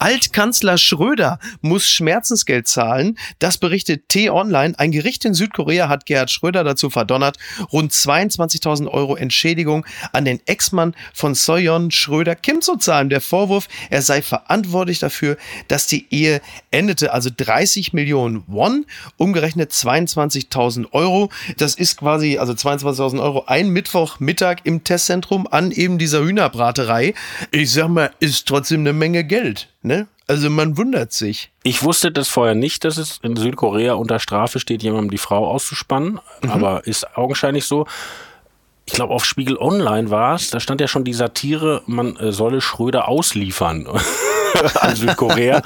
Altkanzler 0.00 0.78
Schröder 0.78 1.38
muss 1.60 1.86
Schmerzensgeld 1.86 2.66
zahlen. 2.66 3.18
Das 3.38 3.58
berichtet 3.58 4.08
T-Online. 4.08 4.72
Ein 4.78 4.92
Gericht 4.92 5.26
in 5.26 5.34
Südkorea 5.34 5.90
hat 5.90 6.06
Gerhard 6.06 6.30
Schröder 6.30 6.64
dazu 6.64 6.88
verdonnert, 6.88 7.36
rund 7.70 7.92
22.000 7.92 8.88
Euro 8.88 9.14
Entschädigung 9.14 9.84
an 10.12 10.24
den 10.24 10.40
Ex-Mann 10.46 10.94
von 11.12 11.34
Soyeon 11.34 11.90
Schröder 11.90 12.34
Kim 12.34 12.62
zu 12.62 12.76
zahlen. 12.76 13.10
Der 13.10 13.20
Vorwurf, 13.20 13.68
er 13.90 14.00
sei 14.00 14.22
verantwortlich 14.22 15.00
dafür, 15.00 15.36
dass 15.68 15.86
die 15.86 16.06
Ehe 16.10 16.40
endete. 16.70 17.12
Also 17.12 17.28
30 17.36 17.92
Millionen 17.92 18.42
Won, 18.46 18.86
umgerechnet 19.18 19.70
22.000 19.70 20.92
Euro. 20.92 21.28
Das 21.58 21.74
ist 21.74 21.98
quasi, 21.98 22.38
also 22.38 22.54
22.000 22.54 23.22
Euro, 23.22 23.44
ein 23.46 23.68
Mittwochmittag 23.68 24.60
im 24.64 24.82
Testzentrum 24.82 25.46
an 25.46 25.72
eben 25.72 25.98
dieser 25.98 26.24
Hühnerbraterei. 26.24 27.12
Ich 27.50 27.72
sag 27.72 27.88
mal, 27.88 28.10
ist 28.18 28.48
trotzdem 28.48 28.80
eine 28.80 28.94
Menge 28.94 29.24
Geld. 29.24 29.69
Ne? 29.82 30.06
Also 30.26 30.50
man 30.50 30.76
wundert 30.76 31.12
sich. 31.12 31.50
Ich 31.62 31.82
wusste 31.82 32.12
das 32.12 32.28
vorher 32.28 32.54
nicht, 32.54 32.84
dass 32.84 32.98
es 32.98 33.18
in 33.22 33.36
Südkorea 33.36 33.94
unter 33.94 34.18
Strafe 34.18 34.60
steht, 34.60 34.82
jemandem 34.82 35.10
die 35.10 35.18
Frau 35.18 35.48
auszuspannen, 35.48 36.20
aber 36.46 36.86
ist 36.86 37.16
augenscheinlich 37.16 37.64
so. 37.64 37.86
Ich 38.86 38.92
glaube, 38.92 39.14
auf 39.14 39.24
Spiegel 39.24 39.56
Online 39.56 40.10
war 40.10 40.34
es, 40.34 40.50
da 40.50 40.60
stand 40.60 40.80
ja 40.80 40.88
schon 40.88 41.04
die 41.04 41.12
Satire, 41.12 41.82
man 41.86 42.16
äh, 42.16 42.32
solle 42.32 42.60
Schröder 42.60 43.08
ausliefern 43.08 43.86
an 44.80 44.96
Südkorea. 44.96 45.62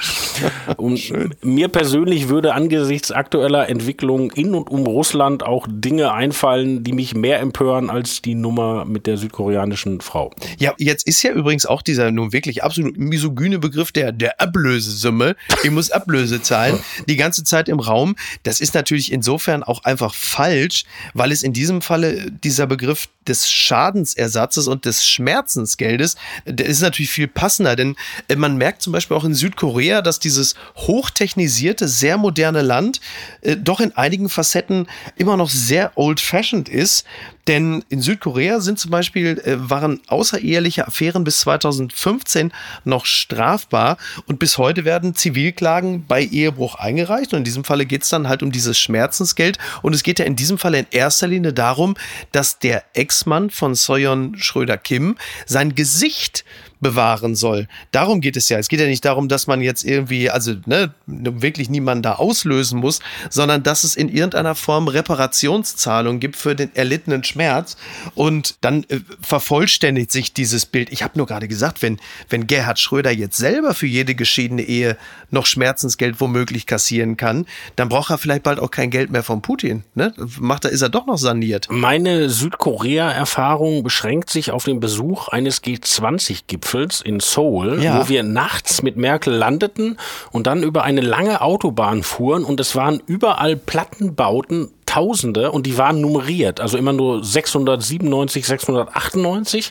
Und 0.76 1.12
mir 1.42 1.68
persönlich 1.68 2.28
würde 2.28 2.54
angesichts 2.54 3.10
aktueller 3.10 3.68
Entwicklungen 3.68 4.30
in 4.30 4.54
und 4.54 4.70
um 4.70 4.86
Russland 4.86 5.42
auch 5.42 5.66
Dinge 5.68 6.12
einfallen, 6.12 6.84
die 6.84 6.92
mich 6.92 7.14
mehr 7.14 7.40
empören 7.40 7.90
als 7.90 8.22
die 8.22 8.34
Nummer 8.34 8.84
mit 8.84 9.06
der 9.06 9.16
südkoreanischen 9.16 10.00
Frau. 10.00 10.30
Ja, 10.58 10.74
jetzt 10.78 11.06
ist 11.06 11.22
ja 11.22 11.32
übrigens 11.32 11.66
auch 11.66 11.82
dieser 11.82 12.10
nun 12.10 12.32
wirklich 12.32 12.62
absolut 12.62 12.96
misogyne 12.96 13.58
Begriff 13.58 13.92
der, 13.92 14.12
der 14.12 14.40
Ablösesumme. 14.40 15.36
Ich 15.62 15.70
muss 15.70 15.90
Ablöse 15.90 16.42
zahlen, 16.42 16.78
die 17.08 17.16
ganze 17.16 17.44
Zeit 17.44 17.68
im 17.68 17.80
Raum. 17.80 18.16
Das 18.42 18.60
ist 18.60 18.74
natürlich 18.74 19.12
insofern 19.12 19.62
auch 19.62 19.84
einfach 19.84 20.14
falsch, 20.14 20.84
weil 21.12 21.32
es 21.32 21.42
in 21.42 21.52
diesem 21.52 21.82
Falle 21.82 22.30
dieser 22.30 22.66
Begriff 22.66 23.08
des 23.26 23.50
Schadensersatzes 23.50 24.68
und 24.68 24.84
des 24.84 25.06
Schmerzensgeldes, 25.06 26.16
der 26.46 26.66
ist 26.66 26.82
natürlich 26.82 27.10
viel 27.10 27.28
passender, 27.28 27.76
denn 27.76 27.96
äh, 28.28 28.36
man 28.36 28.56
merkt 28.56 28.73
zum 28.78 28.92
Beispiel 28.92 29.16
auch 29.16 29.24
in 29.24 29.34
Südkorea, 29.34 30.02
dass 30.02 30.18
dieses 30.18 30.54
hochtechnisierte, 30.76 31.88
sehr 31.88 32.18
moderne 32.18 32.62
Land 32.62 33.00
äh, 33.42 33.56
doch 33.56 33.80
in 33.80 33.96
einigen 33.96 34.28
Facetten 34.28 34.86
immer 35.16 35.36
noch 35.36 35.50
sehr 35.50 35.92
old-fashioned 35.96 36.68
ist. 36.68 37.04
Denn 37.46 37.84
in 37.90 38.00
Südkorea 38.00 38.60
sind 38.60 38.78
zum 38.78 38.90
Beispiel, 38.90 39.38
äh, 39.44 39.56
waren 39.58 40.00
außereheliche 40.08 40.86
Affären 40.86 41.24
bis 41.24 41.40
2015 41.40 42.52
noch 42.84 43.04
strafbar 43.04 43.98
und 44.26 44.38
bis 44.38 44.56
heute 44.56 44.84
werden 44.84 45.14
Zivilklagen 45.14 46.06
bei 46.06 46.22
Ehebruch 46.22 46.76
eingereicht. 46.76 47.32
Und 47.32 47.38
in 47.38 47.44
diesem 47.44 47.64
Falle 47.64 47.86
geht 47.86 48.02
es 48.02 48.08
dann 48.08 48.28
halt 48.28 48.42
um 48.42 48.50
dieses 48.50 48.78
Schmerzensgeld. 48.78 49.58
Und 49.82 49.94
es 49.94 50.02
geht 50.02 50.18
ja 50.18 50.24
in 50.24 50.36
diesem 50.36 50.58
Falle 50.58 50.78
in 50.78 50.86
erster 50.90 51.26
Linie 51.26 51.52
darum, 51.52 51.96
dass 52.32 52.58
der 52.58 52.84
Ex-Mann 52.94 53.50
von 53.50 53.74
Soyeon 53.74 54.36
Schröder-Kim 54.38 55.16
sein 55.46 55.74
Gesicht 55.74 56.44
bewahren 56.84 57.34
soll. 57.34 57.66
Darum 57.92 58.20
geht 58.20 58.36
es 58.36 58.50
ja. 58.50 58.58
Es 58.58 58.68
geht 58.68 58.78
ja 58.78 58.86
nicht 58.86 59.04
darum, 59.06 59.28
dass 59.28 59.46
man 59.46 59.62
jetzt 59.62 59.84
irgendwie, 59.84 60.28
also 60.30 60.52
ne, 60.66 60.92
wirklich 61.06 61.70
niemanden 61.70 62.02
da 62.02 62.12
auslösen 62.16 62.78
muss, 62.78 63.00
sondern 63.30 63.62
dass 63.62 63.84
es 63.84 63.96
in 63.96 64.10
irgendeiner 64.10 64.54
Form 64.54 64.86
Reparationszahlung 64.86 66.20
gibt 66.20 66.36
für 66.36 66.54
den 66.54 66.70
erlittenen 66.76 67.24
Schmerz. 67.24 67.78
Und 68.14 68.56
dann 68.60 68.84
äh, 68.84 69.00
vervollständigt 69.22 70.12
sich 70.12 70.34
dieses 70.34 70.66
Bild. 70.66 70.92
Ich 70.92 71.02
habe 71.02 71.16
nur 71.16 71.26
gerade 71.26 71.48
gesagt, 71.48 71.80
wenn, 71.80 71.98
wenn 72.28 72.46
Gerhard 72.46 72.78
Schröder 72.78 73.10
jetzt 73.10 73.38
selber 73.38 73.72
für 73.72 73.86
jede 73.86 74.14
geschiedene 74.14 74.62
Ehe 74.62 74.98
noch 75.30 75.46
Schmerzensgeld 75.46 76.20
womöglich 76.20 76.66
kassieren 76.66 77.16
kann, 77.16 77.46
dann 77.76 77.88
braucht 77.88 78.10
er 78.10 78.18
vielleicht 78.18 78.42
bald 78.42 78.60
auch 78.60 78.70
kein 78.70 78.90
Geld 78.90 79.10
mehr 79.10 79.22
von 79.22 79.40
Putin. 79.40 79.84
Ne? 79.94 80.12
Macht 80.38 80.66
er, 80.66 80.70
ist 80.70 80.82
er 80.82 80.90
doch 80.90 81.06
noch 81.06 81.18
saniert. 81.18 81.68
Meine 81.70 82.28
Südkorea-Erfahrung 82.28 83.82
beschränkt 83.82 84.28
sich 84.28 84.50
auf 84.50 84.64
den 84.64 84.80
Besuch 84.80 85.28
eines 85.28 85.62
G20-Gipfels 85.62 86.73
in 87.04 87.20
Seoul, 87.20 87.82
Ja. 87.82 88.00
wo 88.00 88.08
wir 88.08 88.22
nachts 88.22 88.82
mit 88.82 88.96
Merkel 88.96 89.32
landeten 89.34 89.96
und 90.32 90.46
dann 90.46 90.62
über 90.62 90.82
eine 90.82 91.00
lange 91.00 91.40
Autobahn 91.40 92.02
fuhren 92.02 92.44
und 92.44 92.58
es 92.60 92.74
waren 92.74 93.00
überall 93.06 93.56
Plattenbauten, 93.56 94.70
Tausende 94.86 95.50
und 95.50 95.66
die 95.66 95.76
waren 95.76 96.00
nummeriert, 96.00 96.60
also 96.60 96.76
immer 96.78 96.92
nur 96.92 97.24
697, 97.24 98.46
698 98.46 99.70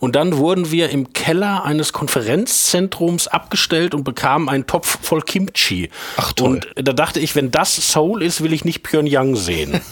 und 0.00 0.16
dann 0.16 0.36
wurden 0.38 0.70
wir 0.72 0.88
im 0.90 1.12
Keller 1.12 1.64
eines 1.64 1.92
Konferenzzentrums 1.92 3.28
abgestellt 3.28 3.94
und 3.94 4.02
bekamen 4.04 4.48
einen 4.48 4.66
Topf 4.66 4.98
voll 5.02 5.20
Kimchi. 5.22 5.90
Ach, 6.16 6.32
toll. 6.32 6.60
Und 6.76 6.88
da 6.88 6.92
dachte 6.92 7.20
ich, 7.20 7.36
wenn 7.36 7.50
das 7.52 7.92
Seoul 7.92 8.22
ist, 8.22 8.42
will 8.42 8.52
ich 8.52 8.64
nicht 8.64 8.82
Pyongyang 8.82 9.36
sehen. 9.36 9.80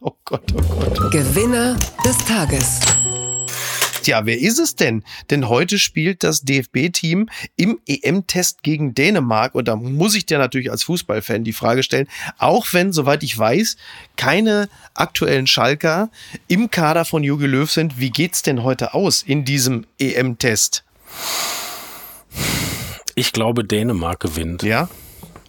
Oh 0.00 0.12
Gott, 0.24 0.42
oh 0.56 0.62
Gott. 0.80 1.10
Gewinner 1.10 1.76
des 2.06 2.16
Tages. 2.26 2.80
Tja, 4.04 4.26
wer 4.26 4.38
ist 4.38 4.58
es 4.58 4.76
denn? 4.76 5.02
Denn 5.30 5.48
heute 5.48 5.78
spielt 5.78 6.24
das 6.24 6.42
DFB-Team 6.42 7.30
im 7.56 7.80
EM-Test 7.86 8.62
gegen 8.62 8.94
Dänemark. 8.94 9.54
Und 9.54 9.66
da 9.66 9.76
muss 9.76 10.14
ich 10.14 10.26
dir 10.26 10.36
natürlich 10.36 10.70
als 10.70 10.82
Fußballfan 10.82 11.42
die 11.42 11.54
Frage 11.54 11.82
stellen, 11.82 12.06
auch 12.36 12.66
wenn, 12.74 12.92
soweit 12.92 13.22
ich 13.22 13.36
weiß, 13.36 13.78
keine 14.18 14.68
aktuellen 14.92 15.46
Schalker 15.46 16.10
im 16.48 16.70
Kader 16.70 17.06
von 17.06 17.24
Jogi 17.24 17.46
Löw 17.46 17.70
sind, 17.70 17.98
wie 17.98 18.10
geht's 18.10 18.42
denn 18.42 18.62
heute 18.62 18.92
aus 18.92 19.22
in 19.22 19.46
diesem 19.46 19.86
EM-Test? 19.98 20.84
Ich 23.14 23.32
glaube, 23.32 23.64
Dänemark 23.64 24.20
gewinnt. 24.20 24.64
Ja? 24.64 24.90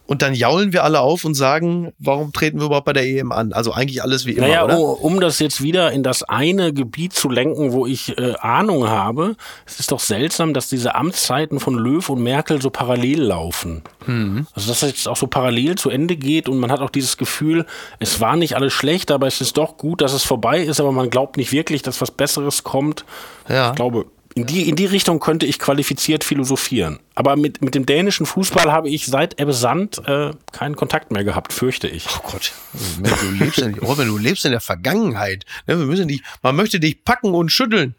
Und 0.07 0.21
dann 0.21 0.35
jaulen 0.35 0.71
wir 0.71 0.83
alle 0.83 0.99
auf 0.99 1.25
und 1.25 1.33
sagen, 1.33 1.91
warum 1.97 2.31
treten 2.31 2.59
wir 2.59 2.67
überhaupt 2.67 2.85
bei 2.85 2.93
der 2.93 3.05
EM 3.05 3.31
an? 3.31 3.53
Also 3.53 3.71
eigentlich 3.71 4.03
alles 4.03 4.25
wie 4.25 4.33
immer, 4.33 4.47
Naja, 4.47 4.63
oder? 4.65 4.79
um, 4.79 5.13
um 5.15 5.19
das 5.19 5.39
jetzt 5.39 5.63
wieder 5.63 5.91
in 5.91 6.03
das 6.03 6.21
eine 6.23 6.73
Gebiet 6.73 7.13
zu 7.13 7.27
lenken, 7.29 7.71
wo 7.71 7.87
ich 7.87 8.15
äh, 8.17 8.35
Ahnung 8.39 8.87
habe, 8.87 9.35
es 9.65 9.79
ist 9.79 9.91
doch 9.91 9.99
seltsam, 9.99 10.53
dass 10.53 10.69
diese 10.69 10.93
Amtszeiten 10.93 11.59
von 11.59 11.75
Löw 11.75 12.07
und 12.09 12.21
Merkel 12.21 12.61
so 12.61 12.69
parallel 12.69 13.21
laufen. 13.23 13.81
Mhm. 14.05 14.45
Also 14.53 14.69
dass 14.69 14.81
das 14.81 14.89
jetzt 14.89 15.07
auch 15.07 15.17
so 15.17 15.27
parallel 15.27 15.75
zu 15.75 15.89
Ende 15.89 16.15
geht 16.15 16.47
und 16.49 16.59
man 16.59 16.71
hat 16.71 16.81
auch 16.81 16.91
dieses 16.91 17.17
Gefühl, 17.17 17.65
es 17.99 18.19
war 18.21 18.35
nicht 18.35 18.55
alles 18.55 18.73
schlecht, 18.73 19.09
aber 19.09 19.25
es 19.25 19.41
ist 19.41 19.57
doch 19.57 19.77
gut, 19.77 20.01
dass 20.01 20.13
es 20.13 20.23
vorbei 20.23 20.59
ist, 20.59 20.79
aber 20.79 20.91
man 20.91 21.09
glaubt 21.09 21.37
nicht 21.37 21.51
wirklich, 21.51 21.81
dass 21.81 21.99
was 22.01 22.11
Besseres 22.11 22.63
kommt. 22.63 23.05
Ja. 23.49 23.69
Ich 23.69 23.75
glaube, 23.75 24.05
in 24.37 24.45
die, 24.45 24.67
in 24.67 24.75
die 24.75 24.85
Richtung 24.85 25.21
könnte 25.21 25.45
ich 25.45 25.59
qualifiziert 25.59 26.25
philosophieren. 26.25 26.99
Aber 27.15 27.37
mit, 27.37 27.61
mit 27.61 27.73
dem 27.73 27.85
dänischen 27.85 28.25
Fußball 28.25 28.69
habe 28.69 28.89
ich 28.89 29.05
seit 29.05 29.39
Ebbe 29.39 29.53
Sand 29.53 30.01
äh, 30.07 30.31
keinen 30.51 30.75
Kontakt 30.75 31.09
mehr 31.11 31.23
gehabt, 31.23 31.53
fürchte 31.53 31.87
ich. 31.87 32.05
Oh 32.09 32.31
Gott, 32.31 32.51
du 32.99 33.31
lebst 33.31 33.59
in, 33.59 33.75
Robin, 33.79 34.07
du 34.07 34.17
lebst 34.17 34.43
in 34.43 34.51
der 34.51 34.59
Vergangenheit. 34.59 35.45
Ne, 35.67 35.79
Wir 35.79 35.85
müssen 35.85 36.09
dich, 36.09 36.21
man 36.43 36.57
möchte 36.57 36.81
dich 36.81 37.05
packen 37.05 37.33
und 37.33 37.49
schütteln. 37.49 37.95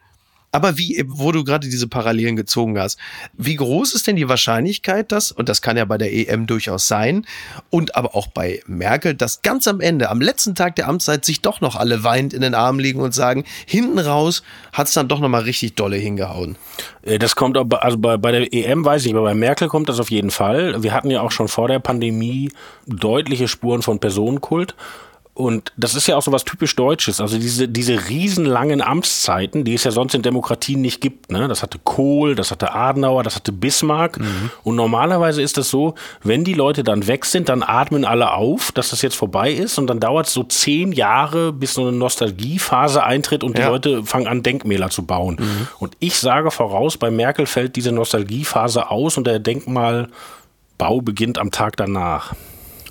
Aber 0.56 0.78
wie, 0.78 1.04
wo 1.06 1.32
du 1.32 1.44
gerade 1.44 1.68
diese 1.68 1.86
Parallelen 1.86 2.34
gezogen 2.34 2.78
hast, 2.78 2.98
wie 3.36 3.56
groß 3.56 3.92
ist 3.92 4.06
denn 4.06 4.16
die 4.16 4.26
Wahrscheinlichkeit, 4.26 5.12
dass, 5.12 5.30
und 5.30 5.50
das 5.50 5.60
kann 5.60 5.76
ja 5.76 5.84
bei 5.84 5.98
der 5.98 6.10
EM 6.14 6.46
durchaus 6.46 6.88
sein, 6.88 7.26
und 7.68 7.94
aber 7.94 8.16
auch 8.16 8.26
bei 8.28 8.62
Merkel, 8.66 9.12
dass 9.12 9.42
ganz 9.42 9.68
am 9.68 9.82
Ende, 9.82 10.08
am 10.08 10.22
letzten 10.22 10.54
Tag 10.54 10.74
der 10.76 10.88
Amtszeit, 10.88 11.26
sich 11.26 11.42
doch 11.42 11.60
noch 11.60 11.76
alle 11.76 12.04
weinend 12.04 12.32
in 12.32 12.40
den 12.40 12.54
Armen 12.54 12.80
liegen 12.80 13.02
und 13.02 13.12
sagen, 13.12 13.44
hinten 13.66 13.98
raus 13.98 14.42
hat's 14.72 14.94
dann 14.94 15.08
doch 15.08 15.20
nochmal 15.20 15.42
richtig 15.42 15.74
dolle 15.74 15.96
hingehauen. 15.96 16.56
Äh, 17.02 17.18
Das 17.18 17.36
kommt 17.36 17.58
aber, 17.58 17.84
also 17.84 17.98
bei, 17.98 18.16
bei 18.16 18.32
der 18.32 18.50
EM 18.54 18.82
weiß 18.82 19.04
ich, 19.04 19.12
aber 19.12 19.24
bei 19.24 19.34
Merkel 19.34 19.68
kommt 19.68 19.90
das 19.90 20.00
auf 20.00 20.10
jeden 20.10 20.30
Fall. 20.30 20.82
Wir 20.82 20.94
hatten 20.94 21.10
ja 21.10 21.20
auch 21.20 21.32
schon 21.32 21.48
vor 21.48 21.68
der 21.68 21.80
Pandemie 21.80 22.50
deutliche 22.86 23.46
Spuren 23.46 23.82
von 23.82 24.00
Personenkult. 24.00 24.74
Und 25.36 25.70
das 25.76 25.94
ist 25.94 26.06
ja 26.06 26.16
auch 26.16 26.22
so 26.22 26.32
was 26.32 26.46
typisch 26.46 26.74
Deutsches. 26.76 27.20
Also 27.20 27.36
diese, 27.36 27.68
diese 27.68 28.08
riesenlangen 28.08 28.80
Amtszeiten, 28.80 29.66
die 29.66 29.74
es 29.74 29.84
ja 29.84 29.90
sonst 29.90 30.14
in 30.14 30.22
Demokratien 30.22 30.80
nicht 30.80 31.02
gibt. 31.02 31.30
Ne? 31.30 31.46
Das 31.46 31.62
hatte 31.62 31.78
Kohl, 31.84 32.34
das 32.34 32.50
hatte 32.50 32.72
Adenauer, 32.74 33.22
das 33.22 33.36
hatte 33.36 33.52
Bismarck. 33.52 34.18
Und 34.64 34.76
normalerweise 34.76 35.42
ist 35.42 35.58
das 35.58 35.68
so, 35.68 35.94
wenn 36.22 36.42
die 36.42 36.54
Leute 36.54 36.84
dann 36.84 37.06
weg 37.06 37.26
sind, 37.26 37.50
dann 37.50 37.62
atmen 37.62 38.06
alle 38.06 38.32
auf, 38.32 38.72
dass 38.72 38.88
das 38.88 39.02
jetzt 39.02 39.14
vorbei 39.14 39.52
ist. 39.52 39.76
Und 39.76 39.88
dann 39.88 40.00
dauert 40.00 40.26
es 40.26 40.32
so 40.32 40.42
zehn 40.42 40.92
Jahre, 40.92 41.52
bis 41.52 41.74
so 41.74 41.82
eine 41.82 41.92
Nostalgiephase 41.92 43.04
eintritt 43.04 43.44
und 43.44 43.58
die 43.58 43.60
Ja. 43.60 43.68
Leute 43.68 44.04
fangen 44.04 44.28
an, 44.28 44.42
Denkmäler 44.42 44.88
zu 44.88 45.04
bauen. 45.04 45.38
Und 45.78 45.98
ich 46.00 46.18
sage 46.18 46.50
voraus, 46.50 46.96
bei 46.96 47.10
Merkel 47.10 47.44
fällt 47.44 47.76
diese 47.76 47.92
Nostalgiephase 47.92 48.90
aus 48.90 49.18
und 49.18 49.26
der 49.26 49.38
Denkmal 49.38 50.08
Bau 50.78 51.02
beginnt 51.02 51.36
am 51.38 51.50
Tag 51.50 51.76
danach. 51.76 52.34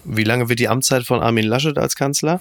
Wie 0.06 0.24
lange 0.24 0.50
wird 0.50 0.60
die 0.60 0.70
Amtszeit 0.70 1.04
von 1.04 1.22
Armin 1.22 1.46
Laschet 1.46 1.78
als 1.78 1.96
Kanzler? 1.96 2.40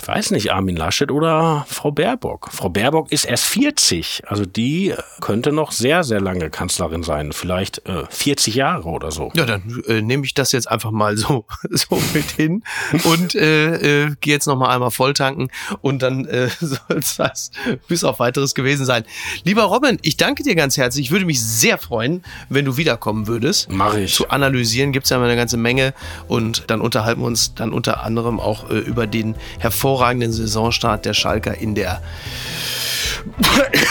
Ich 0.00 0.08
weiß 0.08 0.30
nicht, 0.30 0.52
Armin 0.52 0.76
Laschet 0.76 1.10
oder 1.10 1.66
Frau 1.68 1.90
Baerbock. 1.90 2.48
Frau 2.50 2.70
Baerbock 2.70 3.12
ist 3.12 3.26
erst 3.26 3.44
40, 3.46 4.22
also 4.26 4.46
die 4.46 4.94
könnte 5.20 5.52
noch 5.52 5.72
sehr, 5.72 6.04
sehr 6.04 6.20
lange 6.20 6.48
Kanzlerin 6.48 7.02
sein, 7.02 7.32
vielleicht 7.32 7.86
äh, 7.86 8.04
40 8.08 8.54
Jahre 8.54 8.88
oder 8.88 9.10
so. 9.10 9.30
Ja, 9.34 9.44
dann 9.44 9.82
äh, 9.86 10.00
nehme 10.00 10.24
ich 10.24 10.32
das 10.32 10.52
jetzt 10.52 10.70
einfach 10.70 10.90
mal 10.90 11.16
so, 11.18 11.44
so 11.70 12.00
mit 12.14 12.30
hin 12.30 12.62
und 13.04 13.34
äh, 13.34 14.04
äh, 14.04 14.14
gehe 14.20 14.34
jetzt 14.34 14.46
noch 14.46 14.56
mal 14.56 14.68
einmal 14.74 14.90
volltanken 14.90 15.50
und 15.82 16.00
dann 16.02 16.24
äh, 16.24 16.48
soll 16.60 16.98
es 16.98 17.16
das 17.16 17.50
bis 17.86 18.02
auf 18.02 18.20
weiteres 18.20 18.54
gewesen 18.54 18.86
sein. 18.86 19.04
Lieber 19.44 19.64
Robin, 19.64 19.98
ich 20.00 20.16
danke 20.16 20.42
dir 20.42 20.54
ganz 20.54 20.78
herzlich. 20.78 21.06
Ich 21.06 21.10
würde 21.10 21.26
mich 21.26 21.42
sehr 21.42 21.76
freuen, 21.76 22.22
wenn 22.48 22.64
du 22.64 22.78
wiederkommen 22.78 23.26
würdest. 23.26 23.70
Mache 23.70 24.00
ich. 24.00 24.14
Zu 24.14 24.30
analysieren 24.30 24.92
gibt 24.92 25.04
es 25.04 25.10
ja 25.10 25.18
immer 25.18 25.26
eine 25.26 25.36
ganze 25.36 25.58
Menge 25.58 25.92
und 26.26 26.64
dann 26.68 26.80
unterhalten 26.80 27.20
wir 27.20 27.26
uns 27.26 27.54
dann 27.54 27.72
unter 27.72 28.02
anderem 28.02 28.40
auch 28.40 28.70
äh, 28.70 28.78
über 28.78 29.06
den 29.06 29.34
hervorragenden 29.58 29.89
hervorragenden 29.90 30.32
Saisonstart 30.32 31.04
der 31.04 31.14
Schalker 31.14 31.56
in 31.56 31.74
der 31.74 32.00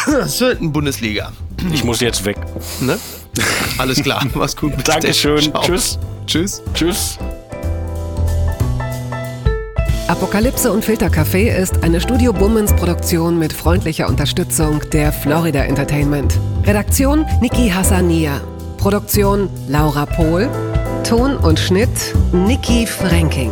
vierten 0.27 0.71
Bundesliga. 0.71 1.31
Ich 1.73 1.83
muss 1.83 1.99
jetzt 1.99 2.23
weg. 2.25 2.37
Ne? 2.79 2.97
Alles 3.77 4.01
klar, 4.01 4.25
mach's 4.33 4.55
gut. 4.55 4.73
Dankeschön. 4.85 5.41
Ciao. 5.41 5.61
Tschüss. 5.61 5.99
Tschüss. 6.25 6.61
Tschüss. 6.73 7.17
Apokalypse 10.07 10.71
und 10.71 10.83
Filtercafé 10.83 11.55
ist 11.55 11.83
eine 11.83 12.01
Studio 12.01 12.33
Bummens 12.33 12.73
Produktion 12.73 13.37
mit 13.37 13.53
freundlicher 13.53 14.07
Unterstützung 14.07 14.81
der 14.91 15.11
Florida 15.11 15.63
Entertainment. 15.63 16.39
Redaktion 16.65 17.25
Niki 17.41 17.69
Hassania. 17.69 18.41
Produktion 18.77 19.49
Laura 19.67 20.05
Pohl. 20.05 20.49
Ton 21.07 21.37
und 21.37 21.59
Schnitt 21.59 22.15
Niki 22.31 22.87
Franking. 22.87 23.51